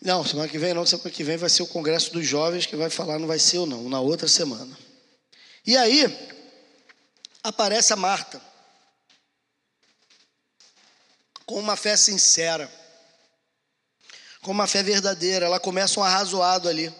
Não, 0.00 0.24
semana 0.26 0.48
que 0.48 0.58
vem 0.58 0.74
não, 0.74 0.84
semana 0.84 1.10
que 1.10 1.22
vem 1.22 1.36
vai 1.36 1.48
ser 1.48 1.62
o 1.62 1.66
congresso 1.66 2.12
dos 2.12 2.26
jovens 2.26 2.66
que 2.66 2.76
vai 2.76 2.90
falar, 2.90 3.18
não 3.18 3.26
vai 3.26 3.38
ser 3.38 3.58
ou 3.58 3.66
não, 3.66 3.88
na 3.88 4.00
outra 4.00 4.28
semana. 4.28 4.76
E 5.64 5.76
aí, 5.76 6.06
aparece 7.42 7.92
a 7.92 7.96
Marta. 7.96 8.51
Com 11.46 11.58
uma 11.58 11.76
fé 11.76 11.96
sincera, 11.96 12.70
com 14.42 14.50
uma 14.50 14.66
fé 14.66 14.82
verdadeira. 14.82 15.46
Ela 15.46 15.60
começa 15.60 15.98
um 15.98 16.02
arrazoado 16.02 16.68
ali. 16.68 16.92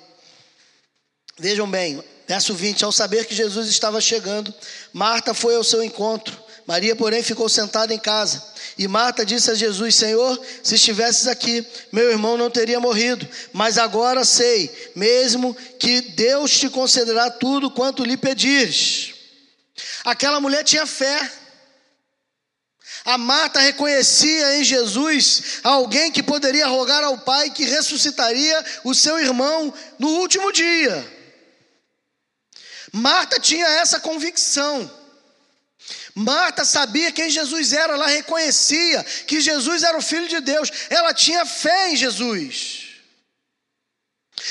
Vejam 1.39 1.71
bem, 1.71 2.03
verso 2.27 2.55
20: 2.55 2.85
Ao 2.85 2.93
saber 2.93 3.27
que 3.27 3.35
Jesus 3.35 3.69
estava 3.69 4.01
chegando, 4.01 4.53
Marta 4.93 5.35
foi 5.35 5.57
ao 5.57 5.65
seu 5.65 5.83
encontro. 5.83 6.43
Maria, 6.67 6.95
porém, 6.95 7.23
ficou 7.23 7.49
sentada 7.49 7.93
em 7.93 7.99
casa. 7.99 8.53
E 8.79 8.87
Marta 8.87 9.25
disse 9.25 9.51
a 9.51 9.55
Jesus: 9.55 9.95
Senhor, 9.95 10.41
se 10.63 10.75
estivesses 10.75 11.27
aqui, 11.27 11.67
meu 11.91 12.11
irmão 12.11 12.37
não 12.37 12.51
teria 12.51 12.81
morrido. 12.81 13.29
Mas 13.53 13.79
agora 13.79 14.25
sei, 14.25 14.71
mesmo 14.95 15.55
que 15.79 16.01
Deus 16.01 16.59
te 16.59 16.69
concederá 16.69 17.31
tudo 17.31 17.71
quanto 17.71 18.05
lhe 18.05 18.17
pedires. 18.17 19.15
Aquela 20.05 20.41
mulher 20.41 20.65
tinha 20.65 20.87
fé. 20.87 21.31
A 23.05 23.19
Marta 23.19 23.61
reconhecia 23.61 24.57
em 24.57 24.65
Jesus 24.65 25.61
alguém 25.65 26.13
que 26.13 26.23
poderia 26.23 26.69
rogar 26.69 27.03
ao 27.03 27.19
Pai 27.19 27.51
que 27.51 27.65
ressuscitaria 27.65 28.65
o 28.85 28.95
seu 28.95 29.19
irmão 29.19 29.75
no 29.99 30.09
último 30.09 30.53
dia. 30.53 31.23
Marta 32.93 33.41
tinha 33.41 33.67
essa 33.67 33.99
convicção. 33.99 34.91
Marta 36.15 36.65
sabia 36.65 37.11
quem 37.11 37.31
Jesus 37.31 37.73
era, 37.73 37.95
ela 37.95 38.07
reconhecia 38.07 39.03
que 39.27 39.41
Jesus 39.41 39.83
era 39.83 39.97
o 39.97 40.03
Filho 40.03 40.29
de 40.29 40.41
Deus, 40.41 40.71
ela 40.91 41.15
tinha 41.15 41.45
fé 41.47 41.91
em 41.91 41.97
Jesus. 41.97 42.83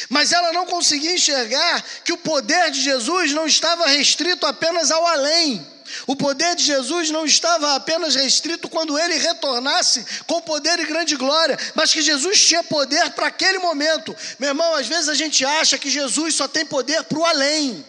Mas 0.10 0.32
ela 0.32 0.52
não 0.52 0.66
conseguia 0.66 1.14
enxergar 1.14 1.84
que 2.04 2.14
o 2.14 2.18
poder 2.18 2.72
de 2.72 2.82
Jesus 2.82 3.32
não 3.32 3.46
estava 3.46 3.88
restrito 3.88 4.46
apenas 4.46 4.90
ao 4.90 5.06
além. 5.06 5.66
O 6.08 6.16
poder 6.16 6.56
de 6.56 6.64
Jesus 6.64 7.10
não 7.10 7.26
estava 7.26 7.76
apenas 7.76 8.16
restrito 8.16 8.70
quando 8.70 8.98
ele 8.98 9.16
retornasse 9.16 10.06
com 10.26 10.42
poder 10.42 10.80
e 10.80 10.86
grande 10.86 11.16
glória, 11.16 11.58
mas 11.76 11.94
que 11.94 12.02
Jesus 12.02 12.40
tinha 12.46 12.64
poder 12.64 13.12
para 13.12 13.28
aquele 13.28 13.60
momento. 13.60 14.16
Meu 14.40 14.50
irmão, 14.50 14.76
às 14.76 14.88
vezes 14.88 15.10
a 15.10 15.16
gente 15.16 15.46
acha 15.46 15.78
que 15.78 15.90
Jesus 15.90 16.36
só 16.36 16.48
tem 16.48 16.66
poder 16.66 17.04
para 17.04 17.20
o 17.20 17.26
além. 17.26 17.86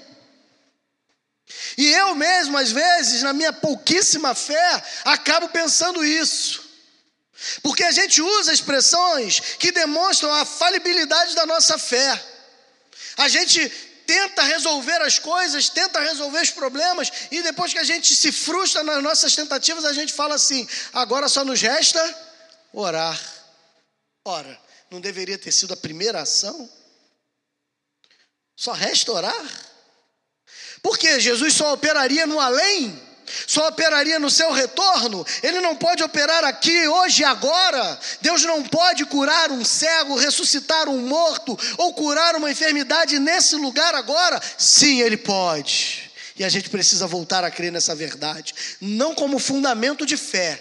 E 1.76 1.86
eu 1.86 2.14
mesmo, 2.14 2.56
às 2.56 2.70
vezes, 2.70 3.22
na 3.22 3.32
minha 3.32 3.52
pouquíssima 3.52 4.34
fé, 4.34 4.82
acabo 5.04 5.48
pensando 5.48 6.04
isso. 6.04 6.62
Porque 7.62 7.82
a 7.82 7.90
gente 7.90 8.22
usa 8.22 8.52
expressões 8.52 9.40
que 9.58 9.72
demonstram 9.72 10.32
a 10.32 10.44
falibilidade 10.44 11.34
da 11.34 11.44
nossa 11.46 11.78
fé. 11.78 12.22
A 13.16 13.28
gente 13.28 13.70
tenta 14.12 14.42
resolver 14.42 15.00
as 15.00 15.18
coisas, 15.18 15.70
tenta 15.70 15.98
resolver 15.98 16.42
os 16.42 16.50
problemas, 16.50 17.10
e 17.30 17.42
depois 17.42 17.72
que 17.72 17.78
a 17.78 17.84
gente 17.84 18.14
se 18.14 18.30
frustra 18.30 18.82
nas 18.82 19.02
nossas 19.02 19.34
tentativas, 19.34 19.86
a 19.86 19.92
gente 19.94 20.12
fala 20.12 20.34
assim: 20.34 20.68
agora 20.92 21.28
só 21.28 21.42
nos 21.42 21.62
resta 21.62 22.02
orar. 22.74 23.18
Ora, 24.22 24.60
não 24.90 25.00
deveria 25.00 25.38
ter 25.38 25.50
sido 25.50 25.72
a 25.72 25.76
primeira 25.76 26.20
ação? 26.20 26.70
Só 28.54 28.72
resta 28.72 29.12
orar? 29.12 29.46
Porque 30.82 31.18
Jesus 31.18 31.54
só 31.54 31.72
operaria 31.72 32.26
no 32.26 32.38
além, 32.38 33.00
só 33.46 33.68
operaria 33.68 34.18
no 34.18 34.30
seu 34.30 34.52
retorno, 34.52 35.24
ele 35.42 35.60
não 35.60 35.76
pode 35.76 36.02
operar 36.02 36.44
aqui, 36.44 36.86
hoje 36.88 37.22
e 37.22 37.24
agora. 37.24 37.98
Deus 38.20 38.42
não 38.42 38.62
pode 38.62 39.04
curar 39.06 39.50
um 39.50 39.64
cego, 39.64 40.16
ressuscitar 40.16 40.88
um 40.88 40.98
morto 41.06 41.58
ou 41.78 41.94
curar 41.94 42.34
uma 42.36 42.50
enfermidade 42.50 43.18
nesse 43.18 43.56
lugar 43.56 43.94
agora. 43.94 44.40
Sim, 44.58 45.00
ele 45.00 45.16
pode. 45.16 46.10
E 46.36 46.44
a 46.44 46.48
gente 46.48 46.70
precisa 46.70 47.06
voltar 47.06 47.44
a 47.44 47.50
crer 47.50 47.70
nessa 47.70 47.94
verdade, 47.94 48.54
não 48.80 49.14
como 49.14 49.38
fundamento 49.38 50.06
de 50.06 50.16
fé, 50.16 50.60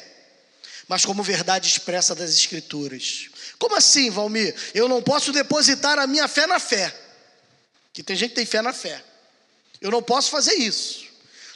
mas 0.88 1.06
como 1.06 1.24
verdade 1.24 1.68
expressa 1.68 2.14
das 2.14 2.32
Escrituras. 2.32 3.30
Como 3.58 3.76
assim, 3.76 4.10
Valmir? 4.10 4.56
Eu 4.74 4.90
não 4.90 5.02
posso 5.02 5.32
depositar 5.32 5.98
a 6.00 6.08
minha 6.08 6.28
fé 6.28 6.48
na 6.48 6.60
fé. 6.60 6.94
Que 7.94 8.04
tem 8.04 8.16
gente 8.16 8.30
que 8.30 8.36
tem 8.36 8.46
fé 8.46 8.62
na 8.62 8.74
fé. 8.74 9.02
Eu 9.80 9.92
não 9.92 10.02
posso 10.02 10.30
fazer 10.30 10.56
isso. 10.56 11.11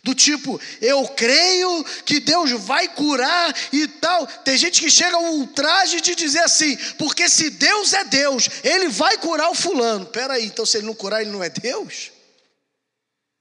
Do 0.05 0.13
tipo, 0.13 0.61
eu 0.83 1.07
creio 1.07 1.83
que 2.05 2.19
Deus 2.19 2.51
vai 2.51 2.87
curar 2.87 3.51
e 3.73 3.87
tal. 3.87 4.27
Tem 4.27 4.55
gente 4.55 4.79
que 4.79 4.87
chega 4.87 5.17
ao 5.17 5.33
ultraje 5.33 5.99
de 5.99 6.13
dizer 6.13 6.41
assim, 6.41 6.77
porque 6.99 7.27
se 7.27 7.49
Deus 7.49 7.91
é 7.91 8.03
Deus, 8.03 8.47
Ele 8.63 8.87
vai 8.87 9.17
curar 9.17 9.49
o 9.49 9.55
fulano. 9.55 10.05
Peraí, 10.05 10.45
então 10.45 10.63
se 10.63 10.77
Ele 10.77 10.85
não 10.85 10.93
curar, 10.93 11.21
Ele 11.21 11.31
não 11.31 11.43
é 11.43 11.49
Deus? 11.49 12.11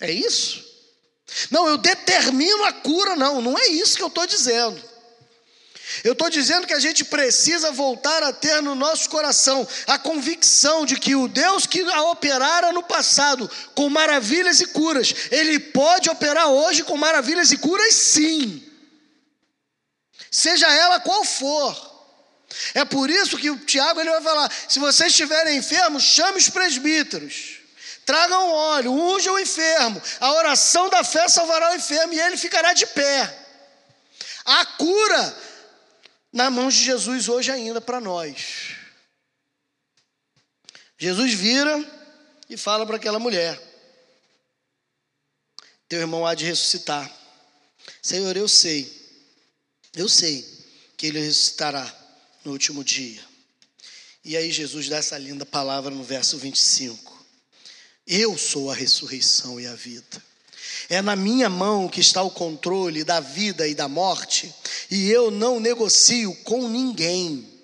É 0.01 0.11
isso? 0.11 0.65
Não, 1.51 1.69
eu 1.69 1.77
determino 1.77 2.65
a 2.65 2.73
cura, 2.73 3.15
não, 3.15 3.43
não 3.43 3.59
é 3.59 3.67
isso 3.67 3.99
que 3.99 4.03
eu 4.03 4.09
estou 4.09 4.27
dizendo. 4.27 4.83
Eu 6.03 6.13
estou 6.13 6.31
dizendo 6.31 6.67
que 6.67 6.73
a 6.73 6.81
gente 6.81 7.05
precisa 7.05 7.71
voltar 7.71 8.23
a 8.23 8.33
ter 8.33 8.63
no 8.63 8.75
nosso 8.75 9.09
coração 9.11 9.67
a 9.87 9.99
convicção 9.99 10.87
de 10.87 10.99
que 10.99 11.15
o 11.15 11.29
Deus 11.29 11.67
que 11.67 11.81
a 11.83 12.03
operara 12.05 12.73
no 12.73 12.83
passado 12.83 13.51
com 13.75 13.89
maravilhas 13.91 14.61
e 14.61 14.67
curas, 14.67 15.15
Ele 15.31 15.59
pode 15.59 16.09
operar 16.09 16.49
hoje 16.49 16.83
com 16.83 16.97
maravilhas 16.97 17.53
e 17.53 17.59
curas, 17.59 17.95
sim, 17.95 18.63
seja 20.31 20.73
ela 20.73 21.01
qual 21.01 21.25
for. 21.25 21.95
É 22.73 22.85
por 22.85 23.11
isso 23.11 23.37
que 23.37 23.51
o 23.51 23.59
Tiago 23.59 24.01
ele 24.01 24.11
vai 24.11 24.23
falar: 24.23 24.53
se 24.69 24.79
vocês 24.79 25.11
estiverem 25.11 25.59
enfermos, 25.59 26.03
chame 26.03 26.39
os 26.39 26.49
presbíteros. 26.49 27.61
Tragam 28.07 28.51
óleo, 28.51 28.93
unjam 28.93 29.35
o 29.35 29.39
enfermo. 29.39 30.01
A 30.21 30.33
oração 30.35 30.91
da 30.91 31.03
fé 31.03 31.27
salvará 31.29 31.73
o 31.73 31.77
enfermo 31.77 32.13
e 32.13 32.21
ele 32.21 32.37
ficará 32.37 32.73
de 32.75 32.87
pé. 32.87 33.45
A 34.45 34.67
cura 34.67 35.37
na 36.35 36.51
mão 36.51 36.69
de 36.69 36.85
Jesus 36.85 37.29
hoje 37.29 37.53
ainda 37.53 37.81
para 37.81 38.01
nós. 38.01 38.75
Jesus 40.99 41.33
vira 41.33 41.73
e 42.51 42.57
fala 42.57 42.85
para 42.85 42.97
aquela 42.97 43.21
mulher: 43.21 43.57
Teu 45.89 46.01
irmão 46.01 46.27
há 46.27 46.35
de 46.35 46.45
ressuscitar. 46.45 47.09
Senhor, 48.03 48.37
eu 48.37 48.49
sei, 48.49 48.93
eu 49.95 50.09
sei 50.09 50.45
que 50.97 51.07
ele 51.07 51.21
ressuscitará 51.21 51.87
no 52.45 52.51
último 52.51 52.83
dia. 52.83 53.23
E 54.25 54.37
aí 54.37 54.51
Jesus 54.51 54.89
dá 54.89 54.97
essa 54.97 55.17
linda 55.17 55.47
palavra 55.47 55.95
no 55.95 56.03
verso 56.03 56.37
25: 56.37 57.25
Eu 58.05 58.37
sou 58.37 58.73
a 58.73 58.75
ressurreição 58.75 59.61
e 59.61 59.69
a 59.69 59.75
vida. 59.77 60.34
É 60.89 61.01
na 61.01 61.17
minha 61.17 61.49
mão 61.49 61.89
que 61.89 62.01
está 62.01 62.23
o 62.23 62.31
controle 62.31 63.05
da 63.05 63.21
vida 63.21 63.67
e 63.67 63.75
da 63.75 63.89
morte, 63.89 64.55
e 64.91 65.11
eu 65.11 65.31
não 65.31 65.59
negocio 65.59 66.35
com 66.45 66.69
ninguém. 66.69 67.55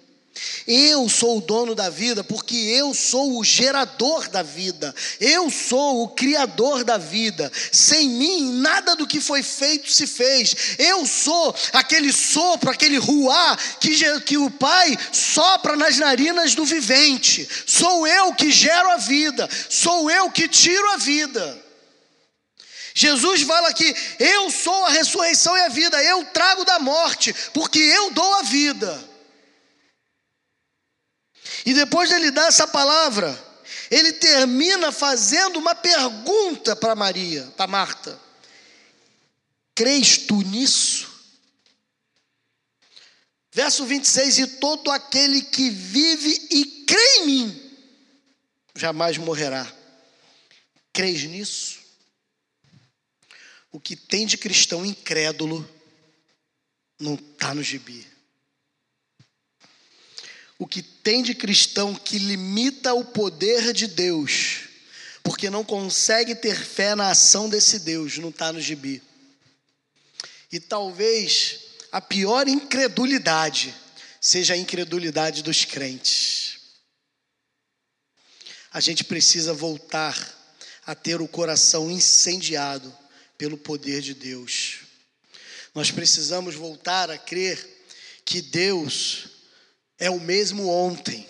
Eu 0.66 1.08
sou 1.08 1.38
o 1.38 1.40
dono 1.40 1.74
da 1.74 1.90
vida, 1.90 2.22
porque 2.22 2.54
eu 2.54 2.94
sou 2.94 3.38
o 3.38 3.44
gerador 3.44 4.28
da 4.28 4.42
vida, 4.42 4.94
eu 5.20 5.50
sou 5.50 6.02
o 6.02 6.08
criador 6.08 6.84
da 6.84 6.96
vida. 6.96 7.50
Sem 7.72 8.08
mim, 8.08 8.52
nada 8.52 8.94
do 8.94 9.06
que 9.06 9.20
foi 9.20 9.42
feito 9.42 9.90
se 9.90 10.06
fez. 10.06 10.76
Eu 10.78 11.04
sou 11.06 11.54
aquele 11.72 12.12
sopro, 12.12 12.70
aquele 12.70 12.98
ruá 12.98 13.56
que, 13.80 14.20
que 14.20 14.38
o 14.38 14.50
Pai 14.50 14.96
sopra 15.12 15.76
nas 15.76 15.98
narinas 15.98 16.54
do 16.54 16.64
vivente. 16.64 17.48
Sou 17.66 18.06
eu 18.06 18.32
que 18.34 18.50
gero 18.50 18.90
a 18.90 18.96
vida, 18.96 19.48
sou 19.68 20.10
eu 20.10 20.30
que 20.30 20.48
tiro 20.48 20.88
a 20.92 20.96
vida. 20.96 21.59
Jesus 22.94 23.42
fala 23.42 23.72
que 23.72 23.94
eu 24.18 24.50
sou 24.50 24.84
a 24.84 24.90
ressurreição 24.90 25.56
e 25.56 25.62
a 25.62 25.68
vida, 25.68 26.02
eu 26.02 26.24
trago 26.26 26.64
da 26.64 26.78
morte, 26.78 27.32
porque 27.52 27.78
eu 27.78 28.10
dou 28.10 28.34
a 28.34 28.42
vida. 28.42 29.10
E 31.64 31.74
depois 31.74 32.08
dele 32.08 32.30
dar 32.30 32.48
essa 32.48 32.66
palavra, 32.66 33.38
ele 33.90 34.12
termina 34.14 34.92
fazendo 34.92 35.58
uma 35.58 35.74
pergunta 35.74 36.74
para 36.74 36.94
Maria, 36.94 37.42
para 37.56 37.66
Marta: 37.66 38.18
Crês 39.74 40.18
tu 40.18 40.42
nisso? 40.42 41.08
Verso 43.52 43.84
26: 43.84 44.38
E 44.38 44.46
todo 44.46 44.90
aquele 44.90 45.42
que 45.42 45.70
vive 45.70 46.48
e 46.50 46.84
crê 46.86 47.16
em 47.18 47.26
mim, 47.26 47.78
jamais 48.74 49.18
morrerá. 49.18 49.70
Crês 50.92 51.24
nisso? 51.24 51.79
O 53.72 53.78
que 53.78 53.94
tem 53.94 54.26
de 54.26 54.36
cristão 54.36 54.84
incrédulo 54.84 55.68
não 56.98 57.14
está 57.14 57.54
no 57.54 57.62
gibi. 57.62 58.06
O 60.58 60.66
que 60.66 60.82
tem 60.82 61.22
de 61.22 61.34
cristão 61.34 61.94
que 61.94 62.18
limita 62.18 62.92
o 62.92 63.04
poder 63.04 63.72
de 63.72 63.86
Deus, 63.86 64.68
porque 65.22 65.48
não 65.48 65.64
consegue 65.64 66.34
ter 66.34 66.56
fé 66.56 66.94
na 66.94 67.10
ação 67.10 67.48
desse 67.48 67.78
Deus, 67.78 68.18
não 68.18 68.28
está 68.28 68.52
no 68.52 68.60
gibi. 68.60 69.02
E 70.52 70.60
talvez 70.60 71.60
a 71.92 72.00
pior 72.00 72.46
incredulidade 72.48 73.74
seja 74.20 74.54
a 74.54 74.56
incredulidade 74.56 75.42
dos 75.42 75.64
crentes. 75.64 76.58
A 78.72 78.80
gente 78.80 79.02
precisa 79.04 79.54
voltar 79.54 80.36
a 80.84 80.94
ter 80.94 81.20
o 81.20 81.28
coração 81.28 81.90
incendiado 81.90 82.94
pelo 83.40 83.56
poder 83.56 84.02
de 84.02 84.12
Deus. 84.12 84.80
Nós 85.74 85.90
precisamos 85.90 86.54
voltar 86.54 87.10
a 87.10 87.16
crer 87.16 87.86
que 88.22 88.42
Deus 88.42 89.28
é 89.98 90.10
o 90.10 90.20
mesmo 90.20 90.68
ontem, 90.68 91.26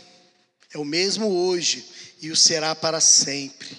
é 0.75 0.79
o 0.79 0.85
mesmo 0.85 1.29
hoje 1.29 1.87
e 2.21 2.33
o 2.33 2.35
será 2.35 2.75
para 2.75 3.01
sempre. 3.01 3.79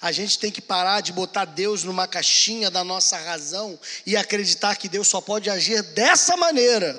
A 0.00 0.10
gente 0.10 0.38
tem 0.38 0.50
que 0.50 0.62
parar 0.62 1.02
de 1.02 1.12
botar 1.12 1.44
Deus 1.44 1.84
numa 1.84 2.08
caixinha 2.08 2.70
da 2.70 2.82
nossa 2.82 3.18
razão 3.18 3.78
e 4.06 4.16
acreditar 4.16 4.76
que 4.76 4.88
Deus 4.88 5.08
só 5.08 5.20
pode 5.20 5.50
agir 5.50 5.82
dessa 5.82 6.38
maneira, 6.38 6.96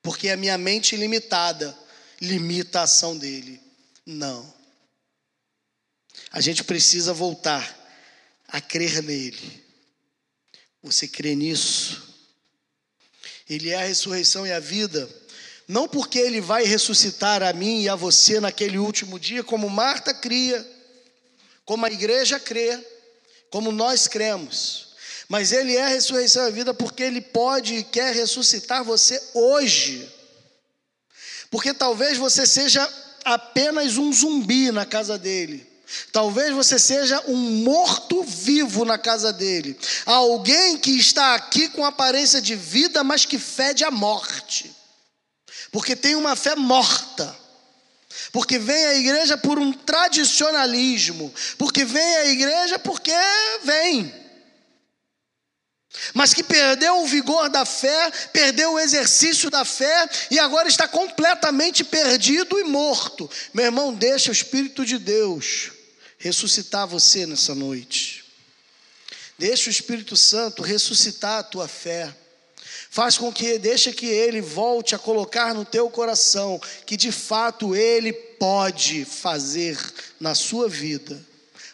porque 0.00 0.28
a 0.28 0.36
minha 0.36 0.56
mente 0.56 0.94
limitada 0.94 1.76
limita 2.20 2.78
a 2.78 2.84
ação 2.84 3.18
dele. 3.18 3.60
Não. 4.06 4.54
A 6.30 6.40
gente 6.40 6.62
precisa 6.62 7.12
voltar 7.12 7.77
a 8.48 8.60
crer 8.60 9.02
nele. 9.02 9.64
Você 10.82 11.06
crê 11.06 11.34
nisso? 11.34 12.02
Ele 13.48 13.70
é 13.70 13.76
a 13.76 13.86
ressurreição 13.86 14.46
e 14.46 14.52
a 14.52 14.60
vida, 14.60 15.08
não 15.66 15.86
porque 15.86 16.18
ele 16.18 16.40
vai 16.40 16.64
ressuscitar 16.64 17.42
a 17.42 17.52
mim 17.52 17.82
e 17.82 17.88
a 17.88 17.94
você 17.94 18.40
naquele 18.40 18.78
último 18.78 19.18
dia, 19.18 19.44
como 19.44 19.68
Marta 19.68 20.14
cria, 20.14 20.66
como 21.64 21.84
a 21.84 21.90
igreja 21.90 22.40
crê, 22.40 22.82
como 23.50 23.70
nós 23.70 24.06
cremos, 24.06 24.88
Mas 25.28 25.52
Ele 25.52 25.76
é 25.76 25.84
a 25.84 25.88
ressurreição 25.88 26.44
e 26.44 26.46
a 26.46 26.50
vida 26.50 26.72
porque 26.72 27.02
Ele 27.02 27.20
pode 27.20 27.74
e 27.74 27.84
quer 27.84 28.14
ressuscitar 28.14 28.82
você 28.82 29.22
hoje. 29.34 30.10
Porque 31.50 31.74
talvez 31.74 32.16
você 32.16 32.46
seja 32.46 32.88
apenas 33.24 33.98
um 33.98 34.10
zumbi 34.10 34.70
na 34.72 34.86
casa 34.86 35.18
dele. 35.18 35.67
Talvez 36.12 36.52
você 36.52 36.78
seja 36.78 37.22
um 37.26 37.36
morto-vivo 37.36 38.84
na 38.84 38.98
casa 38.98 39.32
dele. 39.32 39.78
Alguém 40.04 40.76
que 40.76 40.90
está 40.90 41.34
aqui 41.34 41.68
com 41.68 41.84
aparência 41.84 42.42
de 42.42 42.54
vida, 42.54 43.02
mas 43.02 43.24
que 43.24 43.38
fede 43.38 43.84
a 43.84 43.90
morte. 43.90 44.74
Porque 45.72 45.96
tem 45.96 46.14
uma 46.14 46.36
fé 46.36 46.54
morta. 46.54 47.34
Porque 48.32 48.58
vem 48.58 48.86
à 48.86 48.94
igreja 48.96 49.38
por 49.38 49.58
um 49.58 49.72
tradicionalismo. 49.72 51.32
Porque 51.56 51.84
vem 51.84 52.16
à 52.16 52.26
igreja 52.26 52.78
porque 52.78 53.14
vem. 53.64 54.14
Mas 56.12 56.34
que 56.34 56.42
perdeu 56.42 56.98
o 56.98 57.06
vigor 57.06 57.48
da 57.48 57.64
fé, 57.64 58.10
perdeu 58.30 58.74
o 58.74 58.78
exercício 58.78 59.50
da 59.50 59.64
fé 59.64 60.08
e 60.30 60.38
agora 60.38 60.68
está 60.68 60.86
completamente 60.86 61.82
perdido 61.82 62.58
e 62.58 62.64
morto. 62.64 63.28
Meu 63.54 63.64
irmão, 63.64 63.94
deixa 63.94 64.28
o 64.28 64.32
Espírito 64.32 64.84
de 64.84 64.98
Deus 64.98 65.77
ressuscitar 66.18 66.86
você 66.86 67.24
nessa 67.24 67.54
noite. 67.54 68.24
Deixa 69.38 69.70
o 69.70 69.72
Espírito 69.72 70.16
Santo 70.16 70.62
ressuscitar 70.62 71.38
a 71.38 71.42
tua 71.44 71.68
fé. 71.68 72.12
Faz 72.90 73.16
com 73.16 73.32
que, 73.32 73.58
deixa 73.58 73.92
que 73.92 74.06
ele 74.06 74.40
volte 74.40 74.94
a 74.94 74.98
colocar 74.98 75.54
no 75.54 75.64
teu 75.64 75.88
coração 75.88 76.60
que 76.84 76.96
de 76.96 77.12
fato 77.12 77.74
ele 77.76 78.12
pode 78.12 79.04
fazer 79.04 79.78
na 80.18 80.34
sua 80.34 80.68
vida 80.68 81.24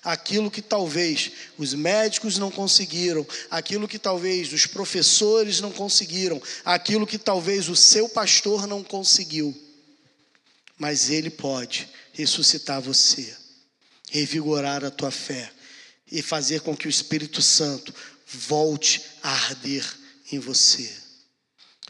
aquilo 0.02 0.50
que 0.50 0.60
talvez 0.60 1.30
os 1.56 1.72
médicos 1.72 2.36
não 2.36 2.50
conseguiram, 2.50 3.26
aquilo 3.50 3.88
que 3.88 3.98
talvez 3.98 4.52
os 4.52 4.66
professores 4.66 5.62
não 5.62 5.72
conseguiram, 5.72 6.42
aquilo 6.62 7.06
que 7.06 7.16
talvez 7.16 7.70
o 7.70 7.76
seu 7.76 8.06
pastor 8.06 8.66
não 8.66 8.84
conseguiu. 8.84 9.56
Mas 10.76 11.08
ele 11.08 11.30
pode 11.30 11.88
ressuscitar 12.12 12.82
você 12.82 13.34
revigorar 14.10 14.84
a 14.84 14.90
tua 14.90 15.10
fé 15.10 15.52
e 16.10 16.22
fazer 16.22 16.60
com 16.60 16.76
que 16.76 16.86
o 16.86 16.90
Espírito 16.90 17.42
Santo 17.42 17.94
volte 18.26 19.02
a 19.22 19.30
arder 19.30 19.84
em 20.32 20.38
você. 20.38 20.94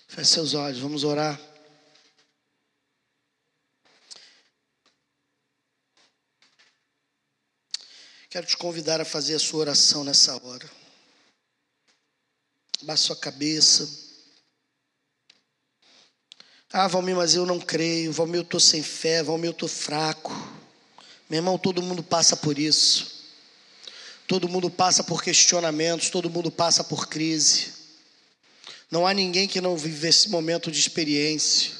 Feche 0.08 0.30
seus 0.30 0.54
olhos, 0.54 0.80
vamos 0.80 1.04
orar. 1.04 1.40
Quero 8.28 8.46
te 8.46 8.56
convidar 8.56 9.00
a 9.00 9.04
fazer 9.04 9.34
a 9.36 9.38
sua 9.38 9.60
oração 9.60 10.02
nessa 10.02 10.34
hora. 10.44 10.68
Baixe 12.82 13.04
sua 13.04 13.16
cabeça. 13.16 13.88
Ah, 16.72 16.88
Valmir, 16.88 17.14
mas 17.14 17.36
eu 17.36 17.46
não 17.46 17.60
creio. 17.60 18.12
Valmir, 18.12 18.40
eu 18.40 18.42
estou 18.42 18.58
sem 18.58 18.82
fé. 18.82 19.22
Valmir, 19.22 19.50
eu 19.50 19.52
estou 19.52 19.68
fraco. 19.68 20.32
Meu 21.28 21.38
irmão, 21.38 21.56
todo 21.58 21.82
mundo 21.82 22.02
passa 22.02 22.36
por 22.36 22.58
isso. 22.58 23.14
Todo 24.26 24.48
mundo 24.48 24.70
passa 24.70 25.02
por 25.02 25.22
questionamentos, 25.22 26.10
todo 26.10 26.30
mundo 26.30 26.50
passa 26.50 26.82
por 26.82 27.08
crise. 27.08 27.72
Não 28.90 29.06
há 29.06 29.12
ninguém 29.12 29.46
que 29.46 29.60
não 29.60 29.76
vive 29.76 30.08
esse 30.08 30.28
momento 30.28 30.70
de 30.70 30.78
experiência. 30.78 31.72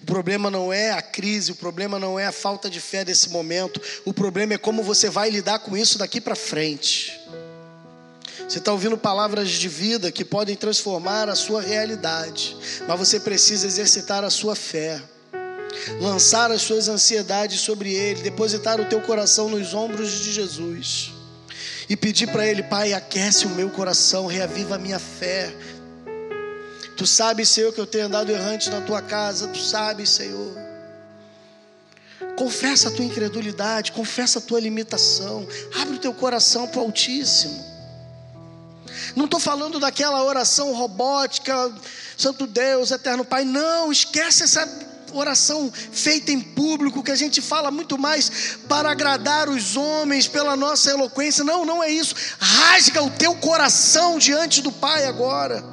O 0.00 0.04
problema 0.04 0.50
não 0.50 0.72
é 0.72 0.90
a 0.90 1.00
crise, 1.00 1.52
o 1.52 1.54
problema 1.54 1.98
não 1.98 2.18
é 2.18 2.26
a 2.26 2.32
falta 2.32 2.68
de 2.68 2.80
fé 2.80 3.04
desse 3.04 3.30
momento, 3.30 3.80
o 4.04 4.12
problema 4.12 4.54
é 4.54 4.58
como 4.58 4.82
você 4.82 5.08
vai 5.08 5.30
lidar 5.30 5.60
com 5.60 5.76
isso 5.76 5.96
daqui 5.96 6.20
para 6.20 6.34
frente. 6.34 7.18
Você 8.48 8.58
está 8.58 8.72
ouvindo 8.72 8.98
palavras 8.98 9.48
de 9.48 9.68
vida 9.68 10.10
que 10.10 10.24
podem 10.24 10.56
transformar 10.56 11.28
a 11.28 11.36
sua 11.36 11.62
realidade, 11.62 12.56
mas 12.86 12.98
você 12.98 13.20
precisa 13.20 13.66
exercitar 13.66 14.24
a 14.24 14.30
sua 14.30 14.56
fé 14.56 15.00
lançar 16.00 16.50
as 16.50 16.62
suas 16.62 16.88
ansiedades 16.88 17.60
sobre 17.60 17.92
Ele, 17.94 18.22
depositar 18.22 18.80
o 18.80 18.84
teu 18.84 19.00
coração 19.00 19.48
nos 19.48 19.74
ombros 19.74 20.10
de 20.10 20.32
Jesus 20.32 21.12
e 21.88 21.96
pedir 21.96 22.28
para 22.28 22.46
Ele, 22.46 22.62
Pai, 22.62 22.92
aquece 22.92 23.46
o 23.46 23.50
meu 23.50 23.68
coração, 23.70 24.26
reaviva 24.26 24.76
a 24.76 24.78
minha 24.78 24.98
fé. 24.98 25.52
Tu 26.96 27.06
sabes, 27.06 27.48
Senhor, 27.48 27.72
que 27.72 27.80
eu 27.80 27.86
tenho 27.86 28.06
andado 28.06 28.30
errante 28.30 28.70
na 28.70 28.80
tua 28.80 29.02
casa, 29.02 29.48
tu 29.48 29.58
sabes, 29.58 30.08
Senhor. 30.10 30.52
Confessa 32.36 32.88
a 32.88 32.90
tua 32.90 33.04
incredulidade, 33.04 33.92
confessa 33.92 34.38
a 34.38 34.42
tua 34.42 34.60
limitação, 34.60 35.46
abre 35.80 35.96
o 35.96 35.98
teu 35.98 36.14
coração 36.14 36.66
para 36.66 36.80
o 36.80 36.84
Altíssimo. 36.84 37.72
Não 39.16 39.24
estou 39.24 39.40
falando 39.40 39.78
daquela 39.78 40.22
oração 40.24 40.72
robótica, 40.72 41.72
Santo 42.16 42.46
Deus, 42.46 42.90
Eterno 42.90 43.24
Pai, 43.24 43.44
não, 43.44 43.90
esquece 43.90 44.44
essa 44.44 44.66
oração 45.12 45.72
feita 45.72 46.32
em 46.32 46.40
público, 46.40 47.02
que 47.02 47.10
a 47.10 47.16
gente 47.16 47.40
fala 47.40 47.70
muito 47.70 47.98
mais 47.98 48.56
para 48.68 48.90
agradar 48.90 49.48
os 49.48 49.76
homens 49.76 50.26
pela 50.26 50.56
nossa 50.56 50.90
eloquência. 50.90 51.44
Não, 51.44 51.64
não 51.64 51.82
é 51.82 51.90
isso. 51.90 52.14
Rasga 52.38 53.02
o 53.02 53.10
teu 53.10 53.34
coração 53.36 54.18
diante 54.18 54.60
do 54.60 54.72
Pai 54.72 55.04
agora. 55.04 55.72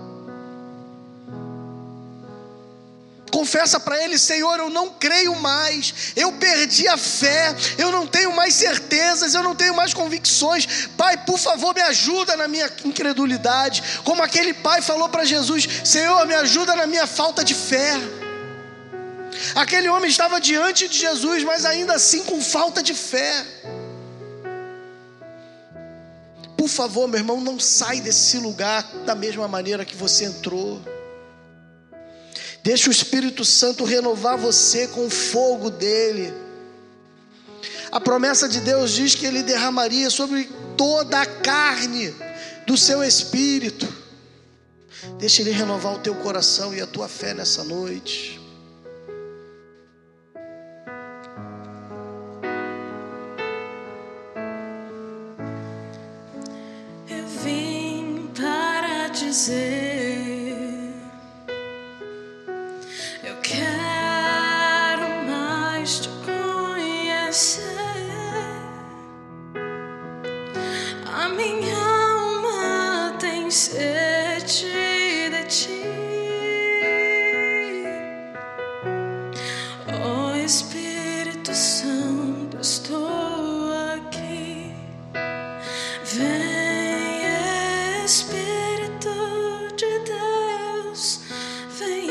Confessa 3.32 3.80
para 3.80 4.04
ele, 4.04 4.18
Senhor, 4.18 4.58
eu 4.58 4.70
não 4.70 4.90
creio 4.90 5.36
mais, 5.36 6.14
eu 6.16 6.32
perdi 6.34 6.88
a 6.88 6.98
fé, 6.98 7.56
eu 7.78 7.92
não 7.92 8.08
tenho 8.08 8.36
mais 8.36 8.54
certezas, 8.56 9.34
eu 9.34 9.44
não 9.44 9.56
tenho 9.56 9.76
mais 9.76 9.94
convicções. 9.94 10.88
Pai, 10.98 11.18
por 11.26 11.38
favor, 11.38 11.74
me 11.74 11.82
ajuda 11.82 12.36
na 12.36 12.48
minha 12.48 12.70
incredulidade. 12.84 13.84
Como 14.04 14.24
aquele 14.24 14.54
pai 14.54 14.82
falou 14.82 15.10
para 15.10 15.26
Jesus: 15.26 15.68
Senhor, 15.84 16.26
me 16.26 16.36
ajuda 16.36 16.76
na 16.76 16.88
minha 16.88 17.06
falta 17.06 17.44
de 17.44 17.54
fé. 17.54 17.94
Aquele 19.56 19.90
homem 19.90 20.10
estava 20.10 20.40
diante 20.40 20.88
de 20.88 20.98
Jesus, 20.98 21.44
mas 21.44 21.66
ainda 21.66 21.94
assim 21.94 22.24
com 22.24 22.42
falta 22.42 22.84
de 22.84 22.94
fé. 22.94 23.46
Por 26.58 26.68
favor, 26.68 27.08
meu 27.08 27.20
irmão, 27.20 27.40
não 27.40 27.60
sai 27.60 28.02
desse 28.02 28.38
lugar 28.38 28.84
da 29.06 29.16
mesma 29.16 29.48
maneira 29.48 29.86
que 29.86 29.96
você 29.96 30.26
entrou. 30.26 30.82
Deixa 32.64 32.90
o 32.90 32.92
Espírito 32.92 33.46
Santo 33.46 33.86
renovar 33.86 34.38
você 34.38 34.88
com 34.88 35.08
o 35.08 35.10
fogo 35.10 35.70
dele. 35.70 36.34
A 37.92 38.00
promessa 38.00 38.48
de 38.48 38.60
Deus 38.60 38.92
diz 38.92 39.16
que 39.16 39.26
ele 39.26 39.42
derramaria 39.42 40.10
sobre 40.10 40.50
toda 40.78 41.22
a 41.22 41.26
carne 41.26 42.14
do 42.68 42.78
seu 42.78 43.04
espírito. 43.04 43.88
Deixa 45.18 45.42
ele 45.42 45.52
renovar 45.52 45.96
o 45.96 46.00
teu 46.00 46.14
coração 46.16 46.74
e 46.76 46.82
a 46.82 46.86
tua 46.86 47.08
fé 47.08 47.34
nessa 47.34 47.64
noite. 47.64 48.39
Dizer. 59.30 59.89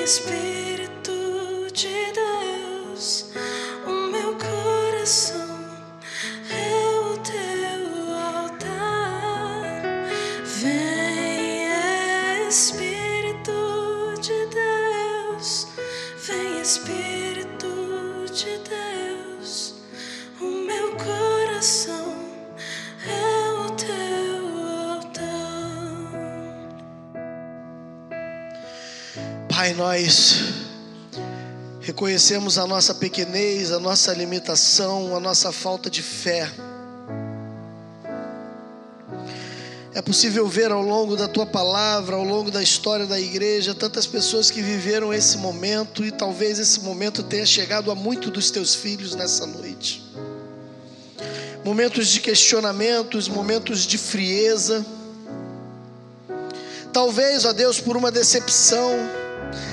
Spirit. 0.09 0.57
Pai, 29.69 29.75
nós 29.75 30.45
reconhecemos 31.83 32.57
a 32.57 32.66
nossa 32.66 32.95
pequenez, 32.95 33.71
a 33.71 33.79
nossa 33.79 34.14
limitação, 34.14 35.14
a 35.14 35.21
nossa 35.21 35.53
falta 35.53 35.91
de 35.91 36.01
fé. 36.01 36.51
É 39.93 40.01
possível 40.01 40.49
ver 40.49 40.73
ao 40.73 40.81
longo 40.81 41.16
da 41.16 41.29
tua 41.29 41.45
palavra, 41.45 42.16
ao 42.16 42.25
longo 42.25 42.51
da 42.51 42.62
história 42.62 43.05
da 43.05 43.21
igreja, 43.21 43.75
tantas 43.75 44.07
pessoas 44.07 44.51
que 44.51 44.62
viveram 44.62 45.12
esse 45.12 45.37
momento 45.37 46.03
e 46.03 46.11
talvez 46.11 46.59
esse 46.59 46.81
momento 46.81 47.23
tenha 47.23 47.45
chegado 47.45 47.91
a 47.91 47.95
muito 47.95 48.31
dos 48.31 48.51
teus 48.51 48.75
filhos 48.75 49.14
nessa 49.14 49.45
noite. 49.45 50.03
Momentos 51.62 52.09
de 52.09 52.21
questionamentos, 52.21 53.29
momentos 53.29 53.81
de 53.87 53.99
frieza. 53.99 54.87
Talvez, 56.91 57.45
ó 57.45 57.53
Deus, 57.53 57.79
por 57.79 57.99
uma 57.99 58.11
decepção, 58.11 58.97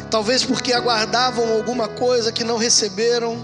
talvez 0.09 0.43
porque 0.43 0.73
aguardavam 0.73 1.53
alguma 1.53 1.87
coisa 1.87 2.31
que 2.31 2.43
não 2.43 2.57
receberam. 2.57 3.37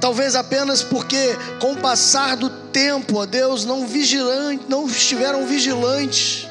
Talvez 0.00 0.34
apenas 0.34 0.82
porque, 0.82 1.36
com 1.60 1.72
o 1.72 1.76
passar 1.76 2.36
do 2.36 2.48
tempo, 2.48 3.18
ó 3.18 3.26
Deus, 3.26 3.64
não, 3.64 3.86
vigilante, 3.86 4.64
não 4.68 4.86
estiveram 4.86 5.46
vigilantes 5.46 6.48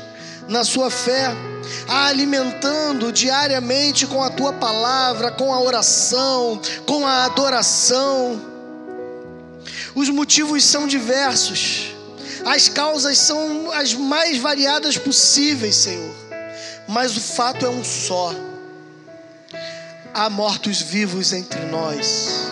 na 0.48 0.64
sua 0.64 0.89
fé, 0.89 1.32
alimentando 1.88 3.12
diariamente 3.12 4.06
com 4.06 4.24
a 4.24 4.30
tua 4.30 4.54
palavra, 4.54 5.32
com 5.32 5.54
a 5.54 5.60
oração, 5.60 6.62
com 6.86 7.06
a 7.06 7.26
adoração. 7.26 8.39
Os 9.95 10.10
motivos 10.10 10.64
são 10.64 10.88
diversos, 10.88 11.88
as 12.45 12.70
causas 12.70 13.18
são 13.18 13.72
as 13.72 13.93
mais 13.93 14.38
variadas 14.38 14.98
possíveis, 14.98 15.76
Senhor, 15.76 16.14
mas 16.88 17.18
o 17.18 17.22
fato 17.22 17.66
é 17.66 17.70
um 17.70 17.84
só: 17.84 18.34
há 20.18 20.32
mortos 20.32 20.82
vivos 20.82 21.32
entre 21.32 21.59
nós. 21.65 22.51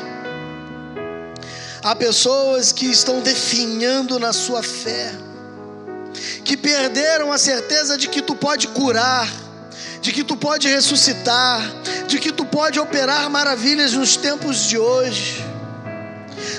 Há 1.82 1.95
pessoas 1.95 2.72
que 2.72 2.86
estão 2.86 3.22
definhando 3.22 4.20
na 4.20 4.32
sua 4.32 4.61
fé, 4.61 5.11
que 6.43 6.55
perderam 6.55 7.34
a 7.34 7.39
certeza 7.39 7.97
de 7.97 8.07
que 8.07 8.22
tu 8.22 8.36
pode 8.36 8.68
curar, 8.68 9.28
de 9.99 10.11
que 10.11 10.24
tu 10.24 10.38
pode 10.38 10.68
ressuscitar, 10.68 11.59
de 12.07 12.20
que 12.20 12.32
tu 12.32 12.45
pode 12.45 12.80
operar 12.80 13.32
maravilhas 13.32 13.93
nos 13.93 14.16
tempos 14.16 14.68
de 14.68 14.78
hoje. 14.78 15.43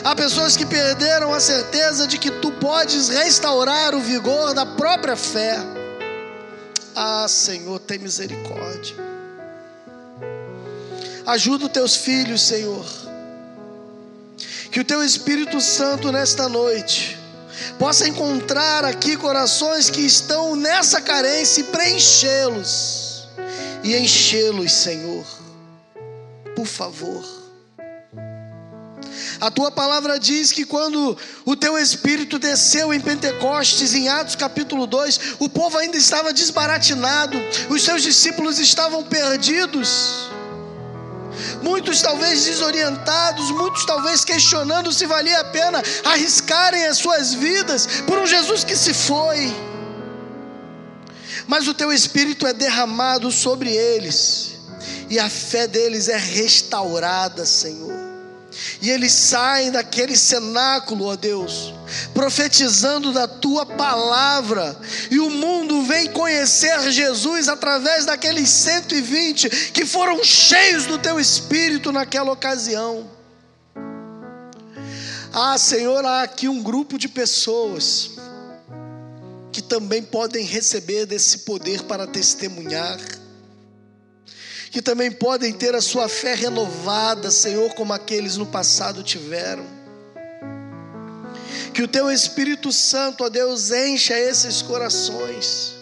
Há 0.03 0.15
pessoas 0.17 0.57
que 0.57 0.67
perderam 0.67 1.33
a 1.33 1.39
certeza 1.39 2.09
de 2.09 2.19
que 2.19 2.33
tu 2.33 2.51
podes 2.51 3.09
restaurar 3.11 3.95
o 3.95 4.01
vigor 4.01 4.55
da 4.55 4.67
própria 4.67 5.15
fé. 5.15 5.57
Ah, 6.97 7.27
Senhor, 7.29 7.79
tem 7.79 7.99
misericórdia. 7.99 9.16
Ajuda 11.27 11.67
os 11.67 11.73
teus 11.73 11.97
filhos, 11.97 12.43
Senhor 12.43 13.07
que 14.77 14.81
o 14.81 14.85
teu 14.85 15.03
Espírito 15.03 15.59
Santo 15.59 16.13
nesta 16.13 16.51
noite 16.51 17.19
possa 17.79 18.07
encontrar 18.07 18.85
aqui 18.85 19.17
corações 19.17 19.89
que 19.89 20.03
estão 20.03 20.55
nessa 20.55 21.01
carência 21.01 21.63
e 21.63 21.65
preenchê-los 21.65 23.27
e 23.83 23.97
enchê-los, 23.97 24.71
Senhor. 24.71 25.25
Por 26.55 26.67
favor. 26.67 27.25
A 29.41 29.51
tua 29.51 29.71
palavra 29.71 30.21
diz 30.21 30.53
que 30.53 30.67
quando 30.67 31.17
o 31.47 31.57
teu 31.57 31.79
espírito 31.79 32.39
desceu 32.39 32.93
em 32.93 33.01
Pentecostes, 33.01 33.95
em 33.95 34.11
Atos 34.11 34.37
capítulo 34.37 34.87
2, 34.87 35.37
o 35.39 35.49
povo 35.49 35.79
ainda 35.79 35.97
estava 35.97 36.35
desbaratinado, 36.35 37.39
os 37.71 37.83
seus 37.83 38.03
discípulos 38.03 38.59
estavam 38.59 39.03
perdidos 39.05 40.29
muitos 41.67 42.01
talvez 42.01 42.45
desorientados, 42.45 43.51
muitos 43.51 43.85
talvez 43.85 44.25
questionando 44.25 44.93
se 44.93 45.05
valia 45.05 45.41
a 45.41 45.45
pena 45.45 45.83
arriscarem 46.05 46.87
as 46.87 46.99
suas 46.99 47.35
vidas 47.35 47.89
por 48.07 48.19
um 48.19 48.27
Jesus 48.27 48.63
que 48.63 48.77
se 48.77 48.95
foi. 48.95 49.53
Mas 51.49 51.67
o 51.67 51.75
teu 51.75 51.93
espírito 51.93 52.47
é 52.47 52.53
derramado 52.53 53.33
sobre 53.33 53.71
eles, 53.71 54.55
e 55.11 55.19
a 55.19 55.29
fé 55.29 55.67
deles 55.67 56.09
é 56.09 56.17
restaurada, 56.17 57.45
Senhor. 57.45 58.06
E 58.81 58.91
eles 58.91 59.13
saem 59.13 59.71
daquele 59.71 60.17
cenáculo, 60.17 61.07
ó 61.07 61.17
Deus, 61.17 61.75
profetizando 62.15 63.13
da 63.13 63.27
tua 63.27 63.65
palavra, 63.65 64.79
e 65.11 65.19
o 65.19 65.31
mundo 65.31 65.83
vem 65.83 66.11
conhecer 66.13 66.91
Jesus 66.91 67.49
através 67.49 68.05
daqueles 68.05 68.49
120 68.49 69.49
que 69.73 69.85
foram 69.85 70.23
cheios 70.23 70.87
do 70.87 70.99
teu 70.99 71.19
espírito 71.21 71.93
naquela 71.93 72.33
ocasião. 72.33 73.11
Ah, 75.33 75.59
Senhor, 75.59 76.05
há 76.05 76.23
aqui 76.23 76.49
um 76.49 76.63
grupo 76.63 76.99
de 76.99 77.09
pessoas 77.09 78.13
que 79.53 79.61
também 79.63 80.03
podem 80.03 80.45
receber 80.45 81.07
desse 81.07 81.41
poder 81.41 81.83
para 81.83 82.07
testemunhar 82.07 82.99
que 84.77 84.83
também 84.83 85.11
podem 85.11 85.55
ter 85.55 85.75
a 85.75 85.81
sua 85.81 86.07
fé 86.07 86.35
renovada, 86.35 87.31
Senhor, 87.31 87.73
como 87.73 87.95
aqueles 87.95 88.37
no 88.37 88.45
passado 88.45 89.03
tiveram. 89.03 89.65
Que 91.73 91.83
o 91.83 91.89
teu 91.89 92.11
Espírito 92.11 92.71
Santo, 92.71 93.25
ó 93.25 93.31
Deus, 93.31 93.71
encha 93.71 94.13
esses 94.13 94.61
corações. 94.61 95.73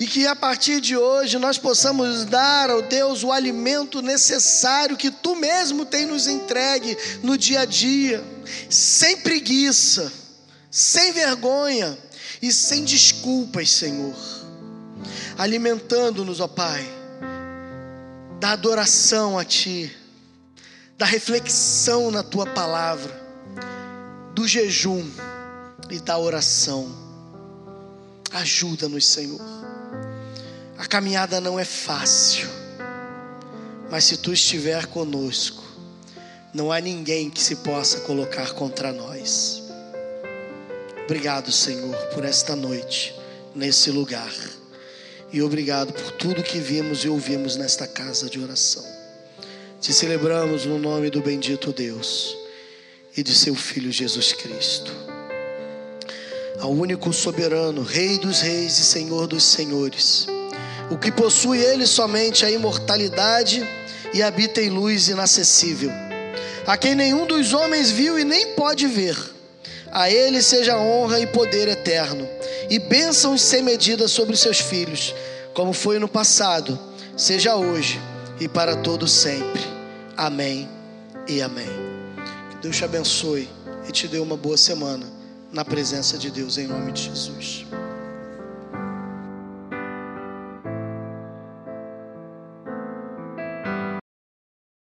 E 0.00 0.08
que 0.08 0.26
a 0.26 0.34
partir 0.34 0.80
de 0.80 0.96
hoje 0.96 1.38
nós 1.38 1.56
possamos 1.56 2.24
dar 2.24 2.68
ao 2.68 2.82
Deus 2.82 3.22
o 3.22 3.30
alimento 3.30 4.02
necessário 4.02 4.96
que 4.96 5.12
tu 5.12 5.36
mesmo 5.36 5.86
tem 5.86 6.04
nos 6.04 6.26
entregue 6.26 6.98
no 7.22 7.38
dia 7.38 7.60
a 7.60 7.64
dia, 7.64 8.24
sem 8.68 9.18
preguiça, 9.18 10.12
sem 10.68 11.12
vergonha 11.12 11.96
e 12.42 12.52
sem 12.52 12.82
desculpas, 12.84 13.70
Senhor. 13.70 14.16
Alimentando-nos, 15.38 16.40
ó 16.40 16.48
Pai 16.48 17.05
da 18.38 18.50
adoração 18.50 19.38
a 19.38 19.44
Ti, 19.44 19.94
da 20.98 21.06
reflexão 21.06 22.10
na 22.10 22.22
Tua 22.22 22.46
palavra, 22.46 23.14
do 24.34 24.46
jejum 24.46 25.04
e 25.90 25.98
da 26.00 26.18
oração. 26.18 26.88
Ajuda-nos, 28.32 29.06
Senhor. 29.06 29.40
A 30.76 30.86
caminhada 30.86 31.40
não 31.40 31.58
é 31.58 31.64
fácil, 31.64 32.48
mas 33.90 34.04
se 34.04 34.18
Tu 34.18 34.32
estiver 34.32 34.86
conosco, 34.86 35.64
não 36.52 36.70
há 36.70 36.80
ninguém 36.80 37.30
que 37.30 37.42
se 37.42 37.56
possa 37.56 38.00
colocar 38.00 38.52
contra 38.52 38.92
nós. 38.92 39.62
Obrigado, 41.04 41.50
Senhor, 41.52 41.96
por 42.08 42.24
esta 42.24 42.56
noite, 42.56 43.14
nesse 43.54 43.90
lugar. 43.90 44.32
E 45.32 45.42
obrigado 45.42 45.92
por 45.92 46.12
tudo 46.12 46.42
que 46.42 46.58
vimos 46.58 47.04
e 47.04 47.08
ouvimos 47.08 47.56
nesta 47.56 47.86
casa 47.86 48.30
de 48.30 48.38
oração. 48.38 48.84
Te 49.80 49.92
celebramos 49.92 50.64
no 50.64 50.78
nome 50.78 51.10
do 51.10 51.20
bendito 51.20 51.72
Deus 51.72 52.36
e 53.16 53.22
de 53.22 53.34
seu 53.34 53.54
Filho 53.54 53.90
Jesus 53.90 54.32
Cristo. 54.32 54.92
Ao 56.60 56.70
único 56.70 57.12
soberano, 57.12 57.82
Rei 57.82 58.18
dos 58.18 58.40
Reis 58.40 58.78
e 58.78 58.84
Senhor 58.84 59.26
dos 59.26 59.44
Senhores, 59.44 60.26
o 60.90 60.96
que 60.96 61.10
possui 61.10 61.58
ele 61.58 61.86
somente 61.86 62.44
a 62.44 62.50
imortalidade 62.50 63.66
e 64.14 64.22
habita 64.22 64.62
em 64.62 64.70
luz 64.70 65.08
inacessível, 65.08 65.90
a 66.66 66.76
quem 66.76 66.94
nenhum 66.94 67.26
dos 67.26 67.52
homens 67.52 67.90
viu 67.90 68.18
e 68.18 68.24
nem 68.24 68.54
pode 68.54 68.86
ver. 68.86 69.16
A 69.90 70.10
ele 70.10 70.40
seja 70.40 70.78
honra 70.78 71.20
e 71.20 71.26
poder 71.26 71.68
eterno 71.68 72.35
e 72.68 72.78
bênçãos 72.78 73.40
sem 73.40 73.62
medida 73.62 74.08
sobre 74.08 74.36
seus 74.36 74.60
filhos, 74.60 75.14
como 75.54 75.72
foi 75.72 75.98
no 75.98 76.08
passado, 76.08 76.78
seja 77.16 77.56
hoje 77.56 78.00
e 78.40 78.48
para 78.48 78.76
todo 78.76 79.06
sempre. 79.06 79.62
Amém 80.16 80.68
e 81.28 81.40
amém. 81.40 81.68
Que 82.50 82.56
Deus 82.62 82.76
te 82.76 82.84
abençoe 82.84 83.48
e 83.88 83.92
te 83.92 84.08
dê 84.08 84.18
uma 84.18 84.36
boa 84.36 84.56
semana 84.56 85.06
na 85.52 85.64
presença 85.64 86.18
de 86.18 86.30
Deus 86.30 86.58
em 86.58 86.66
nome 86.66 86.92
de 86.92 87.04
Jesus. 87.04 87.64